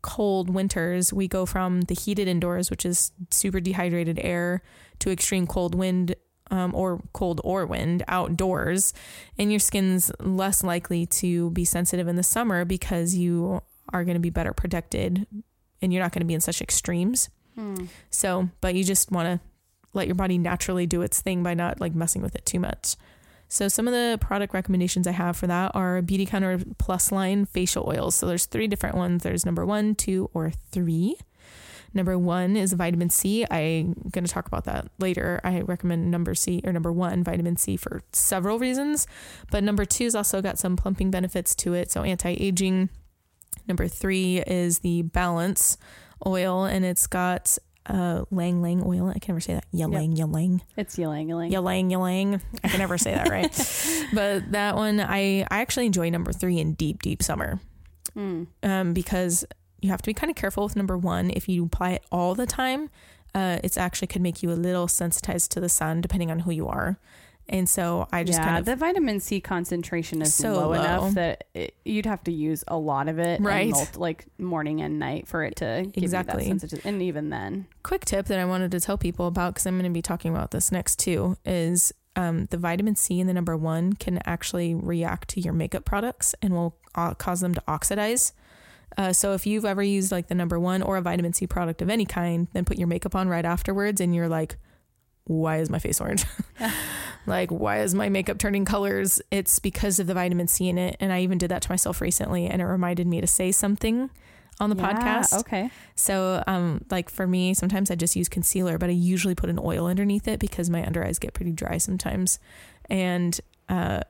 cold 0.01 0.49
winters, 0.49 1.13
we 1.13 1.27
go 1.27 1.45
from 1.45 1.81
the 1.81 1.93
heated 1.93 2.27
indoors, 2.27 2.69
which 2.69 2.85
is 2.85 3.11
super 3.29 3.59
dehydrated 3.59 4.19
air, 4.21 4.61
to 4.99 5.11
extreme 5.11 5.47
cold 5.47 5.75
wind 5.75 6.15
um, 6.51 6.75
or 6.75 7.01
cold 7.13 7.41
or 7.43 7.65
wind 7.65 8.03
outdoors. 8.07 8.93
And 9.39 9.51
your 9.51 9.59
skin's 9.59 10.11
less 10.19 10.63
likely 10.63 11.05
to 11.07 11.49
be 11.51 11.65
sensitive 11.65 12.07
in 12.07 12.17
the 12.17 12.23
summer 12.23 12.65
because 12.65 13.15
you 13.15 13.61
are 13.91 14.03
going 14.03 14.15
to 14.15 14.21
be 14.21 14.29
better 14.29 14.53
protected 14.53 15.25
and 15.81 15.91
you're 15.91 16.03
not 16.03 16.11
going 16.11 16.21
to 16.21 16.27
be 16.27 16.33
in 16.35 16.41
such 16.41 16.61
extremes. 16.61 17.29
Hmm. 17.55 17.85
So, 18.09 18.49
but 18.61 18.75
you 18.75 18.83
just 18.83 19.11
want 19.11 19.27
to 19.27 19.39
let 19.93 20.07
your 20.07 20.15
body 20.15 20.37
naturally 20.37 20.85
do 20.85 21.01
its 21.01 21.21
thing 21.21 21.43
by 21.43 21.53
not 21.53 21.81
like 21.81 21.95
messing 21.95 22.21
with 22.21 22.35
it 22.35 22.45
too 22.45 22.59
much. 22.59 22.95
So 23.49 23.67
some 23.67 23.85
of 23.85 23.93
the 23.93 24.17
product 24.21 24.53
recommendations 24.53 25.07
I 25.07 25.11
have 25.11 25.35
for 25.35 25.47
that 25.47 25.71
are 25.73 26.01
Beauty 26.01 26.25
Counter 26.25 26.59
Plus 26.77 27.11
line 27.11 27.45
facial 27.45 27.85
oils. 27.85 28.15
So 28.15 28.25
there's 28.25 28.45
three 28.45 28.67
different 28.67 28.95
ones. 28.95 29.23
There's 29.23 29.45
number 29.45 29.65
one, 29.65 29.95
two, 29.95 30.29
or 30.33 30.51
three. 30.71 31.17
Number 31.93 32.17
one 32.17 32.55
is 32.55 32.73
vitamin 32.73 33.09
C. 33.09 33.45
I'm 33.51 33.93
going 34.11 34.23
to 34.23 34.31
talk 34.31 34.47
about 34.47 34.63
that 34.65 34.87
later. 34.99 35.41
I 35.43 35.61
recommend 35.61 36.09
number 36.09 36.33
C 36.35 36.61
or 36.63 36.71
number 36.71 36.91
one, 36.91 37.23
vitamin 37.23 37.57
C, 37.57 37.75
for 37.77 38.01
several 38.13 38.59
reasons. 38.59 39.07
But 39.51 39.63
number 39.63 39.83
two 39.85 40.05
has 40.05 40.15
also 40.15 40.41
got 40.41 40.57
some 40.57 40.75
plumping 40.77 41.11
benefits 41.11 41.53
to 41.55 41.73
it. 41.73 41.91
So 41.91 42.03
anti 42.03 42.31
aging. 42.31 42.89
Number 43.67 43.87
three 43.87 44.39
is 44.39 44.79
the 44.79 45.01
Balance 45.03 45.77
oil, 46.25 46.63
and 46.65 46.83
it's 46.85 47.07
got 47.07 47.57
uh, 47.87 48.23
Lang 48.31 48.61
Lang 48.61 48.81
oil. 48.85 49.09
I 49.09 49.19
can 49.19 49.33
never 49.33 49.39
say 49.41 49.53
that. 49.55 49.65
Ylang 49.73 50.15
Ylang. 50.17 50.61
It's 50.77 50.97
ylang 50.97 51.29
ylang. 51.29 51.51
Ylang 51.51 51.91
Ylang. 51.91 52.41
I 52.63 52.67
can 52.69 52.79
never 52.79 52.97
say 52.97 53.13
that 53.13 53.27
right. 53.29 53.51
But 54.13 54.51
that 54.51 54.75
one, 54.75 54.99
I, 54.99 55.41
I 55.51 55.61
actually 55.61 55.85
enjoy 55.87 56.09
number 56.09 56.31
three 56.31 56.59
in 56.59 56.73
deep, 56.73 57.01
deep 57.01 57.21
summer 57.21 57.59
Mm. 58.15 58.47
um, 58.63 58.93
because 58.93 59.45
you 59.81 59.89
have 59.89 60.01
to 60.01 60.07
be 60.07 60.13
kind 60.13 60.29
of 60.29 60.35
careful 60.35 60.63
with 60.63 60.75
number 60.75 60.97
one. 60.97 61.29
If 61.31 61.49
you 61.49 61.65
apply 61.65 61.91
it 61.91 62.03
all 62.11 62.35
the 62.35 62.45
time, 62.45 62.89
uh, 63.33 63.59
it's 63.63 63.77
actually 63.77 64.07
could 64.07 64.21
make 64.21 64.43
you 64.43 64.51
a 64.51 64.53
little 64.53 64.87
sensitized 64.87 65.51
to 65.51 65.59
the 65.59 65.69
sun, 65.69 66.01
depending 66.01 66.29
on 66.31 66.39
who 66.39 66.51
you 66.51 66.67
are. 66.67 66.97
And 67.49 67.67
so 67.67 68.07
I 68.11 68.23
just 68.23 68.39
yeah, 68.39 68.45
kind 68.45 68.57
of 68.59 68.65
the 68.65 68.75
vitamin 68.75 69.19
C 69.19 69.41
concentration 69.41 70.21
is 70.21 70.33
So 70.33 70.53
low, 70.53 70.67
low. 70.67 70.73
enough 70.73 71.13
that 71.15 71.45
it, 71.53 71.73
you'd 71.83 72.05
have 72.05 72.23
to 72.25 72.31
use 72.31 72.63
a 72.67 72.77
lot 72.77 73.09
of 73.09 73.19
it, 73.19 73.41
Right. 73.41 73.71
multi- 73.71 73.97
like 73.99 74.25
morning 74.37 74.79
and 74.81 74.99
night, 74.99 75.27
for 75.27 75.43
it 75.43 75.55
to 75.57 75.87
give 75.91 76.03
Exactly. 76.03 76.43
you 76.45 76.53
that 76.53 76.59
sensitivity. 76.61 76.87
And 76.87 77.01
even 77.01 77.29
then, 77.29 77.65
quick 77.83 78.05
tip 78.05 78.27
that 78.27 78.39
I 78.39 78.45
wanted 78.45 78.71
to 78.71 78.79
tell 78.79 78.97
people 78.97 79.27
about 79.27 79.55
because 79.55 79.65
I'm 79.65 79.73
going 79.73 79.91
to 79.91 79.93
be 79.93 80.03
talking 80.03 80.31
about 80.33 80.51
this 80.51 80.71
next 80.71 80.99
too 80.99 81.35
is 81.43 81.91
um, 82.15 82.45
the 82.51 82.57
vitamin 82.57 82.95
C 82.95 83.19
in 83.19 83.27
the 83.27 83.33
number 83.33 83.57
one 83.57 83.93
can 83.93 84.19
actually 84.25 84.73
react 84.75 85.29
to 85.29 85.41
your 85.41 85.53
makeup 85.53 85.83
products 85.83 86.35
and 86.41 86.53
will 86.53 86.77
uh, 86.95 87.15
cause 87.15 87.39
them 87.41 87.53
to 87.55 87.63
oxidize. 87.67 88.33
Uh, 88.97 89.13
so 89.13 89.33
if 89.33 89.45
you've 89.45 89.65
ever 89.65 89.81
used 89.81 90.11
like 90.11 90.27
the 90.27 90.35
number 90.35 90.59
one 90.59 90.81
or 90.81 90.97
a 90.97 91.01
vitamin 91.01 91.33
C 91.33 91.47
product 91.47 91.81
of 91.81 91.89
any 91.89 92.05
kind, 92.05 92.47
then 92.53 92.65
put 92.65 92.77
your 92.77 92.87
makeup 92.87 93.15
on 93.15 93.29
right 93.29 93.45
afterwards, 93.45 94.01
and 94.01 94.13
you're 94.13 94.29
like, 94.29 94.57
why 95.25 95.57
is 95.57 95.69
my 95.69 95.79
face 95.79 96.01
orange? 96.01 96.25
like, 97.25 97.49
why 97.51 97.81
is 97.81 97.93
my 97.95 98.09
makeup 98.09 98.37
turning 98.37 98.65
colors? 98.65 99.21
It's 99.31 99.59
because 99.59 99.99
of 99.99 100.07
the 100.07 100.13
vitamin 100.13 100.47
C 100.47 100.69
in 100.69 100.77
it. 100.77 100.97
And 100.99 101.13
I 101.13 101.21
even 101.21 101.37
did 101.37 101.49
that 101.51 101.61
to 101.63 101.69
myself 101.69 102.01
recently, 102.01 102.47
and 102.47 102.61
it 102.61 102.65
reminded 102.65 103.07
me 103.07 103.21
to 103.21 103.27
say 103.27 103.51
something 103.51 104.09
on 104.59 104.69
the 104.69 104.75
Yeah, 104.75 104.93
podcast. 104.93 105.39
Okay. 105.39 105.71
So, 105.95 106.43
um, 106.47 106.85
like 106.91 107.09
for 107.09 107.25
me, 107.25 107.53
sometimes 107.53 107.89
I 107.89 107.95
just 107.95 108.15
use 108.15 108.29
concealer, 108.29 108.77
but 108.77 108.89
I 108.89 108.93
usually 108.93 109.35
put 109.35 109.49
an 109.49 109.59
oil 109.61 109.87
underneath 109.87 110.27
it 110.27 110.39
because 110.39 110.69
my 110.69 110.85
under 110.85 111.03
eyes 111.05 111.19
get 111.19 111.33
pretty 111.33 111.51
dry 111.51 111.77
sometimes. 111.77 112.39
And 112.89 113.39
uh, 113.69 114.01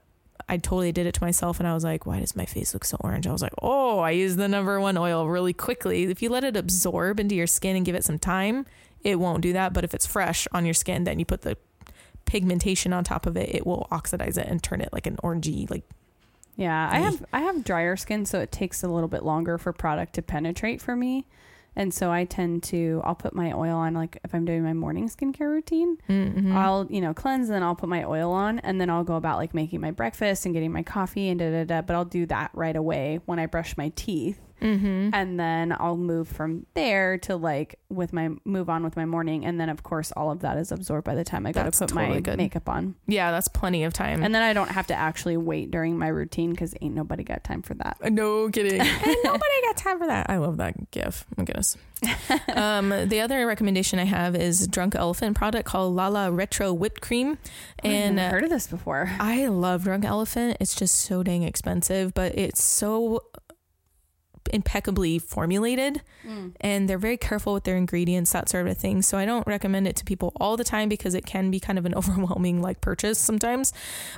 I 0.49 0.57
totally 0.57 0.91
did 0.91 1.05
it 1.05 1.13
to 1.15 1.23
myself, 1.23 1.59
and 1.59 1.67
I 1.67 1.73
was 1.73 1.83
like, 1.83 2.05
"Why 2.05 2.19
does 2.19 2.35
my 2.35 2.45
face 2.45 2.73
look 2.73 2.85
so 2.85 2.97
orange?" 2.99 3.27
I 3.27 3.31
was 3.31 3.41
like, 3.41 3.53
"Oh, 3.61 3.99
I 3.99 4.11
used 4.11 4.37
the 4.37 4.47
number 4.47 4.79
one 4.79 4.97
oil 4.97 5.27
really 5.27 5.53
quickly. 5.53 6.03
If 6.03 6.21
you 6.21 6.29
let 6.29 6.43
it 6.43 6.55
absorb 6.57 7.19
into 7.19 7.35
your 7.35 7.47
skin 7.47 7.75
and 7.75 7.85
give 7.85 7.95
it 7.95 8.03
some 8.03 8.19
time, 8.19 8.65
it 9.03 9.19
won't 9.19 9.41
do 9.41 9.53
that. 9.53 9.73
But 9.73 9.83
if 9.83 9.93
it's 9.93 10.05
fresh 10.05 10.47
on 10.51 10.65
your 10.65 10.73
skin, 10.73 11.03
then 11.03 11.19
you 11.19 11.25
put 11.25 11.41
the 11.41 11.57
pigmentation 12.25 12.93
on 12.93 13.03
top 13.03 13.25
of 13.25 13.35
it, 13.35 13.53
it 13.53 13.65
will 13.65 13.87
oxidize 13.91 14.37
it 14.37 14.47
and 14.47 14.63
turn 14.63 14.79
it 14.81 14.89
like 14.93 15.05
an 15.05 15.17
orangey, 15.17 15.69
like 15.69 15.83
Yeah, 16.55 16.89
I 16.91 16.99
have 16.99 17.25
I 17.33 17.41
have 17.41 17.63
drier 17.63 17.97
skin, 17.97 18.25
so 18.25 18.39
it 18.39 18.51
takes 18.51 18.83
a 18.83 18.87
little 18.87 19.09
bit 19.09 19.23
longer 19.23 19.57
for 19.57 19.73
product 19.73 20.13
to 20.13 20.21
penetrate 20.21 20.81
for 20.81 20.95
me. 20.95 21.25
And 21.75 21.93
so 21.93 22.11
I 22.11 22.25
tend 22.25 22.63
to 22.63 23.01
I'll 23.03 23.15
put 23.15 23.33
my 23.33 23.53
oil 23.53 23.77
on 23.77 23.93
like 23.93 24.19
if 24.23 24.35
I'm 24.35 24.45
doing 24.45 24.63
my 24.63 24.73
morning 24.73 25.07
skincare 25.07 25.49
routine, 25.49 25.97
mm-hmm. 26.09 26.55
I'll 26.55 26.85
you 26.89 26.99
know 26.99 27.13
cleanse 27.13 27.47
and 27.47 27.55
then 27.55 27.63
I'll 27.63 27.75
put 27.75 27.89
my 27.89 28.03
oil 28.03 28.31
on 28.31 28.59
and 28.59 28.79
then 28.81 28.89
I'll 28.89 29.05
go 29.05 29.15
about 29.15 29.37
like 29.37 29.53
making 29.53 29.79
my 29.79 29.91
breakfast 29.91 30.45
and 30.45 30.53
getting 30.53 30.71
my 30.71 30.83
coffee 30.83 31.29
and 31.29 31.39
da 31.39 31.49
da 31.49 31.63
da. 31.63 31.81
But 31.81 31.95
I'll 31.95 32.05
do 32.05 32.25
that 32.25 32.51
right 32.53 32.75
away 32.75 33.19
when 33.25 33.39
I 33.39 33.45
brush 33.45 33.77
my 33.77 33.91
teeth, 33.95 34.39
mm-hmm. 34.61 35.09
and 35.13 35.39
then 35.39 35.75
I'll 35.77 35.97
move 35.97 36.27
from 36.27 36.65
there 36.73 37.17
to 37.19 37.35
like 37.35 37.79
with 37.89 38.13
my 38.13 38.29
move 38.45 38.69
on 38.69 38.83
with 38.83 38.95
my 38.95 39.05
morning, 39.05 39.45
and 39.45 39.59
then 39.59 39.69
of 39.69 39.83
course 39.83 40.11
all 40.13 40.31
of 40.31 40.39
that 40.41 40.57
is 40.57 40.71
absorbed 40.71 41.05
by 41.05 41.15
the 41.15 41.23
time 41.23 41.45
I 41.45 41.51
go 41.51 41.63
That's 41.63 41.79
to 41.79 41.85
put 41.85 41.93
totally 41.93 42.15
my 42.15 42.19
good. 42.21 42.37
makeup 42.37 42.69
on, 42.69 42.95
yeah, 43.07 43.31
that's 43.31 43.47
plenty 43.47 43.83
of 43.83 43.93
time. 43.93 44.23
and 44.23 44.33
then 44.33 44.41
I 44.41 44.53
don't 44.53 44.69
have 44.69 44.87
to 44.87 44.95
actually 44.95 45.37
wait 45.37 45.71
during 45.71 45.97
my 45.97 46.07
routine 46.07 46.51
because 46.51 46.73
ain't 46.81 46.95
nobody 46.95 47.23
got 47.23 47.43
time 47.43 47.61
for 47.61 47.73
that. 47.75 47.97
No 48.11 48.49
kidding. 48.49 48.81
Ain't 48.81 49.17
nobody 49.23 49.61
got 49.63 49.77
time 49.77 49.99
for 49.99 50.07
that. 50.07 50.29
I 50.29 50.37
love 50.37 50.57
that 50.57 50.91
gif. 50.91 51.25
My 51.37 51.43
goodness. 51.43 51.77
um, 52.55 52.89
the 52.89 53.21
other 53.21 53.45
recommendation 53.45 53.99
I 53.99 54.05
have 54.05 54.35
is 54.35 54.67
Drunk 54.67 54.95
Elephant 54.95 55.35
product 55.35 55.65
called 55.65 55.95
Lala 55.95 56.31
Retro 56.31 56.73
Whipped 56.73 57.01
Cream, 57.01 57.37
and 57.83 58.19
I've 58.19 58.27
uh, 58.27 58.31
heard 58.31 58.43
of 58.43 58.49
this 58.49 58.67
before. 58.67 59.11
I 59.19 59.47
love 59.47 59.83
Drunk 59.83 60.05
Elephant. 60.05 60.57
It's 60.59 60.75
just 60.75 60.95
so 60.97 61.21
dang 61.23 61.43
expensive, 61.43 62.13
but 62.13 62.37
it's 62.37 62.63
so 62.63 63.23
impeccably 64.53 65.19
formulated 65.19 66.01
and 66.61 66.89
they're 66.89 66.97
very 66.97 67.17
careful 67.17 67.53
with 67.53 67.63
their 67.63 67.77
ingredients 67.77 68.31
that 68.31 68.49
sort 68.49 68.67
of 68.67 68.77
thing. 68.77 69.01
So 69.01 69.17
i 69.17 69.25
don't 69.25 69.45
recommend 69.47 69.87
it 69.87 69.95
to 69.97 70.05
people 70.05 70.33
all 70.39 70.57
the 70.57 70.63
time 70.63 70.89
because 70.89 71.13
it 71.13 71.25
can 71.25 71.51
be 71.51 71.59
kind 71.59 71.77
of 71.79 71.85
an 71.85 71.95
overwhelming 71.99 72.61
like 72.61 72.81
purchase 72.81 73.19
sometimes. 73.19 73.73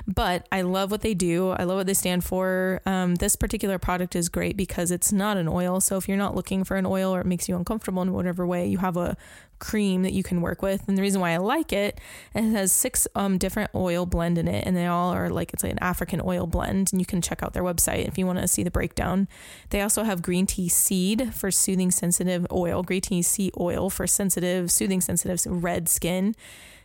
But 0.06 0.46
i 0.52 0.62
love 0.62 0.90
what 0.90 1.02
they 1.02 1.14
do. 1.14 1.50
I 1.50 1.64
love 1.64 1.76
what 1.78 1.86
they 1.86 1.94
stand 1.94 2.24
for. 2.24 2.80
Um, 2.86 3.16
this 3.16 3.36
particular 3.36 3.78
product 3.78 4.16
is 4.16 4.28
great 4.28 4.56
because 4.56 4.90
it's 4.90 5.12
not 5.12 5.36
an 5.36 5.48
oil. 5.48 5.80
So 5.80 5.96
if 5.96 6.08
you're 6.08 6.16
not 6.16 6.34
looking 6.34 6.64
for 6.64 6.76
an 6.76 6.86
oil 6.86 7.14
or 7.14 7.20
it 7.20 7.26
makes 7.26 7.48
you 7.48 7.56
uncomfortable 7.56 8.02
in 8.02 8.12
whatever 8.12 8.46
way 8.46 8.66
you 8.66 8.78
have 8.78 8.96
a 8.96 9.16
cream 9.58 10.02
that 10.02 10.12
you 10.12 10.22
can 10.22 10.40
work 10.40 10.62
with. 10.62 10.86
And 10.88 10.96
the 10.96 11.02
reason 11.02 11.20
why 11.20 11.32
i 11.32 11.36
like 11.36 11.72
it 11.72 12.00
it 12.34 12.42
has 12.42 12.72
six 12.72 13.06
um, 13.14 13.38
different 13.38 13.70
oil 13.74 14.06
blend 14.06 14.38
in 14.38 14.48
it 14.48 14.66
and 14.66 14.76
they 14.76 14.86
all 14.86 15.10
are 15.10 15.30
like 15.30 15.52
it's 15.52 15.62
like 15.62 15.72
an 15.72 15.78
african 15.80 16.20
oil 16.24 16.46
blend 16.46 16.92
and 16.92 17.00
you 17.00 17.06
can 17.06 17.20
check 17.20 17.42
out 17.42 17.52
their 17.52 17.62
website 17.62 18.06
if 18.06 18.18
you 18.18 18.26
want 18.26 18.38
to 18.38 18.48
see 18.48 18.62
the 18.62 18.70
breakdown. 18.70 19.28
They 19.70 19.80
also 19.80 20.02
have 20.04 20.22
green 20.22 20.46
tea 20.46 20.68
seed 20.68 21.34
for 21.34 21.50
soothing 21.50 21.90
sensitive 21.90 22.46
oil, 22.52 22.82
green 22.82 23.00
tea 23.00 23.22
seed 23.22 23.52
oil 23.58 23.90
for 23.90 24.06
sensitive, 24.06 24.70
soothing 24.70 25.00
sensitive 25.00 25.40
red 25.46 25.88
skin. 25.88 26.34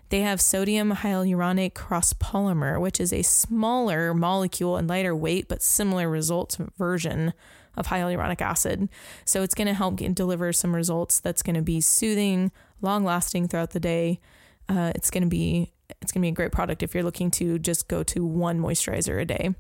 They 0.10 0.22
have 0.22 0.42
sodium 0.42 0.92
hyaluronic 0.92 1.76
cross 1.76 2.14
polymer, 2.14 2.82
which 2.82 3.00
is 3.00 3.14
a 3.14 3.22
smaller 3.22 4.14
molecule 4.14 4.76
and 4.76 4.88
lighter 4.88 5.16
weight, 5.16 5.48
but 5.48 5.62
similar 5.62 6.10
results 6.10 6.58
version 6.78 7.34
of 7.80 7.88
hyaluronic 7.88 8.42
acid. 8.42 8.90
So 9.26 9.42
it's 9.42 9.56
going 9.56 9.68
to 9.68 9.74
help 9.74 9.96
get, 9.96 10.14
deliver 10.14 10.54
some 10.54 10.76
results 10.76 11.20
that's 11.20 11.42
going 11.42 11.56
to 11.56 11.62
be 11.64 11.82
soothing, 11.82 12.52
long 12.82 13.04
lasting 13.04 13.48
throughout 13.48 13.72
the 13.72 13.80
day. 13.80 14.20
Uh, 14.68 14.92
it's 14.94 15.10
going 15.10 15.24
to 15.24 15.30
be 15.30 15.72
it's 16.02 16.12
going 16.12 16.22
to 16.22 16.26
be 16.26 16.30
a 16.30 16.32
great 16.32 16.52
product 16.52 16.84
if 16.84 16.94
you're 16.94 17.04
looking 17.04 17.32
to 17.32 17.58
just 17.58 17.88
go 17.88 18.04
to 18.04 18.24
one 18.24 18.60
moisturizer 18.60 19.20
a 19.20 19.26
day. 19.26 19.56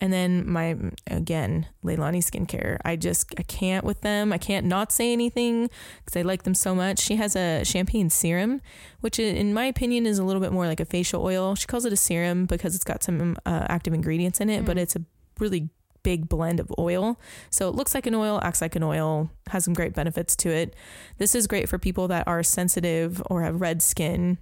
And 0.00 0.12
then 0.12 0.50
my 0.50 0.76
again, 1.06 1.66
Leahlani 1.84 2.18
skincare. 2.18 2.78
I 2.84 2.96
just 2.96 3.32
I 3.38 3.42
can't 3.44 3.84
with 3.84 4.00
them. 4.00 4.32
I 4.32 4.38
can't 4.38 4.66
not 4.66 4.90
say 4.90 5.12
anything 5.12 5.70
because 6.04 6.16
I 6.16 6.22
like 6.22 6.42
them 6.42 6.54
so 6.54 6.74
much. 6.74 6.98
She 6.98 7.14
has 7.16 7.36
a 7.36 7.62
champagne 7.64 8.10
serum, 8.10 8.60
which 9.00 9.20
in 9.20 9.54
my 9.54 9.66
opinion 9.66 10.04
is 10.04 10.18
a 10.18 10.24
little 10.24 10.42
bit 10.42 10.52
more 10.52 10.66
like 10.66 10.80
a 10.80 10.84
facial 10.84 11.22
oil. 11.24 11.54
She 11.54 11.66
calls 11.66 11.84
it 11.84 11.92
a 11.92 11.96
serum 11.96 12.46
because 12.46 12.74
it's 12.74 12.84
got 12.84 13.04
some 13.04 13.36
uh, 13.46 13.66
active 13.68 13.94
ingredients 13.94 14.40
in 14.40 14.50
it, 14.50 14.64
but 14.64 14.76
Mm. 14.76 14.80
it's 14.80 14.96
a 14.96 15.02
really 15.38 15.70
big 16.04 16.28
blend 16.28 16.60
of 16.60 16.72
oil. 16.78 17.18
So 17.50 17.68
it 17.68 17.74
looks 17.74 17.94
like 17.94 18.06
an 18.06 18.14
oil, 18.14 18.38
acts 18.44 18.60
like 18.60 18.76
an 18.76 18.84
oil, 18.84 19.30
has 19.48 19.64
some 19.64 19.74
great 19.74 19.92
benefits 19.92 20.36
to 20.36 20.50
it. 20.50 20.76
This 21.18 21.34
is 21.34 21.48
great 21.48 21.68
for 21.68 21.78
people 21.78 22.06
that 22.08 22.28
are 22.28 22.44
sensitive 22.44 23.20
or 23.26 23.42
have 23.42 23.60
red 23.60 23.82
skin. 23.82 24.38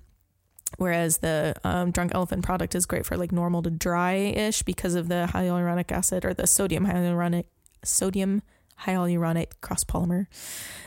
Whereas 0.77 1.18
the 1.18 1.55
um, 1.64 1.90
Drunk 1.90 2.12
Elephant 2.14 2.44
product 2.44 2.75
is 2.75 2.87
great 2.87 3.07
for 3.07 3.16
like 3.16 3.33
normal 3.33 3.62
to 3.62 3.70
dry 3.70 4.14
ish 4.14 4.62
because 4.62 4.94
of 4.94 5.09
the 5.09 5.29
hyaluronic 5.33 5.90
acid 5.90 6.25
or 6.25 6.35
the 6.35 6.46
sodium 6.46 6.87
hyaluronic 6.87 7.44
sodium 7.85 8.42
hyaluronic 8.84 9.52
cross 9.60 9.84
polymer. 9.84 10.26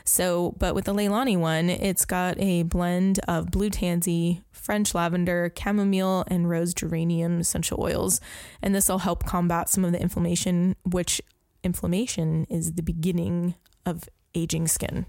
So, 0.04 0.56
but 0.58 0.76
with 0.76 0.86
the 0.86 0.94
Leahlani 0.94 1.38
one, 1.38 1.70
it's 1.70 2.06
got 2.06 2.40
a 2.40 2.64
blend 2.64 3.20
of 3.28 3.52
blue 3.52 3.70
tansy, 3.70 4.44
French 4.52 4.94
lavender, 4.94 5.52
chamomile, 5.58 6.24
and 6.28 6.50
rose 6.50 6.74
geranium 6.74 7.40
essential 7.40 7.82
oils, 7.82 8.22
and 8.62 8.74
this 8.74 8.90
will 8.90 9.00
help 9.00 9.26
combat 9.26 9.70
some 9.70 9.86
of 9.86 9.92
the 9.92 10.02
inflammation, 10.02 10.76
which 10.84 11.22
inflammation 11.64 12.46
is 12.50 12.74
the 12.74 12.84
beginning 12.84 13.56
of 13.86 14.10
aging 14.34 14.68
skin. 14.68 15.06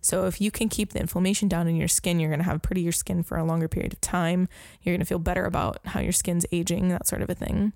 So 0.00 0.26
if 0.26 0.40
you 0.40 0.50
can 0.50 0.68
keep 0.68 0.92
the 0.92 1.00
inflammation 1.00 1.48
down 1.48 1.66
in 1.66 1.74
your 1.74 1.88
skin, 1.88 2.20
you're 2.20 2.30
going 2.30 2.38
to 2.38 2.44
have 2.44 2.62
prettier 2.62 2.92
skin 2.92 3.22
for 3.22 3.36
a 3.38 3.44
longer 3.44 3.66
period 3.66 3.92
of 3.92 4.00
time. 4.00 4.48
You're 4.82 4.92
going 4.92 5.00
to 5.00 5.06
feel 5.06 5.18
better 5.18 5.44
about 5.44 5.78
how 5.86 6.00
your 6.00 6.12
skin's 6.12 6.46
aging, 6.52 6.90
that 6.90 7.08
sort 7.08 7.22
of 7.22 7.30
a 7.30 7.34
thing. 7.34 7.72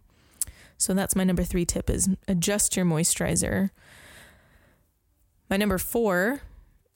So 0.77 0.95
that's 0.95 1.17
my 1.17 1.25
number 1.25 1.43
3 1.43 1.65
tip 1.65 1.91
is 1.91 2.09
adjust 2.29 2.77
your 2.77 2.87
moisturizer. 2.87 3.71
My 5.51 5.57
number 5.57 5.79
4 5.79 6.41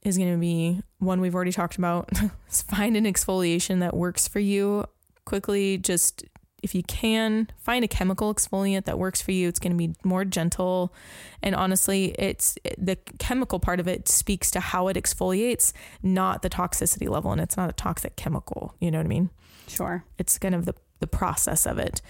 is 0.03 0.17
going 0.17 0.33
to 0.33 0.39
be 0.39 0.81
one 0.99 1.21
we've 1.21 1.35
already 1.35 1.53
talked 1.53 1.77
about. 1.77 2.11
find 2.49 2.97
an 2.97 3.05
exfoliation 3.05 3.81
that 3.81 3.97
works 3.97 4.29
for 4.29 4.39
you. 4.41 4.85
Quickly 5.25 5.79
just 5.79 6.25
if 6.63 6.75
you 6.75 6.83
can 6.85 7.49
find 7.59 7.85
a 7.85 7.89
chemical 7.89 8.33
exfoliant 8.35 8.87
that 8.87 8.99
works 8.99 9.21
for 9.21 9.33
you 9.33 9.49
it's 9.49 9.59
going 9.59 9.71
to 9.73 9.77
be 9.77 9.93
more 10.03 10.25
gentle 10.25 10.95
and 11.43 11.55
honestly 11.55 12.15
it's 12.19 12.57
the 12.79 12.97
chemical 13.19 13.61
part 13.61 13.81
of 13.81 13.87
it 13.87 14.09
speaks 14.09 14.51
to 14.51 14.61
how 14.61 14.89
it 14.89 14.97
exfoliates 14.97 15.75
not 16.03 16.41
the 16.41 16.49
toxicity 16.49 17.07
level 17.07 17.31
and 17.33 17.41
it's 17.41 17.57
not 17.59 17.69
a 17.69 17.73
toxic 17.75 18.17
chemical 18.17 18.75
you 18.81 18.91
know 18.91 18.97
what 18.99 19.05
i 19.05 19.09
mean 19.09 19.29
Sure. 19.69 20.05
it's 20.19 20.39
kind 20.39 20.55
of 20.55 20.65
the, 20.65 20.75
the 21.01 21.07
process 21.07 21.67
of 21.67 21.79
it 21.79 22.01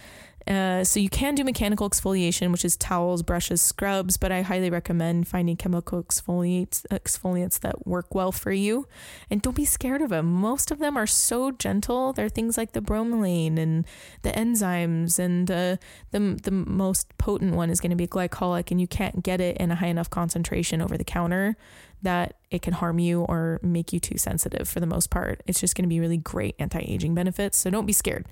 uh, 0.47 0.85
so 0.85 1.01
you 1.01 1.09
can 1.09 1.35
do 1.35 1.45
mechanical 1.45 1.89
exfoliation 1.89 2.51
which 2.51 2.65
is 2.65 2.77
towels 2.77 3.23
brushes 3.23 3.61
scrubs 3.61 4.17
but 4.17 4.31
i 4.31 4.43
highly 4.43 4.71
recommend 4.71 5.27
finding 5.27 5.57
chemical 5.57 6.03
exfoliates 6.03 6.85
exfoliants 6.91 7.59
that 7.61 7.87
work 7.87 8.15
well 8.15 8.33
for 8.33 8.53
you. 8.53 8.87
And 9.31 9.43
don't 9.43 9.57
be 9.57 9.65
scared 9.65 10.03
of 10.03 10.11
them 10.11 10.27
most 10.27 10.71
of 10.71 10.79
them 10.79 10.97
are 10.97 11.07
so 11.07 11.51
gentle. 11.51 12.13
They're 12.13 12.29
things 12.29 12.57
like 12.57 12.73
the 12.73 12.81
bromelain 12.81 13.59
and 13.59 13.87
the 14.23 14.31
enzymes 14.31 15.19
and 15.19 15.51
uh, 15.51 15.77
the 16.11 16.39
the 16.43 16.51
most 16.51 17.17
potent 17.19 17.55
one 17.55 17.71
is 17.71 17.81
going 17.81 17.91
to 17.91 17.97
be 17.97 18.07
glycolic 18.07 18.71
and 18.71 18.81
you 18.81 18.87
can't 18.87 19.23
get 19.23 19.41
it 19.41 19.57
in 19.59 19.71
a 19.71 19.75
high 19.77 19.89
enough 19.89 20.11
concentration 20.11 20.81
over 20.81 20.97
the 20.97 21.05
counter 21.05 21.57
that 22.03 22.37
it 22.51 22.61
can 22.61 22.75
harm 22.75 22.99
you 22.99 23.23
or 23.23 23.59
make 23.63 23.93
you 23.93 23.99
too 23.99 24.19
sensitive 24.19 24.69
for 24.69 24.81
the 24.81 24.87
most 24.87 25.11
part. 25.11 25.43
It's 25.47 25.61
just 25.61 25.75
going 25.75 25.85
to 25.85 25.89
be 25.89 26.01
really 26.01 26.19
great 26.19 26.55
anti-aging 26.59 27.15
benefits 27.15 27.57
so 27.57 27.71
don't 27.71 27.87
be 27.87 27.93
scared. 27.93 28.27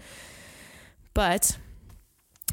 But 1.15 1.59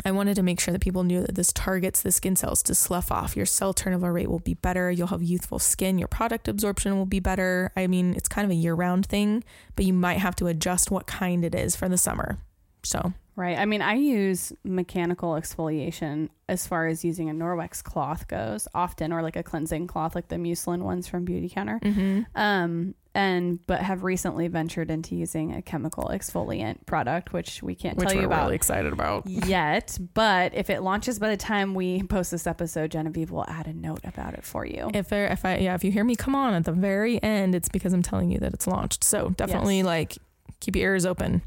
I 0.05 0.11
wanted 0.11 0.35
to 0.35 0.43
make 0.43 0.59
sure 0.59 0.71
that 0.71 0.81
people 0.81 1.03
knew 1.03 1.21
that 1.21 1.35
this 1.35 1.51
targets 1.51 2.01
the 2.01 2.11
skin 2.11 2.35
cells 2.35 2.63
to 2.63 2.75
slough 2.75 3.11
off. 3.11 3.35
Your 3.35 3.45
cell 3.45 3.73
turnover 3.73 4.13
rate 4.13 4.29
will 4.29 4.39
be 4.39 4.53
better. 4.53 4.89
You'll 4.89 5.07
have 5.07 5.21
youthful 5.21 5.59
skin. 5.59 5.97
Your 5.97 6.07
product 6.07 6.47
absorption 6.47 6.97
will 6.97 7.05
be 7.05 7.19
better. 7.19 7.71
I 7.75 7.87
mean, 7.87 8.13
it's 8.15 8.29
kind 8.29 8.45
of 8.45 8.51
a 8.51 8.55
year 8.55 8.73
round 8.73 9.05
thing, 9.05 9.43
but 9.75 9.85
you 9.85 9.93
might 9.93 10.19
have 10.19 10.35
to 10.37 10.47
adjust 10.47 10.91
what 10.91 11.07
kind 11.07 11.43
it 11.43 11.53
is 11.53 11.75
for 11.75 11.89
the 11.89 11.97
summer. 11.97 12.39
So 12.83 13.13
Right. 13.39 13.57
I 13.57 13.65
mean, 13.65 13.81
I 13.81 13.93
use 13.93 14.51
mechanical 14.65 15.31
exfoliation 15.31 16.27
as 16.49 16.67
far 16.67 16.87
as 16.87 17.05
using 17.05 17.29
a 17.29 17.33
Norwex 17.33 17.81
cloth 17.81 18.27
goes 18.27 18.67
often, 18.75 19.13
or 19.13 19.21
like 19.21 19.37
a 19.37 19.43
cleansing 19.43 19.87
cloth, 19.87 20.13
like 20.13 20.27
the 20.27 20.37
muslin 20.37 20.83
ones 20.83 21.07
from 21.07 21.23
Beauty 21.23 21.47
Counter. 21.47 21.79
Mm-hmm. 21.81 22.23
Um, 22.35 22.95
and 23.15 23.65
but 23.65 23.79
have 23.79 24.03
recently 24.03 24.49
ventured 24.49 24.91
into 24.91 25.15
using 25.15 25.53
a 25.53 25.61
chemical 25.61 26.09
exfoliant 26.13 26.85
product, 26.85 27.31
which 27.31 27.63
we 27.63 27.75
can't 27.75 27.97
Which 27.97 28.09
tell 28.09 28.17
we're 28.17 28.23
you 28.23 28.27
about 28.27 28.43
really 28.43 28.55
excited 28.55 28.91
about. 28.91 29.25
yet. 29.25 29.97
But 30.13 30.53
if 30.53 30.69
it 30.69 30.81
launches 30.83 31.17
by 31.17 31.29
the 31.29 31.37
time 31.37 31.73
we 31.75 32.03
post 32.03 32.31
this 32.31 32.45
episode, 32.45 32.91
Genevieve 32.91 33.31
will 33.31 33.45
add 33.47 33.67
a 33.67 33.73
note 33.73 34.01
about 34.03 34.33
it 34.33 34.43
for 34.43 34.65
you. 34.65 34.91
If 34.93 35.07
there, 35.07 35.27
if 35.27 35.45
I, 35.45 35.59
yeah, 35.59 35.75
if 35.75 35.83
you 35.85 35.91
hear 35.93 36.03
me 36.03 36.17
come 36.17 36.35
on 36.35 36.53
at 36.53 36.65
the 36.65 36.73
very 36.73 37.23
end, 37.23 37.55
it's 37.55 37.69
because 37.69 37.93
I'm 37.93 38.03
telling 38.03 38.31
you 38.31 38.37
that 38.39 38.53
it's 38.53 38.67
launched. 38.67 39.03
So 39.05 39.29
definitely 39.29 39.77
Yes. 39.77 39.85
like 39.85 40.17
keep 40.59 40.75
your 40.75 40.91
ears 40.91 41.05
open. 41.05 41.41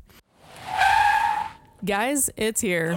Guys, 1.84 2.30
it's 2.36 2.60
here. 2.60 2.96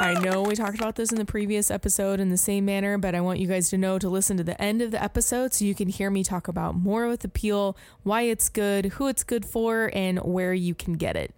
I 0.00 0.18
know 0.20 0.42
we 0.42 0.56
talked 0.56 0.74
about 0.74 0.96
this 0.96 1.12
in 1.12 1.18
the 1.18 1.24
previous 1.24 1.70
episode 1.70 2.18
in 2.18 2.28
the 2.28 2.36
same 2.36 2.64
manner, 2.64 2.98
but 2.98 3.14
I 3.14 3.20
want 3.20 3.38
you 3.38 3.46
guys 3.46 3.70
to 3.70 3.78
know 3.78 4.00
to 4.00 4.08
listen 4.08 4.36
to 4.36 4.42
the 4.42 4.60
end 4.60 4.82
of 4.82 4.90
the 4.90 5.00
episode 5.00 5.54
so 5.54 5.64
you 5.64 5.76
can 5.76 5.88
hear 5.88 6.10
me 6.10 6.24
talk 6.24 6.48
about 6.48 6.74
more 6.74 7.06
with 7.06 7.24
appeal, 7.24 7.76
why 8.02 8.22
it's 8.22 8.48
good, 8.48 8.86
who 8.86 9.06
it's 9.06 9.22
good 9.22 9.46
for, 9.46 9.92
and 9.94 10.18
where 10.18 10.52
you 10.52 10.74
can 10.74 10.94
get 10.94 11.14
it. 11.16 11.32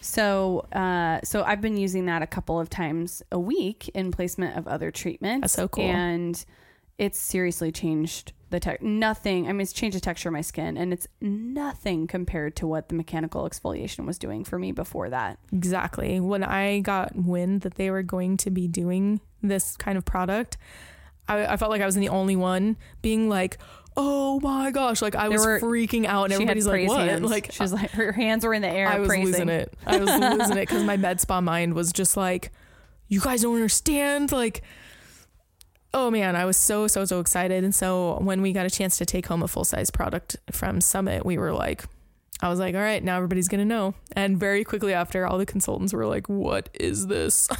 So, 0.00 0.60
uh, 0.72 1.20
so 1.24 1.42
I've 1.42 1.60
been 1.60 1.76
using 1.76 2.06
that 2.06 2.22
a 2.22 2.26
couple 2.28 2.60
of 2.60 2.70
times 2.70 3.20
a 3.32 3.38
week 3.38 3.88
in 3.94 4.12
placement 4.12 4.56
of 4.56 4.68
other 4.68 4.92
treatments. 4.92 5.40
That's 5.42 5.54
so 5.54 5.66
cool. 5.66 5.86
And 5.86 6.44
it's 6.98 7.18
seriously 7.18 7.70
changed 7.72 8.32
the 8.50 8.58
tech. 8.60 8.82
Nothing. 8.82 9.46
I 9.46 9.52
mean, 9.52 9.60
it's 9.60 9.72
changed 9.72 9.96
the 9.96 10.00
texture 10.00 10.28
of 10.30 10.32
my 10.32 10.40
skin, 10.40 10.76
and 10.76 10.92
it's 10.92 11.06
nothing 11.20 12.06
compared 12.06 12.56
to 12.56 12.66
what 12.66 12.88
the 12.88 12.94
mechanical 12.94 13.48
exfoliation 13.48 14.04
was 14.06 14.18
doing 14.18 14.42
for 14.44 14.58
me 14.58 14.72
before 14.72 15.10
that. 15.10 15.38
Exactly. 15.52 16.18
When 16.18 16.42
I 16.42 16.80
got 16.80 17.14
wind 17.14 17.60
that 17.62 17.74
they 17.74 17.90
were 17.90 18.02
going 18.02 18.36
to 18.38 18.50
be 18.50 18.66
doing 18.66 19.20
this 19.42 19.76
kind 19.76 19.96
of 19.98 20.04
product, 20.04 20.56
I, 21.28 21.46
I 21.46 21.56
felt 21.56 21.70
like 21.70 21.82
I 21.82 21.86
was 21.86 21.94
the 21.94 22.08
only 22.08 22.36
one 22.36 22.76
being 23.02 23.28
like, 23.28 23.58
"Oh 23.98 24.40
my 24.40 24.70
gosh!" 24.70 25.02
Like 25.02 25.14
I 25.14 25.28
There 25.28 25.38
was 25.38 25.44
were- 25.46 25.60
freaking 25.60 26.06
out, 26.06 26.24
and 26.24 26.32
everybody's 26.32 26.66
like, 26.66 26.88
"What?" 26.88 27.06
hands. 27.06 27.30
Like 27.30 27.52
she 27.52 27.62
was 27.62 27.72
like, 27.74 27.90
her 27.90 28.12
hands 28.12 28.46
were 28.46 28.54
in 28.54 28.62
the 28.62 28.68
air. 28.68 28.88
I 28.88 28.98
was 28.98 29.08
praising. 29.08 29.26
losing 29.26 29.48
it. 29.50 29.74
I 29.86 29.98
was 29.98 30.08
losing 30.08 30.56
it 30.56 30.66
because 30.68 30.84
my 30.84 30.96
med 31.06 31.20
spa 31.20 31.42
mind 31.42 31.74
was 31.74 31.92
just 31.92 32.16
like, 32.16 32.50
"You 33.08 33.20
guys 33.20 33.42
don't 33.42 33.54
understand!" 33.54 34.32
Like. 34.32 34.62
Oh 35.94 36.10
man, 36.10 36.36
I 36.36 36.44
was 36.44 36.56
so 36.56 36.86
so 36.86 37.04
so 37.04 37.20
excited, 37.20 37.64
and 37.64 37.74
so 37.74 38.18
when 38.20 38.42
we 38.42 38.52
got 38.52 38.66
a 38.66 38.70
chance 38.70 38.98
to 38.98 39.06
take 39.06 39.26
home 39.26 39.42
a 39.42 39.48
full 39.48 39.64
size 39.64 39.90
product 39.90 40.36
from 40.50 40.80
Summit, 40.80 41.24
we 41.24 41.38
were 41.38 41.52
like, 41.52 41.84
I 42.40 42.48
was 42.48 42.58
like, 42.58 42.74
all 42.74 42.80
right, 42.80 43.02
now 43.02 43.16
everybody's 43.16 43.48
gonna 43.48 43.64
know. 43.64 43.94
And 44.12 44.38
very 44.38 44.64
quickly 44.64 44.92
after, 44.92 45.26
all 45.26 45.38
the 45.38 45.46
consultants 45.46 45.92
were 45.92 46.06
like, 46.06 46.28
"What 46.28 46.68
is 46.74 47.06
this? 47.06 47.48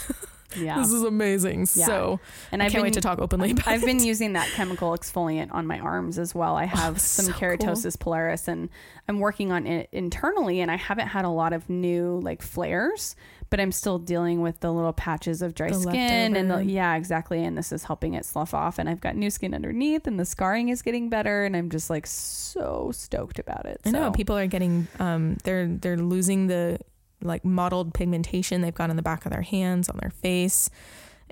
Yeah. 0.56 0.78
this 0.78 0.92
is 0.92 1.02
amazing." 1.02 1.66
Yeah. 1.74 1.84
So 1.84 2.20
and 2.50 2.62
I 2.62 2.66
I've 2.66 2.72
can't 2.72 2.80
been, 2.80 2.86
wait 2.86 2.94
to 2.94 3.02
talk 3.02 3.18
openly 3.18 3.50
about 3.50 3.68
I've 3.68 3.84
been 3.84 4.02
using 4.02 4.32
that 4.32 4.48
chemical 4.48 4.92
exfoliant 4.92 5.52
on 5.52 5.66
my 5.66 5.78
arms 5.78 6.18
as 6.18 6.34
well. 6.34 6.56
I 6.56 6.64
oh, 6.64 6.68
have 6.68 6.94
that's 6.94 7.04
some 7.04 7.26
so 7.26 7.32
cool. 7.32 7.40
keratosis 7.50 7.98
pilaris 7.98 8.48
and 8.48 8.70
I'm 9.08 9.20
working 9.20 9.52
on 9.52 9.66
it 9.66 9.90
internally 9.92 10.60
and 10.60 10.70
I 10.70 10.76
haven't 10.76 11.08
had 11.08 11.26
a 11.26 11.28
lot 11.28 11.52
of 11.52 11.68
new 11.68 12.18
like 12.20 12.40
flares, 12.40 13.14
but 13.50 13.60
I'm 13.60 13.72
still 13.72 13.98
dealing 13.98 14.42
with 14.42 14.60
the 14.60 14.72
little 14.72 14.92
patches 14.92 15.42
of 15.42 15.54
dry 15.54 15.68
The 15.68 15.80
skin 15.80 16.36
and 16.36 16.50
the, 16.50 16.64
yeah, 16.64 16.96
exactly. 16.96 17.42
And 17.44 17.56
this 17.56 17.72
is 17.72 17.84
helping 17.84 18.14
it 18.14 18.24
slough 18.24 18.54
off 18.54 18.78
and 18.78 18.88
I've 18.88 19.00
got 19.00 19.16
new 19.16 19.30
skin 19.30 19.54
underneath 19.54 20.06
and 20.06 20.18
the 20.18 20.24
scarring 20.24 20.68
is 20.68 20.82
getting 20.82 21.08
better 21.08 21.44
and 21.44 21.56
I'm 21.56 21.70
just 21.70 21.88
like 21.88 22.06
so 22.06 22.90
stoked 22.92 23.38
about 23.38 23.66
it. 23.66 23.80
I 23.84 23.90
know 23.90 24.10
people 24.10 24.36
are 24.36 24.46
getting 24.46 24.88
um 24.98 25.38
they're 25.44 25.66
they're 25.66 25.96
losing 25.96 26.46
the 26.48 26.78
like 27.22 27.44
mottled 27.44 27.94
pigmentation 27.94 28.60
they've 28.60 28.74
got 28.74 28.90
on 28.90 28.96
the 28.96 29.02
back 29.02 29.26
of 29.26 29.32
their 29.32 29.42
hands, 29.42 29.88
on 29.88 29.98
their 30.00 30.10
face. 30.10 30.70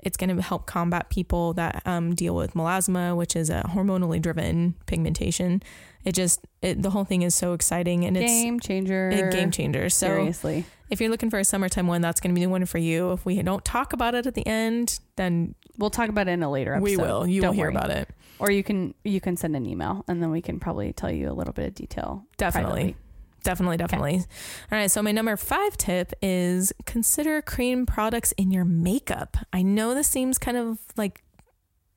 It's 0.03 0.17
going 0.17 0.35
to 0.35 0.41
help 0.41 0.67
combat 0.67 1.09
people 1.09 1.53
that 1.53 1.81
um, 1.85 2.13
deal 2.13 2.35
with 2.35 2.53
melasma, 2.53 3.15
which 3.15 3.35
is 3.35 3.49
a 3.49 3.63
hormonally 3.69 4.21
driven 4.21 4.75
pigmentation. 4.85 5.63
It 6.03 6.13
just 6.13 6.45
it, 6.61 6.81
the 6.81 6.91
whole 6.91 7.03
thing 7.03 7.23
is 7.23 7.33
so 7.33 7.53
exciting 7.53 8.05
and 8.05 8.15
it's 8.15 8.31
game 8.31 8.59
changer. 8.59 9.09
a 9.09 9.31
game 9.31 9.49
changer. 9.49 9.89
So 9.89 10.07
Seriously. 10.07 10.65
If 10.89 10.99
you're 11.01 11.09
looking 11.09 11.29
for 11.29 11.39
a 11.39 11.45
summertime 11.45 11.87
one, 11.87 12.01
that's 12.01 12.19
going 12.19 12.33
to 12.33 12.39
be 12.39 12.45
the 12.45 12.49
one 12.51 12.65
for 12.65 12.77
you. 12.77 13.11
If 13.11 13.25
we 13.25 13.41
don't 13.41 13.63
talk 13.65 13.93
about 13.93 14.15
it 14.15 14.25
at 14.25 14.35
the 14.35 14.45
end, 14.47 14.99
then 15.15 15.55
We'll 15.77 15.91
talk 15.91 16.09
about 16.09 16.27
it 16.27 16.31
in 16.31 16.41
a 16.41 16.49
later 16.49 16.73
episode. 16.73 16.83
we 16.83 16.97
will. 16.97 17.27
You 17.27 17.41
Don't 17.41 17.49
will 17.49 17.55
hear 17.55 17.65
worry. 17.67 17.75
about 17.75 17.91
it. 17.91 18.09
Or 18.39 18.49
you 18.49 18.63
can 18.63 18.95
you 19.03 19.21
can 19.21 19.37
send 19.37 19.55
an 19.55 19.65
email 19.67 20.03
and 20.07 20.21
then 20.23 20.31
we 20.31 20.41
can 20.41 20.59
probably 20.59 20.91
tell 20.91 21.11
you 21.11 21.29
a 21.29 21.33
little 21.33 21.53
bit 21.53 21.67
of 21.67 21.75
detail. 21.75 22.23
Definitely. 22.37 22.71
privately. 22.71 22.95
Definitely, 23.43 23.77
definitely. 23.77 24.15
All 24.15 24.77
right. 24.77 24.91
So, 24.91 25.01
my 25.03 25.11
number 25.11 25.37
five 25.37 25.77
tip 25.77 26.13
is 26.21 26.73
consider 26.85 27.41
cream 27.41 27.85
products 27.85 28.31
in 28.33 28.51
your 28.51 28.65
makeup. 28.65 29.37
I 29.53 29.61
know 29.61 29.93
this 29.93 30.07
seems 30.07 30.37
kind 30.37 30.57
of 30.57 30.79
like 30.97 31.23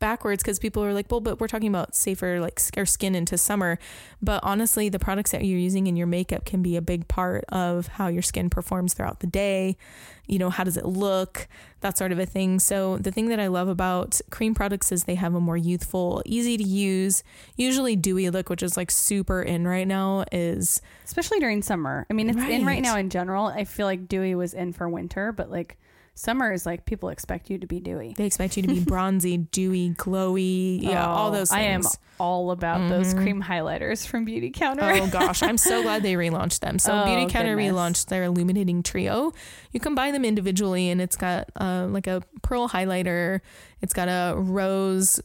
backwards 0.01 0.43
because 0.43 0.59
people 0.59 0.83
are 0.83 0.93
like, 0.93 1.07
well, 1.11 1.21
but 1.21 1.39
we're 1.41 1.47
talking 1.49 1.69
about 1.69 1.95
safer, 1.95 2.41
like, 2.41 2.61
our 2.77 2.85
skin 2.87 3.15
into 3.15 3.39
summer. 3.39 3.79
But 4.21 4.41
honestly, 4.43 4.89
the 4.89 4.99
products 4.99 5.31
that 5.31 5.45
you're 5.45 5.59
using 5.59 5.87
in 5.87 5.97
your 5.97 6.07
makeup 6.09 6.45
can 6.45 6.63
be 6.63 6.77
a 6.77 6.83
big 6.83 7.07
part 7.07 7.45
of 7.51 7.87
how 7.87 8.09
your 8.09 8.23
skin 8.23 8.51
performs 8.51 8.95
throughout 8.95 9.21
the 9.21 9.27
day. 9.29 9.77
You 10.27 10.39
know, 10.39 10.51
how 10.51 10.65
does 10.65 10.77
it 10.77 10.87
look? 10.87 11.47
That 11.81 11.97
sort 11.99 12.13
of 12.13 12.19
a 12.19 12.27
thing. 12.27 12.59
So, 12.61 12.99
the 12.99 13.11
thing 13.11 13.29
that 13.29 13.41
I 13.41 13.47
love 13.49 13.69
about 13.69 14.21
cream 14.31 14.55
products 14.55 14.93
is 14.93 15.05
they 15.05 15.15
have 15.17 15.35
a 15.35 15.41
more 15.41 15.57
youthful, 15.57 16.23
easy 16.27 16.57
to 16.57 16.63
use, 16.65 17.23
usually 17.57 17.97
dewy 17.97 18.29
look, 18.31 18.49
which 18.51 18.63
is 18.63 18.77
like 18.77 18.91
super 18.91 19.43
in 19.43 19.67
right 19.67 19.87
now, 19.89 20.25
is 20.33 20.83
especially 21.05 21.41
during 21.41 21.63
summer. 21.63 22.07
I 22.11 22.13
mean, 22.13 22.29
it's 22.31 22.39
in 22.39 22.65
right 22.65 22.75
Right. 22.75 22.83
now 22.83 22.97
in 22.97 23.11
general. 23.11 23.47
I 23.47 23.65
feel 23.65 23.87
like 23.87 24.09
dewy 24.09 24.35
was 24.35 24.55
in 24.55 24.73
for 24.73 24.89
winter, 24.89 25.33
but 25.33 25.51
like 25.51 25.77
summer 26.15 26.53
is 26.53 26.67
like 26.67 26.85
people 26.85 27.09
expect 27.09 27.49
you 27.51 27.59
to 27.59 27.67
be 27.67 27.81
dewy. 27.81 28.15
They 28.17 28.27
expect 28.27 28.57
you 28.57 28.63
to 28.63 28.69
be 28.69 28.81
bronzy, 28.85 29.37
dewy, 29.39 29.91
glowy, 29.91 30.83
yeah, 30.83 31.07
all 31.07 31.29
Oh, 31.29 31.33
those 31.33 31.51
I 31.51 31.61
am 31.63 31.83
all 32.19 32.51
about 32.51 32.89
those 32.91 33.15
Mhm. 33.15 33.23
cream 33.23 33.43
highlighters 33.43 34.07
from 34.07 34.25
Beauty 34.27 34.51
Counter. 34.51 34.85
Oh 34.85 35.07
gosh, 35.07 35.43
I'm 35.43 35.57
so 35.57 35.83
glad 35.83 36.03
they 36.03 36.15
relaunched 36.27 36.61
them. 36.61 36.79
So 36.79 36.93
Oh, 36.93 37.05
Beauty 37.07 37.27
Counter 37.33 37.57
goodness. 37.57 37.73
relaunched 37.75 38.07
their 38.09 38.25
illuminating 38.25 38.83
trio. 38.83 39.33
You 39.73 39.81
can 39.81 39.95
buy 39.95 40.11
them 40.11 40.25
individually, 40.25 40.91
and 40.91 41.01
it's 41.01 41.17
got 41.17 41.49
uh, 41.59 41.87
like 41.89 42.07
a 42.07 42.23
pearl 42.43 42.69
highlighter. 42.69 43.41
It's 43.81 43.95
got 43.95 44.09
a 44.09 44.35
rose, 44.37 45.21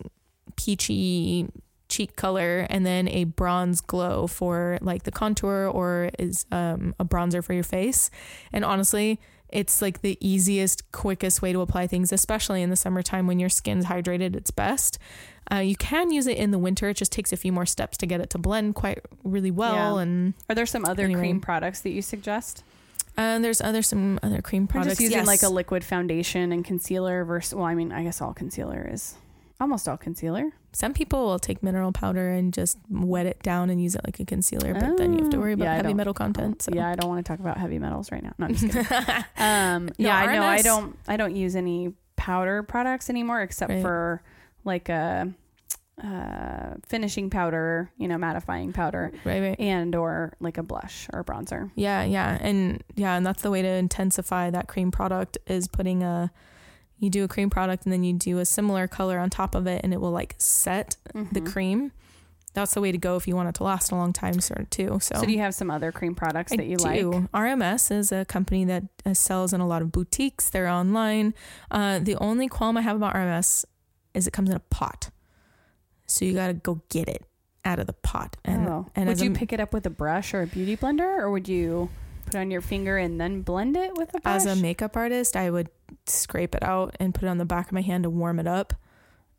peachy 0.55 1.47
cheek 1.89 2.15
color, 2.15 2.65
and 2.69 2.85
then 2.85 3.07
a 3.09 3.25
bronze 3.25 3.81
glow 3.81 4.25
for 4.27 4.77
like 4.81 5.03
the 5.03 5.11
contour 5.11 5.67
or 5.71 6.09
is 6.17 6.45
um, 6.51 6.95
a 6.99 7.05
bronzer 7.05 7.43
for 7.43 7.53
your 7.53 7.63
face. 7.63 8.09
And 8.53 8.63
honestly, 8.65 9.19
it's 9.55 9.81
like 9.81 10.01
the 10.01 10.17
easiest, 10.19 10.91
quickest 10.91 11.41
way 11.41 11.53
to 11.53 11.61
apply 11.61 11.87
things, 11.87 12.11
especially 12.11 12.61
in 12.61 12.69
the 12.69 12.75
summertime 12.75 13.25
when 13.27 13.39
your 13.39 13.49
skin's 13.49 13.85
hydrated. 13.85 14.35
It's 14.35 14.51
best. 14.51 14.99
Uh, 15.51 15.57
you 15.57 15.75
can 15.75 16.11
use 16.11 16.27
it 16.27 16.37
in 16.37 16.51
the 16.51 16.57
winter. 16.57 16.89
It 16.89 16.97
just 16.97 17.11
takes 17.11 17.31
a 17.31 17.37
few 17.37 17.51
more 17.51 17.65
steps 17.65 17.97
to 17.99 18.05
get 18.05 18.19
it 18.19 18.29
to 18.31 18.37
blend 18.37 18.75
quite 18.75 18.99
really 19.23 19.51
well. 19.51 19.95
Yeah. 19.97 20.01
And 20.03 20.33
Are 20.49 20.55
there 20.55 20.65
some 20.65 20.85
other 20.85 21.03
Anyway. 21.05 21.19
cream 21.21 21.39
products 21.39 21.81
that 21.81 21.91
you 21.91 22.01
suggest? 22.01 22.63
uh, 23.17 23.39
there's 23.39 23.61
other 23.61 23.81
some 23.81 24.19
other 24.23 24.41
cream 24.41 24.67
products. 24.67 24.87
I'm 24.87 24.91
just 24.91 25.01
using 25.01 25.17
Yes. 25.19 25.27
like 25.27 25.43
a 25.43 25.49
liquid 25.49 25.83
foundation 25.85 26.51
and 26.51 26.65
concealer 26.65 27.23
versus 27.23 27.53
well, 27.55 27.65
I 27.65 27.75
mean, 27.75 27.91
I 27.93 28.03
guess 28.03 28.19
all 28.21 28.33
concealer 28.33 28.89
is 28.91 29.15
almost 29.59 29.87
all 29.87 29.97
concealer. 29.97 30.51
Some 30.73 30.93
people 30.93 31.25
will 31.25 31.39
take 31.39 31.63
mineral 31.63 31.91
powder 31.91 32.29
and 32.31 32.53
just 32.53 32.77
wet 32.89 33.25
it 33.25 33.41
down 33.41 33.69
and 33.69 33.81
use 33.81 33.95
it 33.95 34.01
like 34.03 34.19
a 34.19 34.25
concealer, 34.25 34.73
but 34.73 34.97
then 34.97 35.13
you 35.13 35.19
have 35.23 35.31
to 35.31 35.37
Oh, 35.37 35.39
worry 35.39 35.53
about 35.53 35.65
yeah, 35.65 35.75
heavy 35.75 35.93
metal 35.93 36.13
content. 36.13 36.61
So. 36.61 36.71
Yeah, 36.73 36.89
I 36.89 36.95
don't 36.95 37.09
want 37.09 37.25
to 37.25 37.29
talk 37.29 37.39
about 37.39 37.57
heavy 37.57 37.79
metals 37.79 38.11
right 38.11 38.21
now. 38.21 38.33
No, 38.37 38.47
I'm 38.47 38.55
just 38.55 38.65
kidding. 38.65 38.85
um, 39.37 39.89
yeah, 39.97 40.17
I 40.17 40.35
know. 40.35 40.43
I 40.43 40.61
don't. 40.61 40.97
I 41.07 41.15
don't 41.17 41.35
use 41.35 41.55
any 41.55 41.93
powder 42.17 42.63
products 42.63 43.09
anymore, 43.09 43.41
except 43.41 43.71
Right. 43.71 43.81
for 43.81 44.21
like 44.65 44.89
a 44.89 45.31
uh, 46.03 46.73
finishing 46.85 47.29
powder, 47.29 47.89
you 47.97 48.07
know, 48.09 48.17
mattifying 48.17 48.73
powder, 48.73 49.13
right, 49.23 49.41
right. 49.41 49.59
and 49.59 49.95
or 49.95 50.33
like 50.41 50.57
a 50.57 50.63
blush 50.63 51.07
or 51.13 51.23
bronzer. 51.23 51.71
Yeah, 51.75 52.03
yeah, 52.03 52.37
and 52.41 52.83
yeah, 52.95 53.15
and 53.15 53.25
that's 53.25 53.41
the 53.41 53.51
way 53.51 53.61
to 53.61 53.67
intensify 53.69 54.49
that 54.49 54.67
cream 54.67 54.91
product 54.91 55.37
is 55.47 55.69
putting 55.69 56.03
a. 56.03 56.31
You 56.97 57.09
do 57.09 57.23
a 57.23 57.27
cream 57.27 57.49
product 57.49 57.83
and 57.85 57.91
then 57.93 58.03
you 58.03 58.13
do 58.13 58.39
a 58.39 58.45
similar 58.45 58.87
color 58.87 59.19
on 59.19 59.29
top 59.29 59.53
of 59.55 59.67
it, 59.67 59.81
and 59.83 59.93
it 59.93 59.99
will 59.99 60.11
like 60.11 60.35
set 60.37 60.97
the 61.13 61.41
Mhm. 61.41 61.51
cream. 61.51 61.91
That's 62.53 62.73
the 62.73 62.79
way 62.79 62.93
to 62.93 62.97
go 62.97 63.17
if 63.17 63.27
you 63.27 63.35
want 63.35 63.49
it 63.49 63.55
to 63.55 63.63
last 63.65 63.91
a 63.91 63.95
long 63.95 64.13
time, 64.13 64.39
sort 64.39 64.61
of 64.61 64.69
too. 64.69 64.99
So, 65.01 65.15
So, 65.19 65.25
do 65.25 65.31
you 65.33 65.39
have 65.39 65.53
some 65.53 65.69
other 65.69 65.91
cream 65.91 66.15
products 66.15 66.53
I 66.53 66.55
that 66.55 66.67
you 66.67 66.77
do. 66.77 67.11
like? 67.11 67.31
RMS 67.33 67.91
is 67.91 68.13
a 68.13 68.23
company 68.23 68.63
that 68.63 68.83
uh, 69.05 69.13
sells 69.13 69.51
in 69.51 69.59
a 69.59 69.67
lot 69.67 69.81
of 69.81 69.91
boutiques. 69.91 70.49
They're 70.49 70.69
online. 70.69 71.33
Uh, 71.69 71.99
the 71.99 72.15
only 72.15 72.47
qualm 72.47 72.77
I 72.77 72.81
have 72.81 72.95
about 72.95 73.13
RMS 73.13 73.65
is 74.13 74.25
it 74.25 74.31
comes 74.31 74.49
in 74.49 74.55
a 74.55 74.59
pot, 74.61 75.09
so 76.05 76.23
you 76.23 76.33
got 76.33 76.47
to 76.47 76.53
go 76.53 76.81
get 76.87 77.09
it 77.09 77.25
out 77.65 77.79
of 77.79 77.87
the 77.87 77.93
pot. 77.93 78.37
And 78.45 78.69
oh. 78.69 78.87
and 78.95 79.09
would 79.09 79.19
you 79.19 79.31
a, 79.31 79.33
pick 79.35 79.51
it 79.51 79.59
up 79.59 79.73
with 79.73 79.85
a 79.85 79.89
brush 79.89 80.33
or 80.33 80.41
a 80.41 80.47
beauty 80.47 80.77
blender, 80.77 81.17
or 81.19 81.29
would 81.29 81.49
you 81.49 81.89
put 82.35 82.41
on 82.41 82.51
your 82.51 82.61
finger 82.61 82.97
and 82.97 83.19
then 83.19 83.41
blend 83.41 83.77
it 83.77 83.95
with 83.97 84.13
a 84.13 84.19
brush? 84.19 84.35
as 84.35 84.45
a 84.45 84.55
makeup 84.57 84.97
artist, 84.97 85.37
I 85.37 85.49
would 85.49 85.69
scrape 86.05 86.53
it 86.53 86.63
out 86.63 86.95
and 86.99 87.13
put 87.13 87.23
it 87.23 87.27
on 87.27 87.37
the 87.37 87.45
back 87.45 87.67
of 87.67 87.71
my 87.71 87.81
hand 87.81 88.03
to 88.03 88.09
warm 88.09 88.39
it 88.39 88.47
up. 88.47 88.73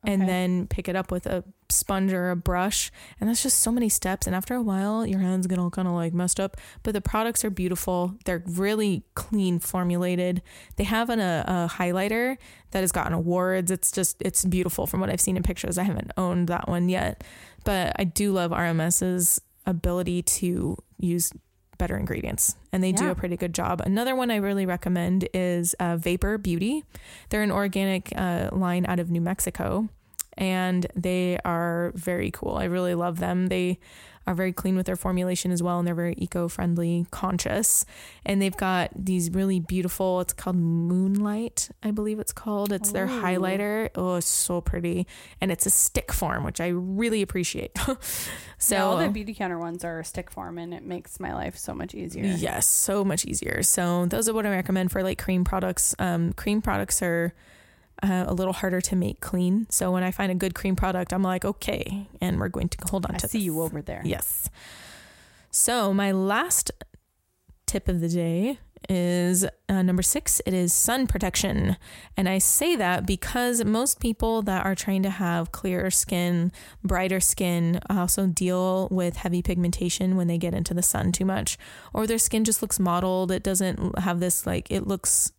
and 0.04 0.28
then 0.28 0.68
pick 0.68 0.88
it 0.88 0.94
up 0.94 1.10
with 1.10 1.26
a 1.26 1.42
sponge 1.68 2.12
or 2.12 2.30
a 2.30 2.36
brush. 2.36 2.92
And 3.18 3.28
that's 3.28 3.42
just 3.42 3.58
so 3.58 3.72
many 3.72 3.88
steps. 3.88 4.28
And 4.28 4.36
after 4.36 4.54
a 4.54 4.62
while, 4.62 5.04
your 5.04 5.18
hands 5.18 5.48
get 5.48 5.58
all 5.58 5.68
kind 5.68 5.88
of 5.88 5.94
like 5.94 6.14
messed 6.14 6.38
up. 6.38 6.56
But 6.84 6.92
the 6.92 7.00
products 7.00 7.44
are 7.44 7.50
beautiful. 7.50 8.14
They're 8.24 8.44
really 8.46 9.02
clean 9.14 9.58
formulated. 9.58 10.42
They 10.76 10.84
have 10.84 11.10
an, 11.10 11.18
a, 11.18 11.44
a 11.48 11.68
highlighter 11.74 12.36
that 12.70 12.80
has 12.82 12.92
gotten 12.92 13.14
awards. 13.14 13.72
It's 13.72 13.90
just, 13.90 14.22
it's 14.22 14.44
beautiful 14.44 14.86
from 14.86 15.00
what 15.00 15.10
I've 15.10 15.20
seen 15.20 15.36
in 15.36 15.42
pictures. 15.42 15.76
I 15.76 15.82
haven't 15.82 16.12
owned 16.16 16.46
that 16.48 16.68
one 16.68 16.88
yet. 16.88 17.24
But 17.64 17.96
I 17.98 18.04
do 18.04 18.30
love 18.32 18.52
RMS's 18.52 19.40
ability 19.66 20.22
to 20.22 20.76
use 20.98 21.32
better 21.78 21.96
ingredients 21.96 22.56
and 22.72 22.82
they 22.82 22.92
do 22.92 23.10
a 23.10 23.14
pretty 23.14 23.36
good 23.36 23.54
job. 23.54 23.80
Another 23.84 24.14
one 24.14 24.30
I 24.30 24.36
really 24.36 24.66
recommend 24.66 25.28
is 25.32 25.74
uh, 25.74 25.96
Vapour 25.96 26.38
Beauty. 26.38 26.84
They're 27.28 27.42
an 27.42 27.52
organic 27.52 28.12
uh, 28.16 28.50
line 28.52 28.86
out 28.86 28.98
of 28.98 29.10
New 29.10 29.20
Mexico 29.20 29.88
and 30.36 30.86
they 30.94 31.38
are 31.44 31.92
very 31.94 32.30
cool. 32.30 32.56
I 32.56 32.64
really 32.64 32.94
love 32.94 33.18
them. 33.18 33.48
They 33.48 33.78
are 34.26 34.34
very 34.34 34.52
clean 34.52 34.76
with 34.76 34.86
their 34.86 34.96
formulation 34.96 35.52
as 35.52 35.62
well 35.62 35.78
and 35.78 35.86
they're 35.86 35.94
very 35.94 36.14
eco-friendly, 36.18 37.06
conscious. 37.12 37.84
And 38.24 38.42
they've 38.42 38.56
got 38.56 38.90
these 38.96 39.30
really 39.30 39.60
beautiful, 39.60 40.20
it's 40.20 40.32
called 40.32 40.56
Moonlight, 40.56 41.70
I 41.82 41.92
believe 41.92 42.18
it's 42.18 42.32
called. 42.32 42.72
It's 42.72 42.90
their 42.90 43.06
highlighter. 43.06 43.90
Oh, 43.94 44.16
it's 44.16 44.26
so 44.26 44.60
pretty. 44.60 45.06
And 45.40 45.52
it's 45.52 45.64
a 45.64 45.70
stick 45.70 46.12
form, 46.12 46.42
which 46.42 46.60
I 46.60 46.68
really 46.68 47.22
appreciate. 47.22 47.78
so 47.78 47.96
So 48.58 48.76
all 48.78 48.96
the 48.96 49.08
beauty 49.10 49.32
counter 49.32 49.58
ones 49.58 49.84
are 49.84 50.02
stick 50.02 50.30
form, 50.30 50.58
and 50.58 50.74
it 50.74 50.82
makes 50.82 51.20
my 51.20 51.32
life 51.32 51.56
so 51.56 51.72
much 51.72 51.94
easier. 51.94 52.24
Yes, 52.24 52.66
so 52.66 53.04
much 53.04 53.24
easier. 53.24 53.62
So 53.62 54.06
those 54.06 54.28
are 54.28 54.34
what 54.34 54.44
I 54.44 54.50
recommend 54.50 54.90
for 54.90 55.02
like 55.04 55.22
cream 55.22 55.44
products. 55.44 55.94
Um, 55.98 56.32
cream 56.32 56.62
products 56.62 57.00
are 57.00 57.32
uh, 58.02 58.24
a 58.26 58.34
little 58.34 58.52
harder 58.52 58.80
to 58.80 58.96
make 58.96 59.20
clean. 59.20 59.66
So 59.70 59.90
when 59.90 60.02
I 60.02 60.10
find 60.10 60.30
a 60.30 60.34
good 60.34 60.54
cream 60.54 60.76
product, 60.76 61.12
I'm 61.12 61.22
like, 61.22 61.44
okay, 61.44 62.08
and 62.20 62.38
we're 62.38 62.48
going 62.48 62.68
to 62.68 62.78
hold 62.90 63.06
on 63.06 63.14
I 63.14 63.18
to 63.18 63.26
I 63.26 63.28
see 63.28 63.38
this. 63.38 63.44
you 63.44 63.62
over 63.62 63.82
there. 63.82 64.02
Yes. 64.04 64.50
So 65.50 65.94
my 65.94 66.12
last 66.12 66.70
tip 67.66 67.88
of 67.88 68.00
the 68.00 68.08
day 68.08 68.58
is 68.88 69.44
uh, 69.68 69.82
number 69.82 70.02
six. 70.02 70.40
It 70.46 70.54
is 70.54 70.72
sun 70.72 71.06
protection, 71.06 71.76
and 72.16 72.28
I 72.28 72.38
say 72.38 72.76
that 72.76 73.06
because 73.06 73.64
most 73.64 73.98
people 73.98 74.42
that 74.42 74.64
are 74.64 74.74
trying 74.74 75.02
to 75.02 75.10
have 75.10 75.50
clearer 75.50 75.90
skin, 75.90 76.52
brighter 76.84 77.18
skin, 77.18 77.80
also 77.90 78.26
deal 78.26 78.86
with 78.90 79.16
heavy 79.16 79.42
pigmentation 79.42 80.16
when 80.16 80.28
they 80.28 80.38
get 80.38 80.54
into 80.54 80.74
the 80.74 80.82
sun 80.82 81.10
too 81.10 81.24
much, 81.24 81.58
or 81.92 82.06
their 82.06 82.18
skin 82.18 82.44
just 82.44 82.62
looks 82.62 82.78
mottled. 82.78 83.32
It 83.32 83.42
doesn't 83.42 83.98
have 83.98 84.20
this 84.20 84.46
like 84.46 84.70
it 84.70 84.86
looks 84.86 85.32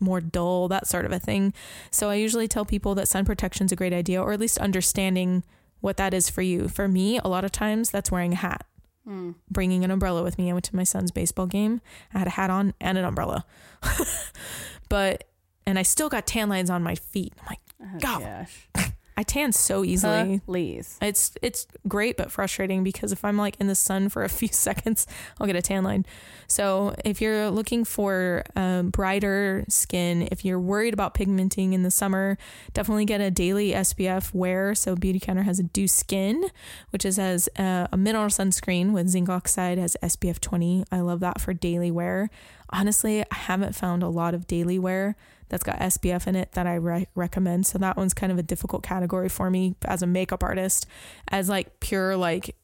more 0.00 0.20
dull, 0.20 0.68
that 0.68 0.86
sort 0.86 1.04
of 1.04 1.12
a 1.12 1.18
thing. 1.18 1.52
So 1.90 2.10
I 2.10 2.16
usually 2.16 2.48
tell 2.48 2.64
people 2.64 2.94
that 2.96 3.08
sun 3.08 3.24
protection 3.24 3.66
is 3.66 3.72
a 3.72 3.76
great 3.76 3.92
idea, 3.92 4.20
or 4.22 4.32
at 4.32 4.40
least 4.40 4.58
understanding 4.58 5.44
what 5.80 5.96
that 5.98 6.12
is 6.14 6.28
for 6.30 6.42
you. 6.42 6.68
For 6.68 6.88
me, 6.88 7.18
a 7.18 7.28
lot 7.28 7.44
of 7.44 7.52
times 7.52 7.90
that's 7.90 8.10
wearing 8.10 8.32
a 8.32 8.36
hat, 8.36 8.66
Mm. 9.06 9.34
bringing 9.50 9.84
an 9.84 9.90
umbrella 9.90 10.22
with 10.22 10.38
me. 10.38 10.48
I 10.48 10.54
went 10.54 10.64
to 10.66 10.76
my 10.76 10.82
son's 10.84 11.10
baseball 11.10 11.46
game. 11.46 11.82
I 12.14 12.18
had 12.18 12.26
a 12.26 12.30
hat 12.30 12.48
on 12.50 12.72
and 12.80 12.96
an 12.96 13.04
umbrella. 13.04 13.44
but 14.88 15.24
and 15.66 15.78
I 15.78 15.82
still 15.82 16.08
got 16.08 16.26
tan 16.26 16.48
lines 16.48 16.70
on 16.70 16.82
my 16.82 16.94
feet. 16.94 17.32
I'm 17.40 17.46
like, 17.50 17.58
Oh, 17.82 17.98
God. 18.00 18.46
gosh. 18.74 18.92
I 19.16 19.22
tan 19.22 19.52
so 19.52 19.84
easily. 19.84 20.40
Please. 20.44 20.98
It's 21.00 21.32
it's 21.40 21.66
great 21.86 22.16
but 22.16 22.32
frustrating 22.32 22.82
because 22.82 23.12
if 23.12 23.24
I'm 23.24 23.36
like 23.36 23.56
in 23.60 23.68
the 23.68 23.74
sun 23.74 24.08
for 24.08 24.24
a 24.24 24.28
few 24.28 24.48
seconds, 24.52 25.06
I'll 25.40 25.46
get 25.46 25.56
a 25.56 25.62
tan 25.62 25.84
line. 25.84 26.04
So 26.46 26.94
if 27.04 27.20
you're 27.20 27.50
looking 27.50 27.84
for 27.84 28.44
um, 28.56 28.90
brighter 28.90 29.64
skin, 29.68 30.28
if 30.30 30.44
you're 30.44 30.58
worried 30.58 30.94
about 30.94 31.14
pigmenting 31.14 31.72
in 31.72 31.82
the 31.82 31.90
summer, 31.90 32.36
definitely 32.72 33.04
get 33.04 33.20
a 33.20 33.30
daily 33.30 33.70
SPF 33.72 34.34
wear. 34.34 34.74
So 34.74 34.96
Beauty 34.96 35.20
Counter 35.20 35.42
has 35.42 35.58
a 35.58 35.62
Dew 35.62 35.88
Skin, 35.88 36.44
which 36.90 37.04
is 37.04 37.18
as 37.18 37.48
uh, 37.56 37.86
a 37.92 37.96
mineral 37.96 38.26
sunscreen 38.26 38.92
with 38.92 39.08
zinc 39.08 39.28
oxide 39.28 39.78
has 39.78 39.96
SPF 40.02 40.40
20. 40.40 40.84
I 40.90 41.00
love 41.00 41.20
that 41.20 41.40
for 41.40 41.54
daily 41.54 41.90
wear. 41.90 42.30
Honestly, 42.70 43.22
I 43.22 43.34
haven't 43.34 43.74
found 43.74 44.02
a 44.02 44.08
lot 44.08 44.34
of 44.34 44.46
daily 44.46 44.78
wear 44.78 45.16
that's 45.48 45.64
got 45.64 45.78
SPF 45.78 46.26
in 46.26 46.36
it 46.36 46.52
that 46.52 46.66
I 46.66 46.74
re- 46.74 47.08
recommend. 47.14 47.66
So 47.66 47.78
that 47.78 47.96
one's 47.96 48.14
kind 48.14 48.32
of 48.32 48.38
a 48.38 48.42
difficult 48.42 48.82
category 48.82 49.28
for 49.28 49.50
me 49.50 49.76
as 49.84 50.02
a 50.02 50.06
makeup 50.06 50.42
artist. 50.42 50.86
As 51.28 51.48
like 51.48 51.80
pure 51.80 52.16
like 52.16 52.56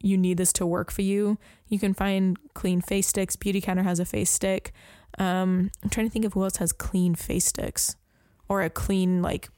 you 0.00 0.16
need 0.16 0.36
this 0.36 0.52
to 0.54 0.66
work 0.66 0.90
for 0.90 1.02
you. 1.02 1.38
You 1.66 1.78
can 1.78 1.94
find 1.94 2.38
clean 2.54 2.80
face 2.80 3.08
sticks. 3.08 3.36
Beauty 3.36 3.60
Counter 3.60 3.82
has 3.82 3.98
a 3.98 4.04
face 4.04 4.30
stick. 4.30 4.72
Um, 5.18 5.70
I'm 5.82 5.90
trying 5.90 6.06
to 6.06 6.12
think 6.12 6.24
of 6.24 6.34
who 6.34 6.44
else 6.44 6.58
has 6.58 6.72
clean 6.72 7.14
face 7.14 7.46
sticks 7.46 7.96
or 8.48 8.62
a 8.62 8.70
clean 8.70 9.22
like 9.22 9.48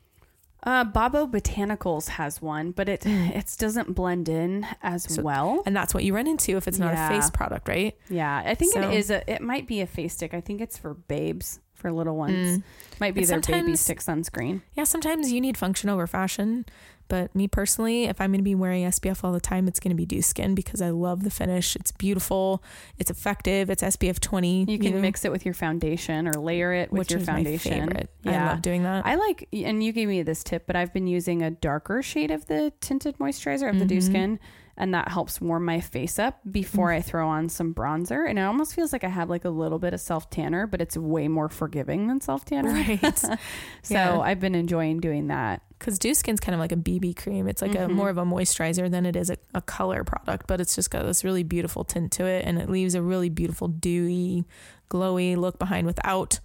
Uh, 0.62 0.84
Babo 0.84 1.26
Botanicals 1.26 2.08
has 2.08 2.42
one, 2.42 2.70
but 2.72 2.88
it 2.88 3.02
it 3.06 3.54
doesn't 3.58 3.94
blend 3.94 4.28
in 4.28 4.66
as 4.82 5.04
So- 5.14 5.22
well. 5.22 5.62
and 5.66 5.74
that's 5.74 5.94
what 5.94 6.04
you 6.04 6.14
run 6.14 6.26
into 6.26 6.56
if 6.56 6.68
it's 6.68 6.78
not 6.78 6.92
Yeah. 6.94 7.06
a 7.08 7.14
face 7.14 7.30
product, 7.30 7.68
right? 7.68 7.96
Yeah, 8.11 8.42
I 8.44 8.54
think 8.54 8.74
So- 8.74 8.82
it 8.82 8.94
is 8.94 9.11
a. 9.11 9.28
It 9.32 9.40
might 9.40 9.66
be 9.66 9.80
a 9.80 9.86
face 9.86 10.14
stick. 10.14 10.34
I 10.34 10.40
think 10.40 10.61
it's 10.61 10.76
for 10.76 10.94
babes, 10.94 11.61
for 11.74 11.90
little 11.90 12.16
ones. 12.16 12.58
Mm. 12.58 12.62
Might 13.00 13.14
be 13.14 13.22
And 13.22 13.42
their 13.42 13.62
baby 13.62 13.76
stick 13.76 14.00
sunscreen. 14.00 14.61
Yeah, 14.74 14.84
sometimes 14.84 15.32
you 15.32 15.40
need 15.40 15.56
function 15.56 15.88
over 15.88 16.06
fashion. 16.06 16.66
But 17.11 17.34
me 17.34 17.46
personally, 17.48 18.04
if 18.04 18.20
I'm 18.20 18.30
going 18.30 18.38
to 18.40 18.44
be 18.44 18.54
wearing 18.54 18.84
SPF 18.84 19.22
all 19.24 19.32
the 19.32 19.40
time, 19.40 19.68
it's 19.68 19.78
going 19.80 19.90
to 19.90 19.96
be 19.96 20.06
Dew 20.06 20.22
Skin 20.22 20.54
because 20.54 20.80
I 20.80 20.88
love 20.90 21.24
the 21.24 21.30
finish. 21.30 21.76
It's 21.76 21.92
beautiful. 21.92 22.62
It's 22.98 23.11
effective. 23.11 23.68
It's 23.68 23.82
SPF 23.82 24.20
20. 24.20 24.64
You 24.68 24.78
can 24.78 24.94
know, 24.94 25.00
mix 25.00 25.24
it 25.24 25.32
with 25.32 25.44
your 25.44 25.52
foundation 25.54 26.26
or 26.28 26.32
layer 26.34 26.72
it 26.72 26.90
with 26.92 27.00
which 27.00 27.11
your 27.11 27.20
is 27.20 27.26
foundation. 27.26 27.72
my 27.72 27.86
favorite. 27.86 28.11
I 28.24 28.30
love 28.46 28.62
doing 28.62 28.84
that. 28.84 29.04
I 29.04 29.16
like, 29.16 29.48
and 29.52 29.82
you 29.84 29.92
gave 29.92 30.08
me 30.08 30.22
this 30.22 30.42
tip, 30.44 30.66
but 30.66 30.76
I've 30.76 30.92
been 30.94 31.06
using 31.08 31.42
a 31.42 31.50
darker 31.50 32.00
shade 32.02 32.30
of 32.30 32.46
the 32.46 32.72
tinted 32.80 33.18
moisturizer 33.18 33.68
of 33.68 33.78
the 33.78 33.84
Dew 33.84 33.98
Mhm. 33.98 34.02
Skin, 34.02 34.38
and 34.80 34.92
that 34.94 35.08
helps 35.08 35.40
warm 35.40 35.64
my 35.64 35.78
face 35.80 36.18
up 36.18 36.40
before. 36.50 36.90
I 36.90 37.00
throw 37.00 37.28
on 37.28 37.48
some 37.48 37.72
bronzer. 37.74 38.28
And 38.28 38.38
it 38.38 38.42
almost 38.42 38.74
feels 38.74 38.92
like 38.92 39.04
I 39.04 39.08
have 39.08 39.30
like 39.30 39.44
a 39.44 39.50
little 39.50 39.78
bit 39.78 39.94
of 39.94 40.00
self 40.00 40.30
tanner, 40.30 40.66
but 40.66 40.80
it's 40.80 40.96
way 40.96 41.28
more 41.28 41.48
forgiving 41.48 42.08
than 42.08 42.20
self 42.20 42.44
tanner. 42.44 42.70
right. 42.72 43.00
So 43.82 43.94
Yeah. 43.94 44.18
I've 44.18 44.40
been 44.40 44.54
enjoying 44.54 45.00
doing 45.00 45.28
that. 45.28 45.62
Because 45.78 45.98
Dew 45.98 46.14
Skin's 46.14 46.40
kind 46.40 46.54
of 46.54 46.60
like 46.60 46.72
a 46.72 46.76
BB 46.76 47.14
cream. 47.16 47.46
It's 47.46 47.62
like 47.62 47.74
a 47.74 47.86
Mhm. 47.86 47.92
more 47.92 48.10
of 48.10 48.18
a 48.18 48.24
moisturizer 48.24 48.90
than 48.90 49.06
it 49.06 49.16
is 49.16 49.30
a, 49.30 49.36
a 49.54 49.62
color 49.62 50.02
product, 50.04 50.46
but 50.46 50.60
it's 50.60 50.74
just 50.74 50.90
got 50.90 51.04
this 51.04 51.24
really 51.24 51.42
beautiful 51.42 51.84
tint 51.84 52.10
to 52.12 52.24
it, 52.26 52.44
and 52.44 52.58
it 52.58 52.68
leaves 52.68 52.94
a 52.94 53.00
really 53.02 53.28
beautiful 53.30 53.68
dewy, 53.68 54.44
glowy 54.90 55.36
look 55.36 55.58
behind 55.58 55.86
without 55.86 56.40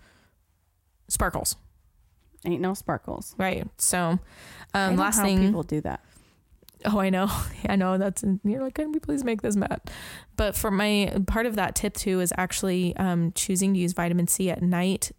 sparkles. 1.08 1.56
Ain't 2.46 2.62
no 2.62 2.74
sparkles. 2.74 3.34
Right. 3.38 3.68
So, 3.78 4.20
um, 4.74 4.96
last 4.98 5.18
how 5.18 5.24
thing. 5.24 5.40
people 5.40 5.64
do 5.64 5.82
that. 5.82 6.00
Oh, 6.86 7.00
I 7.00 7.10
know. 7.10 7.30
I 7.70 7.76
know. 7.76 7.98
That's 7.98 8.24
you're 8.44 8.62
like, 8.62 8.76
can 8.76 8.92
we 8.92 9.00
please 9.00 9.24
make 9.24 9.42
this 9.42 9.56
matte? 9.56 9.90
But 10.36 10.56
for 10.56 10.72
my 10.72 11.14
part 11.28 11.46
of 11.46 11.56
that 11.56 11.76
tip 11.76 11.96
too 11.96 12.20
is 12.20 12.34
actually 12.38 12.96
um, 12.98 13.32
choosing 13.34 13.74
to 13.74 13.80
use 13.80 13.94
vitamin 13.94 14.28
C 14.28 14.50
at 14.50 14.62
night. 14.62 15.12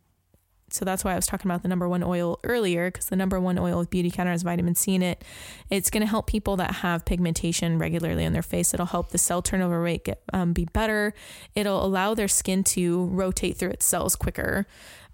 So 0.69 0.85
that's 0.85 1.05
why 1.05 1.13
I 1.13 1.17
was 1.17 1.27
talking 1.27 1.49
about 1.49 1.63
the 1.63 1.69
number 1.69 1.89
one 1.89 2.03
oil 2.03 2.41
earlier, 2.43 2.91
because 2.91 3.07
the 3.07 3.17
number 3.17 3.39
one 3.39 3.57
oil 3.57 3.79
with 3.79 3.89
Beauty 3.89 4.11
Counter 4.11 4.33
has 4.33 4.43
vitamin 4.43 4.75
C 4.75 4.97
in 4.97 5.03
it. 5.03 5.23
It's 5.71 5.91
going 5.91 6.01
to 6.01 6.09
help 6.09 6.27
people 6.27 6.57
that 6.57 6.77
have 6.77 7.05
pigmentation 7.05 7.79
regularly 7.79 8.27
on 8.27 8.33
their 8.33 8.43
face. 8.43 8.75
It'll 8.75 8.87
help 8.87 9.11
the 9.11 9.19
cell 9.19 9.43
turnover 9.43 9.81
rate 9.81 10.05
get 10.05 10.23
um, 10.33 10.53
be 10.53 10.65
better. 10.65 11.15
It'll 11.55 11.85
allow 11.85 12.15
their 12.15 12.29
skin 12.29 12.65
to 12.65 13.05
rotate 13.07 13.57
through 13.57 13.71
its 13.71 13.87
cells 13.87 14.17
quicker, 14.17 14.67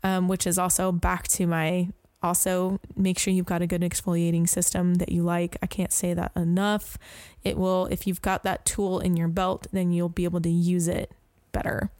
um, 0.03 0.27
which 0.27 0.47
is 0.47 0.59
also 0.59 0.91
back 0.91 1.29
to 1.29 1.47
my 1.47 1.89
also 2.23 2.81
make 2.97 3.19
sure 3.19 3.33
you've 3.33 3.47
got 3.47 3.63
a 3.63 3.67
good 3.67 3.83
exfoliating 3.83 4.49
system 4.49 4.95
that 4.97 5.11
you 5.11 5.23
like. 5.23 5.57
I 5.63 5.67
can't 5.67 5.93
say 5.93 6.15
that 6.15 6.33
enough. 6.37 6.99
It 7.43 7.57
will, 7.57 7.87
if 7.87 8.07
you've 8.07 8.23
got 8.23 8.43
that 8.45 8.65
tool 8.65 9.01
in 9.01 9.17
your 9.17 9.29
belt, 9.29 9.67
then 9.73 9.91
you'll 9.93 10.09
be 10.09 10.25
able 10.25 10.41
to 10.43 10.51
use 10.51 10.89
it 10.89 11.11
better. 11.53 11.91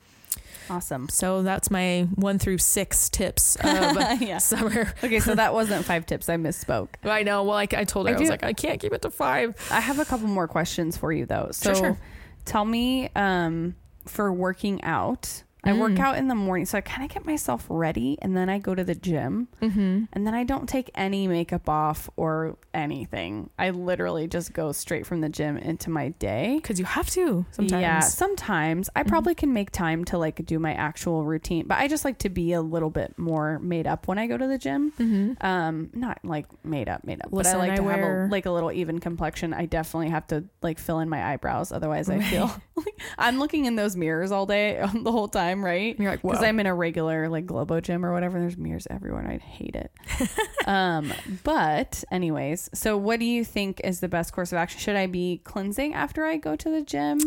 Awesome. 0.71 1.09
So 1.09 1.43
that's 1.43 1.71
my 1.71 2.07
one 2.15 2.39
through 2.39 2.59
six 2.59 3.09
tips 3.09 3.57
of 3.61 4.21
yeah. 4.23 4.39
summer. 4.39 4.93
Okay, 5.03 5.19
so 5.21 5.35
that 5.35 5.53
wasn't 5.53 5.85
five 5.85 6.07
tips. 6.07 6.29
I 6.29 6.37
misspoke. 6.37 6.89
I 7.05 7.25
know. 7.25 7.43
Well, 7.43 7.55
like 7.55 7.75
I 7.75 7.85
told 7.85 8.07
her, 8.09 8.15
I 8.15 8.17
I, 8.17 8.21
was 8.21 8.31
like, 8.31 8.45
I 8.45 8.53
can't 8.53 8.81
keep 8.81 8.93
it 8.93 9.03
to 9.03 9.11
five. 9.11 9.55
I 9.71 9.81
have 9.81 9.99
a 9.99 10.05
couple 10.05 10.29
more 10.29 10.49
questions 10.49 10.97
for 10.97 11.13
you 11.13 11.27
though. 11.27 11.49
So 11.53 11.75
Sure, 11.75 11.83
sure. 11.83 11.99
tell 12.45 12.65
me 12.65 13.11
um 13.17 13.75
for 14.07 14.33
working 14.33 14.83
out. 14.85 15.43
I 15.65 15.73
work 15.75 15.93
Mm. 15.93 15.99
out 16.01 16.17
in 16.19 16.27
the 16.29 16.35
morning, 16.35 16.67
so 16.67 16.77
I 16.77 16.81
kind 16.81 17.05
of 17.05 17.15
get 17.15 17.25
myself 17.25 17.67
ready 17.69 18.19
and 18.21 18.37
then 18.37 18.49
I 18.49 18.59
go 18.59 18.75
to 18.75 18.83
the 18.83 18.95
gym 18.97 19.47
Mm-hmm. 19.61 20.05
and 20.13 20.27
then 20.27 20.35
I 20.35 20.43
don't 20.45 20.69
take 20.69 20.91
any 20.95 21.29
makeup 21.29 21.69
off 21.69 22.11
or 22.17 22.57
anything. 22.75 23.51
I 23.59 23.71
literally 23.71 24.27
just 24.27 24.53
go 24.53 24.73
straight 24.73 25.07
from 25.07 25.21
the 25.21 25.29
gym 25.29 25.57
into 25.57 25.89
my 25.91 26.09
day. 26.19 26.57
Because 26.57 26.79
you 26.81 26.85
have 26.85 27.09
to 27.11 27.47
sometimes. 27.53 27.81
Yeah, 27.83 28.01
sometimes 28.01 28.91
I 28.97 29.03
Mhm. 29.05 29.09
probably 29.09 29.35
can 29.37 29.53
make 29.53 29.71
time 29.71 30.05
to 30.07 30.19
like 30.19 30.45
do 30.47 30.59
my 30.59 30.75
actual 30.75 31.25
routine, 31.25 31.67
but 31.69 31.79
I 31.79 31.87
just 31.87 32.05
like 32.05 32.19
to 32.19 32.29
be 32.29 32.53
a 32.53 32.63
little 32.63 32.91
bit 32.91 33.17
more 33.19 33.59
made 33.61 33.87
up 33.87 34.09
when 34.09 34.19
I 34.19 34.27
go 34.27 34.37
to 34.37 34.47
the 34.49 34.59
gym. 34.59 34.93
Mm-hmm. 34.99 35.47
Um, 35.47 35.91
not 35.95 36.19
like 36.25 36.47
made 36.65 36.89
up, 36.89 37.05
made 37.05 37.21
up, 37.23 37.33
Listen, 37.33 37.53
but 37.59 37.65
I 37.65 37.69
like 37.69 37.73
I 37.73 37.77
to 37.77 37.83
wear- 37.83 38.21
have 38.23 38.29
a, 38.29 38.33
like 38.33 38.47
a 38.47 38.51
little 38.51 38.73
even 38.73 38.99
complexion. 38.99 39.55
I 39.55 39.67
definitely 39.67 40.09
have 40.11 40.27
to 40.29 40.45
like 40.63 40.79
fill 40.79 40.99
in 40.99 41.09
my 41.09 41.33
eyebrows, 41.33 41.71
otherwise 41.73 42.09
I 42.09 42.19
feel 42.21 42.51
I'm 43.19 43.39
looking 43.39 43.67
in 43.67 43.77
those 43.77 43.95
mirrors 43.97 44.33
all 44.33 44.47
day 44.47 44.85
the 44.95 45.13
whole 45.13 45.29
time, 45.29 45.52
right? 45.61 45.99
You're 45.99 46.13
like. 46.13 46.23
Because 46.23 46.43
I'm 46.43 46.61
in 46.61 46.67
a 46.67 46.75
regular 46.75 47.29
like 47.29 47.47
Globo 47.47 47.81
gym 47.81 48.07
or 48.07 48.13
whatever. 48.13 48.39
There's 48.39 48.57
mirrors 48.57 48.87
everywhere, 48.89 49.21
and 49.23 49.29
I 49.33 49.39
hate 49.39 49.75
it. 49.75 49.91
um, 50.69 51.13
but 51.43 52.05
anyways, 52.13 52.71
so 52.73 52.97
what 52.97 53.19
do 53.19 53.27
you 53.27 53.45
think 53.45 53.81
is 53.83 54.01
the 54.01 54.09
best 54.09 54.33
course 54.33 54.53
of 54.53 54.59
action? 54.59 54.79
Should 54.79 54.97
I 54.97 55.07
be 55.07 55.41
cleansing 55.45 55.95
after 55.95 56.25
I 56.25 56.37
go 56.37 56.55
to 56.57 56.71
the 56.71 56.83
gym? 56.83 57.19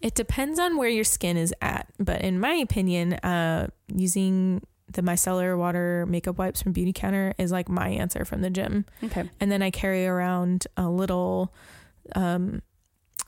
It 0.00 0.14
depends 0.14 0.58
on 0.58 0.76
where 0.76 0.88
your 0.88 1.04
skin 1.04 1.36
is 1.36 1.54
at, 1.60 1.88
but 1.98 2.20
in 2.20 2.38
my 2.38 2.54
opinion, 2.54 3.14
uh, 3.14 3.68
using 3.88 4.62
the 4.90 5.02
micellar 5.02 5.56
water 5.56 6.06
makeup 6.08 6.38
wipes 6.38 6.62
from 6.62 6.72
Beauty 6.72 6.92
Counter 6.92 7.34
is 7.38 7.52
like 7.52 7.68
my 7.68 7.88
answer 7.88 8.24
from 8.24 8.40
the 8.40 8.50
gym. 8.50 8.84
Okay. 9.02 9.28
And 9.40 9.50
then 9.50 9.62
I 9.62 9.70
carry 9.70 10.06
around 10.06 10.66
a 10.76 10.88
little 10.88 11.52
um, 12.14 12.62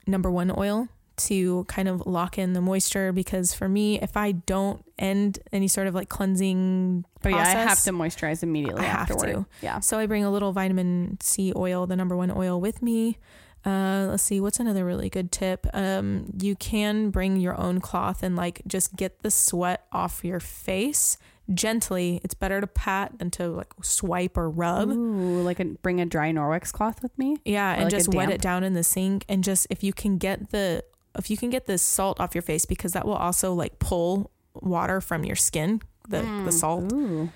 number 0.06 0.30
one 0.30 0.52
oil 0.56 0.88
to 1.26 1.64
kind 1.64 1.88
of 1.88 2.06
lock 2.06 2.38
in 2.38 2.52
the 2.52 2.60
moisture 2.60 3.12
because 3.12 3.54
for 3.54 3.68
me, 3.68 4.00
if 4.00 4.16
I 4.16 4.32
don't 4.32 4.84
end 4.98 5.38
any 5.52 5.68
sort 5.68 5.86
of 5.86 5.94
like 5.94 6.08
cleansing 6.08 7.04
But 7.22 7.32
process, 7.32 7.54
yeah, 7.54 7.60
I 7.60 7.62
have 7.64 7.82
to 7.82 7.92
moisturize 7.92 8.42
immediately 8.42 8.82
I 8.84 8.88
have 8.88 9.16
to. 9.18 9.46
Yeah. 9.62 9.80
So 9.80 9.98
I 9.98 10.06
bring 10.06 10.24
a 10.24 10.30
little 10.30 10.52
vitamin 10.52 11.18
C 11.20 11.52
oil, 11.54 11.86
the 11.86 11.96
number 11.96 12.16
one 12.16 12.30
oil, 12.30 12.60
with 12.60 12.82
me. 12.82 13.18
Uh, 13.64 14.06
let's 14.08 14.22
see, 14.22 14.40
what's 14.40 14.58
another 14.58 14.84
really 14.86 15.10
good 15.10 15.30
tip? 15.30 15.66
Um, 15.74 16.32
you 16.40 16.56
can 16.56 17.10
bring 17.10 17.36
your 17.36 17.58
own 17.60 17.80
cloth 17.80 18.22
and 18.22 18.34
like 18.34 18.62
just 18.66 18.96
get 18.96 19.22
the 19.22 19.30
sweat 19.30 19.84
off 19.92 20.24
your 20.24 20.40
face 20.40 21.18
gently. 21.52 22.20
It's 22.24 22.32
better 22.32 22.60
to 22.60 22.66
pat 22.66 23.18
than 23.18 23.30
to 23.32 23.48
like 23.48 23.72
swipe 23.82 24.38
or 24.38 24.48
rub. 24.48 24.90
Ooh, 24.90 25.42
like 25.42 25.60
a, 25.60 25.64
bring 25.64 26.00
a 26.00 26.06
dry 26.06 26.32
Norwex 26.32 26.72
cloth 26.72 27.02
with 27.02 27.16
me. 27.18 27.36
Yeah, 27.44 27.72
Or 27.72 27.74
and 27.74 27.84
like 27.84 27.90
just 27.90 28.08
wet 28.14 28.30
it 28.30 28.40
down 28.40 28.64
in 28.64 28.74
the 28.74 28.84
sink 28.84 29.24
and 29.28 29.44
just 29.44 29.66
if 29.68 29.82
you 29.82 29.92
can 29.92 30.16
get 30.16 30.50
the 30.50 30.84
if 31.18 31.30
you 31.30 31.36
can 31.36 31.50
get 31.50 31.66
the 31.66 31.78
salt 31.78 32.20
off 32.20 32.34
your 32.34 32.42
face 32.42 32.64
because 32.64 32.92
that 32.92 33.06
will 33.06 33.14
also 33.14 33.52
like 33.54 33.78
pull 33.78 34.30
water 34.54 35.00
from 35.00 35.24
your 35.24 35.36
skin, 35.36 35.80
the 36.08 36.22
the 36.44 36.52
salt, 36.52 36.92
Ooh. 36.92 37.30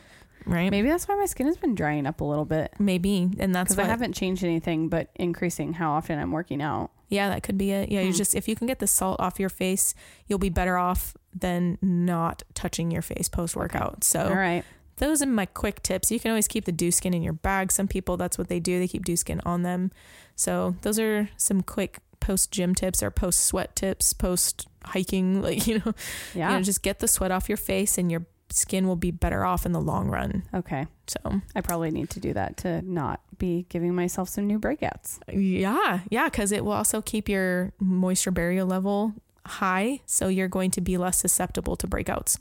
right? 0.46 0.70
Maybe 0.70 0.88
that's 0.88 1.06
why 1.08 1.14
my 1.16 1.26
skin 1.26 1.46
has 1.46 1.56
been 1.56 1.74
drying 1.74 2.06
up 2.06 2.20
a 2.20 2.24
little 2.24 2.44
bit. 2.44 2.72
Maybe, 2.78 3.30
and 3.38 3.54
that's 3.54 3.74
Because 3.74 3.84
I 3.86 3.90
haven't 3.90 4.12
changed 4.14 4.44
anything 4.44 4.88
but 4.88 5.08
increasing 5.16 5.74
how 5.74 5.92
often 5.92 6.18
I'm 6.18 6.32
working 6.32 6.60
out. 6.62 6.90
Yeah, 7.08 7.28
that 7.28 7.42
could 7.42 7.58
be 7.58 7.70
it. 7.70 7.90
Yeah, 7.90 8.00
you 8.00 8.10
Hmm. 8.12 8.16
just 8.16 8.34
if 8.34 8.48
you 8.48 8.56
can 8.56 8.66
get 8.66 8.78
the 8.80 8.86
salt 8.86 9.20
off 9.20 9.38
your 9.38 9.48
face, 9.50 9.94
you'll 10.26 10.38
be 10.38 10.48
better 10.50 10.76
off 10.76 11.16
than 11.32 11.78
not 11.82 12.42
touching 12.54 12.90
your 12.90 13.02
face 13.02 13.28
post 13.28 13.54
workout. 13.56 14.02
So 14.04 14.24
All 14.28 14.34
right. 14.34 14.64
those 14.96 15.22
are 15.22 15.26
my 15.26 15.46
quick 15.46 15.82
tips. 15.82 16.10
You 16.10 16.18
can 16.18 16.30
always 16.30 16.48
keep 16.48 16.64
the 16.64 16.72
dew 16.72 16.90
skin 16.90 17.14
in 17.14 17.22
your 17.22 17.32
bag. 17.34 17.70
Some 17.70 17.86
people 17.88 18.16
that's 18.16 18.38
what 18.38 18.48
they 18.48 18.58
do. 18.60 18.78
They 18.78 18.88
keep 18.88 19.04
dew 19.04 19.16
skin 19.16 19.40
on 19.44 19.62
them. 19.62 19.92
So 20.36 20.74
those 20.82 20.98
are 20.98 21.28
some 21.36 21.60
quick 21.62 21.98
post 22.24 22.50
gym 22.50 22.74
tips 22.74 23.02
or 23.02 23.10
post 23.10 23.40
sweat 23.44 23.76
tips, 23.76 24.12
post 24.12 24.66
hiking. 24.84 25.42
Like 25.46 25.66
you 25.66 25.78
know, 25.84 25.92
Yeah. 26.34 26.50
you 26.50 26.56
know, 26.56 26.62
just 26.62 26.82
get 26.82 26.98
the 27.00 27.08
sweat 27.08 27.30
off 27.30 27.48
your 27.48 27.58
face, 27.58 27.98
and 27.98 28.10
your 28.10 28.24
skin 28.50 28.86
will 28.86 28.96
be 28.96 29.10
better 29.10 29.44
off 29.44 29.66
in 29.66 29.72
the 29.72 29.80
long 29.80 30.08
run. 30.08 30.42
okay. 30.54 30.86
So 31.06 31.40
I 31.54 31.60
probably 31.60 31.90
need 31.90 32.08
to 32.10 32.20
do 32.20 32.32
that 32.32 32.56
to 32.58 32.80
not 32.82 33.20
be 33.36 33.66
giving 33.68 33.94
myself 33.94 34.28
some 34.30 34.46
new 34.46 34.58
breakouts. 34.58 35.18
Yeah, 35.30 36.00
yeah, 36.08 36.24
because 36.30 36.50
it 36.52 36.64
will 36.64 36.72
also 36.72 37.02
keep 37.02 37.28
your 37.28 37.72
moisture 37.78 38.30
barrier 38.30 38.64
level 38.64 39.12
high, 39.46 40.00
so 40.06 40.28
you're 40.28 40.48
going 40.48 40.70
to 40.72 40.80
be 40.80 40.96
less 40.96 41.18
susceptible 41.18 41.76
to 41.76 41.86
breakouts 41.86 42.38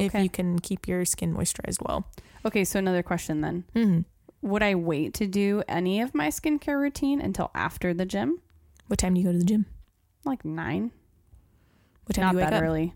if 0.00 0.12
you 0.14 0.28
can 0.28 0.58
keep 0.58 0.88
your 0.88 1.04
skin 1.04 1.32
moisturized 1.34 1.78
well. 1.86 2.04
Okay, 2.44 2.64
so 2.64 2.78
another 2.78 3.02
question 3.02 3.40
then. 3.42 3.64
hmm 3.74 4.00
Would 4.42 4.62
I 4.62 4.74
wait 4.74 5.14
to 5.14 5.26
do 5.26 5.62
any 5.68 6.00
of 6.00 6.14
my 6.14 6.28
skincare 6.28 6.80
routine 6.80 7.20
until 7.20 7.50
after 7.54 7.94
the 7.94 8.04
gym? 8.06 8.40
What 8.88 8.98
time 8.98 9.14
do 9.14 9.20
you 9.20 9.26
go 9.26 9.32
to 9.32 9.38
the 9.38 9.44
gym? 9.44 9.66
Like 10.24 10.44
nine? 10.44 10.90
What 12.04 12.16
time 12.16 12.24
Not 12.24 12.30
do 12.32 12.38
you 12.38 12.42
wake 12.44 12.50
that 12.50 12.56
up? 12.56 12.62
early. 12.62 12.94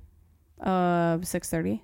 Uh, 0.61 1.19
six 1.23 1.49
thirty. 1.49 1.83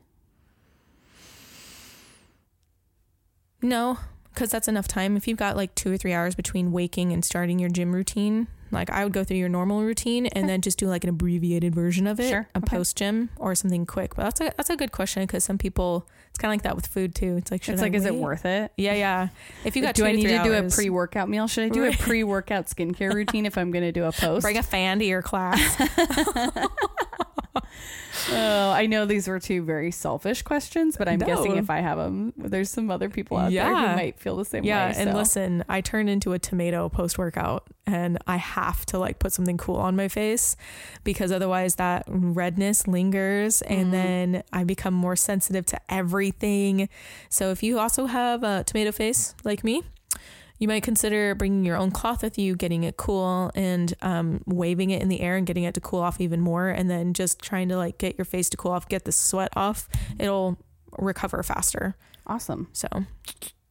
No, 3.61 3.99
because 4.33 4.51
that's 4.51 4.69
enough 4.69 4.87
time. 4.89 5.17
If 5.17 5.27
you've 5.27 5.39
got 5.39 5.57
like 5.57 5.75
two 5.75 5.93
or 5.93 5.97
three 5.97 6.13
hours 6.13 6.35
between 6.35 6.73
waking 6.73 7.13
and 7.13 7.25
starting 7.25 7.59
your 7.59 7.71
gym 7.71 7.93
routine, 7.95 8.47
like 8.71 8.91
I 8.91 9.05
would 9.05 9.13
go 9.13 9.25
through 9.25 9.37
your 9.39 9.49
normal 9.49 9.83
routine 9.83 10.27
and 10.27 10.49
then 10.49 10.61
just 10.61 10.79
do 10.79 10.87
like 10.87 11.05
an 11.05 11.11
abbreviated 11.11 11.75
version 11.75 12.07
of 12.07 12.21
it, 12.21 12.29
Sure, 12.29 12.49
a 12.55 12.59
okay. 12.59 12.77
post 12.77 12.97
gym 12.97 13.31
or 13.37 13.55
something 13.55 13.87
quick. 13.87 14.15
But 14.17 14.25
that's 14.25 14.41
a 14.41 14.53
that's 14.57 14.71
a 14.71 14.77
good 14.77 14.93
question 14.93 15.23
because 15.25 15.45
some 15.45 15.59
people 15.59 16.07
it's 16.31 16.39
kind 16.39 16.51
of 16.53 16.55
like 16.55 16.63
that 16.63 16.77
with 16.77 16.87
food 16.87 17.15
too. 17.15 17.37
It's 17.37 17.51
like 17.51 17.63
should 17.63 17.75
It's 17.75 17.83
I 17.83 17.87
like, 17.87 17.95
is 17.95 18.05
it 18.05 18.15
worth 18.15 18.45
it? 18.45 18.73
Yeah, 18.77 18.95
yeah. 18.95 19.29
If 19.65 19.77
you 19.77 19.83
got 19.83 19.95
do 19.95 20.05
I 20.05 20.11
to 20.13 20.17
need 20.17 20.29
to 20.29 20.43
do 20.43 20.53
a 20.53 20.69
pre-workout 20.69 21.29
meal? 21.29 21.47
Should 21.47 21.65
I 21.65 21.69
do 21.71 21.85
a 21.85 21.93
pre-workout 21.93 22.67
skincare 22.67 23.13
routine 23.13 23.47
if 23.47 23.57
I'm 23.59 23.71
going 23.71 23.85
to 23.85 23.93
do 23.93 24.05
a 24.05 24.13
post? 24.13 24.43
Bring 24.43 24.59
a 24.59 24.63
fan 24.63 24.99
to 24.99 25.05
your 25.05 25.23
class. 25.23 25.59
Oh, 28.31 28.71
I 28.73 28.87
know 28.87 29.07
these 29.07 29.29
were 29.29 29.39
two 29.39 29.63
very 29.63 29.91
selfish 29.91 30.43
questions, 30.43 30.97
but 30.97 31.09
I'm 31.09 31.19
guessing 31.21 31.57
if 31.57 31.71
I 31.71 31.81
have 31.81 31.99
them, 31.99 32.33
there's 32.37 32.69
some 32.69 32.91
other 32.91 33.09
people 33.09 33.37
out 33.37 33.53
there 33.53 33.69
who 33.69 33.97
might 33.97 34.19
feel 34.19 34.37
the 34.37 34.45
same 34.45 34.65
yeah, 34.65 34.89
way. 34.91 34.95
and 34.99 35.11
so. 35.13 35.17
listen, 35.17 35.65
I 35.69 35.81
turn 35.81 36.09
into 36.09 36.33
a 36.33 36.39
tomato 36.39 36.89
post 36.89 37.17
workout 37.17 37.69
and 37.87 38.19
I 38.27 38.37
have 38.37 38.85
to 38.87 38.99
like 38.99 39.19
put 39.19 39.33
something 39.33 39.57
cool 39.57 39.77
on 39.77 39.95
my 39.95 40.09
face 40.09 40.57
because 41.05 41.31
otherwise 41.31 41.77
that 41.77 42.05
redness 42.09 42.89
lingers 42.89 43.63
Mhm. 43.67 43.71
and 43.81 43.93
then 43.95 44.43
I 44.53 44.65
become 44.65 44.95
more 44.95 45.15
sensitive 45.17 45.65
to 45.67 45.81
everything. 45.89 46.89
So 47.29 47.51
if 47.51 47.63
you 47.63 47.79
also 47.79 48.07
have 48.07 48.43
a 48.43 48.65
tomato 48.65 48.91
face 48.93 49.35
like 49.45 49.63
me, 49.65 49.83
you 50.59 50.69
might 50.69 50.83
consider 50.83 51.35
bringing 51.35 51.65
your 51.65 51.77
own 51.77 51.91
cloth 51.91 52.23
with 52.23 52.39
you, 52.39 52.57
getting 52.57 52.85
it 52.85 52.97
cool, 52.97 53.51
and 53.55 53.95
um, 54.03 54.43
waving 54.47 54.91
it 54.91 55.01
in 55.03 55.09
the 55.09 55.21
air 55.21 55.37
and 55.37 55.47
getting 55.47 55.65
it 55.65 55.75
to 55.75 55.81
cool 55.81 56.01
off 56.01 56.21
even 56.21 56.41
more, 56.41 56.69
and 56.69 56.91
then 56.91 57.15
just 57.15 57.41
trying 57.41 57.69
to 57.69 57.77
like 57.77 57.99
get 57.99 58.19
your 58.19 58.25
face 58.25 58.49
to 58.51 58.57
cool 58.57 58.73
off, 58.73 58.89
get 58.89 59.05
the 59.05 59.13
sweat 59.13 59.51
off. 59.57 59.89
It'll 60.19 60.59
recover 60.99 61.43
faster. 61.43 61.97
Awesome. 62.27 62.69
So 62.73 62.89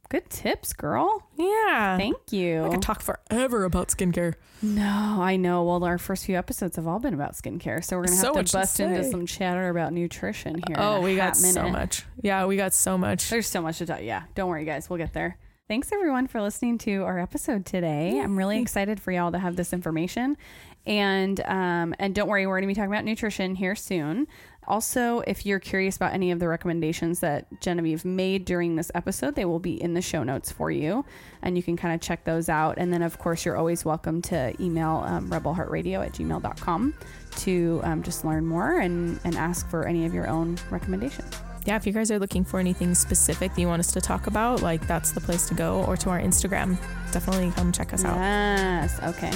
Good 0.10 0.30
tips, 0.30 0.72
girl. 0.72 1.28
yeah, 1.36 1.98
Thank 1.98 2.32
you. 2.32 2.64
I 2.64 2.70
could 2.70 2.82
talk 2.82 3.02
forever 3.02 3.66
about 3.66 3.90
skincare. 3.90 4.36
No, 4.62 5.18
I 5.22 5.36
know. 5.36 5.66
Well, 5.66 5.84
our 5.84 5.98
first 5.98 6.24
few 6.26 6.38
episodes 6.38 6.78
have 6.78 6.88
all 6.88 7.00
been 7.00 7.14
about 7.14 7.34
skincare, 7.34 7.84
so 7.84 7.98
we're 7.98 8.06
gonna 8.06 8.16
have 8.16 8.22
So 8.34 8.42
to 8.42 8.54
bust 8.58 8.80
into 8.80 9.04
some 9.04 9.26
chatter 9.26 9.68
about 9.68 9.92
nutrition 9.92 10.62
here. 10.66 10.78
Oh, 10.80 11.02
we 11.02 11.18
got 11.18 11.36
hot 11.36 11.36
so 11.36 11.70
much. 11.70 12.06
Yeah, 12.22 12.46
we 12.46 12.56
got 12.56 12.74
so 12.74 12.98
much. 12.98 13.30
There's 13.30 13.48
so 13.48 13.62
much 13.62 13.80
to 13.80 13.86
talk. 13.86 14.00
Yeah, 14.02 14.24
don't 14.34 14.50
worry, 14.50 14.64
guys. 14.64 14.90
We'll 14.90 14.98
get 14.98 15.12
there. 15.12 15.38
Thanks 15.68 15.92
everyone 15.92 16.28
for 16.28 16.42
listening 16.42 16.78
to 16.80 17.04
our 17.04 17.20
episode 17.20 17.66
today. 17.66 18.22
I'm 18.22 18.38
really 18.38 18.62
excited 18.62 19.02
for 19.02 19.12
y'all 19.12 19.34
to 19.34 19.40
have 19.40 19.58
this 19.58 19.74
information, 19.74 20.38
and 20.86 21.42
um, 21.42 21.94
and 22.00 22.16
don't 22.16 22.30
worry, 22.30 22.48
we're 22.48 22.54
going 22.54 22.62
to 22.62 22.68
be 22.68 22.74
talking 22.74 22.90
about 22.90 23.04
nutrition 23.04 23.54
here 23.54 23.76
soon. 23.76 24.28
Also, 24.66 25.20
if 25.28 25.46
you're 25.46 25.60
curious 25.60 25.98
about 25.98 26.14
any 26.14 26.32
of 26.32 26.40
the 26.40 26.48
recommendations 26.48 27.20
that 27.20 27.48
Genevieve 27.60 28.06
made 28.06 28.46
during 28.46 28.78
this 28.78 28.94
episode, 28.96 29.36
they 29.36 29.44
will 29.44 29.60
be 29.60 29.82
in 29.82 29.94
the 29.94 30.02
show 30.02 30.24
notes 30.24 30.54
for 30.54 30.72
you, 30.72 31.04
and 31.42 31.58
you 31.58 31.64
can 31.64 31.76
kind 31.76 31.94
of 31.94 32.00
check 32.00 32.24
those 32.24 32.48
out. 32.48 32.76
And 32.78 32.94
then, 32.94 33.02
of 33.02 33.20
course, 33.20 33.44
you're 33.44 33.58
always 33.58 33.84
welcome 33.84 34.22
to 34.22 34.54
email 34.64 35.04
um, 35.06 35.30
rebelheartradio 35.30 36.06
at 36.06 36.14
gmail.com 36.14 36.94
to 37.40 37.82
um, 37.84 38.04
just 38.04 38.24
learn 38.24 38.46
more 38.46 38.80
and, 38.80 39.20
and 39.26 39.36
ask 39.36 39.70
for 39.70 39.86
any 39.86 40.06
of 40.06 40.14
your 40.14 40.30
own 40.30 40.58
recommendations. 40.72 41.42
Yeah, 41.68 41.76
if 41.76 41.86
you 41.86 41.92
guys 41.92 42.10
are 42.12 42.18
looking 42.18 42.46
for 42.46 42.62
anything 42.62 42.96
specific 42.96 43.54
that 43.54 43.60
you 43.60 43.68
want 43.68 43.82
us 43.82 43.92
to 43.92 44.00
talk 44.00 44.28
about, 44.28 44.62
like 44.62 44.88
that's 44.88 45.12
the 45.12 45.20
place 45.20 45.50
to 45.50 45.54
go, 45.54 45.84
or 45.84 45.98
to 45.98 46.10
our 46.10 46.20
Instagram. 46.20 46.78
Definitely 47.12 47.52
come 47.52 47.74
check 47.74 47.94
us 47.94 48.06
out. 48.06 48.16
Yes. 48.16 48.98
Okay. 49.04 49.32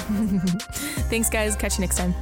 Thanks, 1.10 1.28
guys. 1.28 1.54
Catch 1.54 1.76
you 1.76 1.82
next 1.82 1.98
time. 1.98 2.14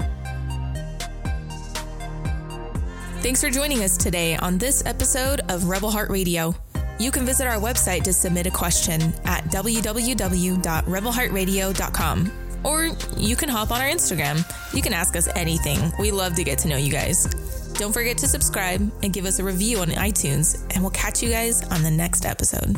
Thanks 3.23 3.41
for 3.41 3.51
joining 3.51 3.85
us 3.85 3.97
today 3.97 4.35
on 4.35 4.59
this 4.59 4.85
episode 4.85 5.43
of 5.49 5.67
Rebel 5.67 5.93
Heart 5.93 6.11
Radio. 6.11 6.57
You 6.99 7.13
can 7.13 7.25
visit 7.25 7.47
our 7.47 7.61
website 7.61 8.03
to 8.03 8.13
submit 8.13 8.49
a 8.49 8.51
question 8.51 9.01
at 9.25 9.45
www.rebelheartradio.com. 9.45 12.33
Or 12.65 12.91
you 13.17 13.37
can 13.37 13.49
hop 13.49 13.71
on 13.71 13.81
our 13.81 13.89
Instagram. 13.89 14.75
You 14.75 14.83
can 14.83 14.93
ask 14.93 15.15
us 15.15 15.29
anything. 15.37 15.93
We 16.01 16.11
love 16.11 16.35
to 16.35 16.43
get 16.43 16.59
to 16.59 16.67
know 16.69 16.77
you 16.77 16.91
guys. 16.91 17.29
Don't 17.81 17.95
forget 17.95 18.19
to 18.19 18.29
subscribe 18.29 18.93
and 19.03 19.11
give 19.11 19.25
us 19.25 19.39
a 19.39 19.43
review 19.43 19.79
on 19.79 19.89
iTunes, 19.89 20.63
and 20.75 20.83
we'll 20.83 20.91
catch 20.91 21.23
you 21.23 21.31
guys 21.31 21.63
on 21.71 21.83
the 21.83 21.91
next 21.91 22.27
episode. 22.27 22.77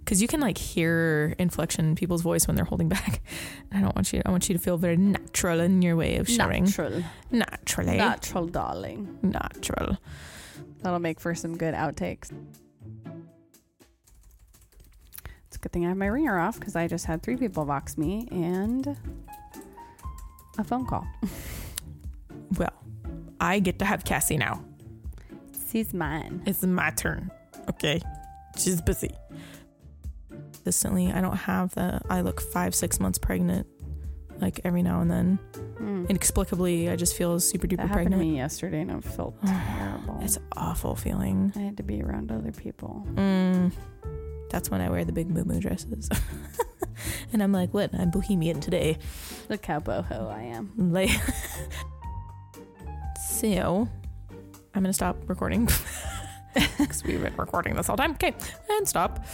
Because 0.00 0.20
you 0.20 0.26
can 0.26 0.40
like 0.40 0.58
hear 0.58 1.36
inflection 1.38 1.84
in 1.84 1.94
people's 1.94 2.22
voice 2.22 2.48
when 2.48 2.56
they're 2.56 2.64
holding 2.64 2.88
back. 2.88 3.22
I 3.72 3.80
don't 3.80 3.94
want 3.94 4.12
you. 4.12 4.20
I 4.26 4.32
want 4.32 4.48
you 4.48 4.56
to 4.56 4.60
feel 4.60 4.76
very 4.76 4.96
natural 4.96 5.60
in 5.60 5.82
your 5.82 5.94
way 5.94 6.16
of 6.16 6.28
sharing. 6.28 6.64
Natural. 6.64 7.04
Naturally, 7.30 7.96
Natural, 7.98 8.46
darling. 8.48 9.18
natural. 9.22 9.98
That'll 10.82 10.98
make 10.98 11.20
for 11.20 11.32
some 11.36 11.56
good 11.56 11.74
outtakes. 11.74 12.32
It's 15.46 15.54
a 15.54 15.58
good 15.60 15.70
thing 15.70 15.84
I 15.86 15.90
have 15.90 15.96
my 15.96 16.06
ringer 16.06 16.40
off 16.40 16.58
because 16.58 16.74
I 16.74 16.88
just 16.88 17.04
had 17.04 17.22
three 17.22 17.36
people 17.36 17.64
box 17.64 17.96
me 17.96 18.26
and 18.32 18.96
a 20.58 20.64
phone 20.64 20.86
call. 20.86 21.06
Well, 22.56 22.72
I 23.40 23.58
get 23.60 23.78
to 23.80 23.84
have 23.84 24.04
Cassie 24.06 24.38
now. 24.38 24.64
She's 25.70 25.92
mine. 25.92 26.42
It's 26.46 26.62
my 26.64 26.90
turn. 26.92 27.30
Okay, 27.68 28.00
she's 28.56 28.80
busy. 28.80 29.10
consistently. 30.54 31.12
I 31.12 31.20
don't 31.20 31.36
have 31.36 31.74
the 31.74 32.00
I 32.08 32.22
look 32.22 32.40
five, 32.40 32.74
six 32.74 32.98
months 33.00 33.18
pregnant 33.18 33.66
like 34.40 34.60
every 34.64 34.82
now 34.82 35.02
and 35.02 35.10
then. 35.10 35.38
Mm. 35.78 36.08
Inexplicably, 36.08 36.88
I 36.88 36.96
just 36.96 37.14
feel 37.16 37.38
super 37.38 37.66
That 37.66 37.76
duper 37.76 37.80
happened 37.80 37.92
pregnant. 37.92 38.22
to 38.22 38.26
me 38.28 38.36
yesterday, 38.36 38.80
and 38.80 38.92
I 38.92 39.00
felt 39.00 39.34
terrible. 39.46 40.18
It's 40.22 40.38
an 40.38 40.44
awful 40.56 40.96
feeling. 40.96 41.52
I 41.54 41.58
had 41.60 41.76
to 41.76 41.82
be 41.82 42.02
around 42.02 42.32
other 42.32 42.52
people. 42.52 43.06
Mm, 43.14 43.72
that's 44.50 44.70
when 44.70 44.80
I 44.80 44.90
wear 44.90 45.04
the 45.04 45.12
big 45.12 45.30
moo 45.30 45.60
dresses. 45.60 46.08
and 47.32 47.42
I'm 47.42 47.52
like, 47.52 47.72
what? 47.74 47.94
I'm 47.94 48.10
bohemian 48.10 48.60
today. 48.60 48.98
Look 49.48 49.66
how 49.66 49.80
boho 49.80 50.32
I 50.32 50.42
am. 50.42 50.72
Like, 50.76 51.10
so 53.30 53.88
I'm 54.74 54.82
gonna 54.82 54.92
stop 54.92 55.16
recording 55.28 55.66
because 56.54 57.04
we've 57.04 57.22
been 57.22 57.36
recording 57.36 57.74
this 57.74 57.88
all 57.88 57.96
time. 57.96 58.12
Okay, 58.12 58.34
and 58.70 58.88
stop. 58.88 59.24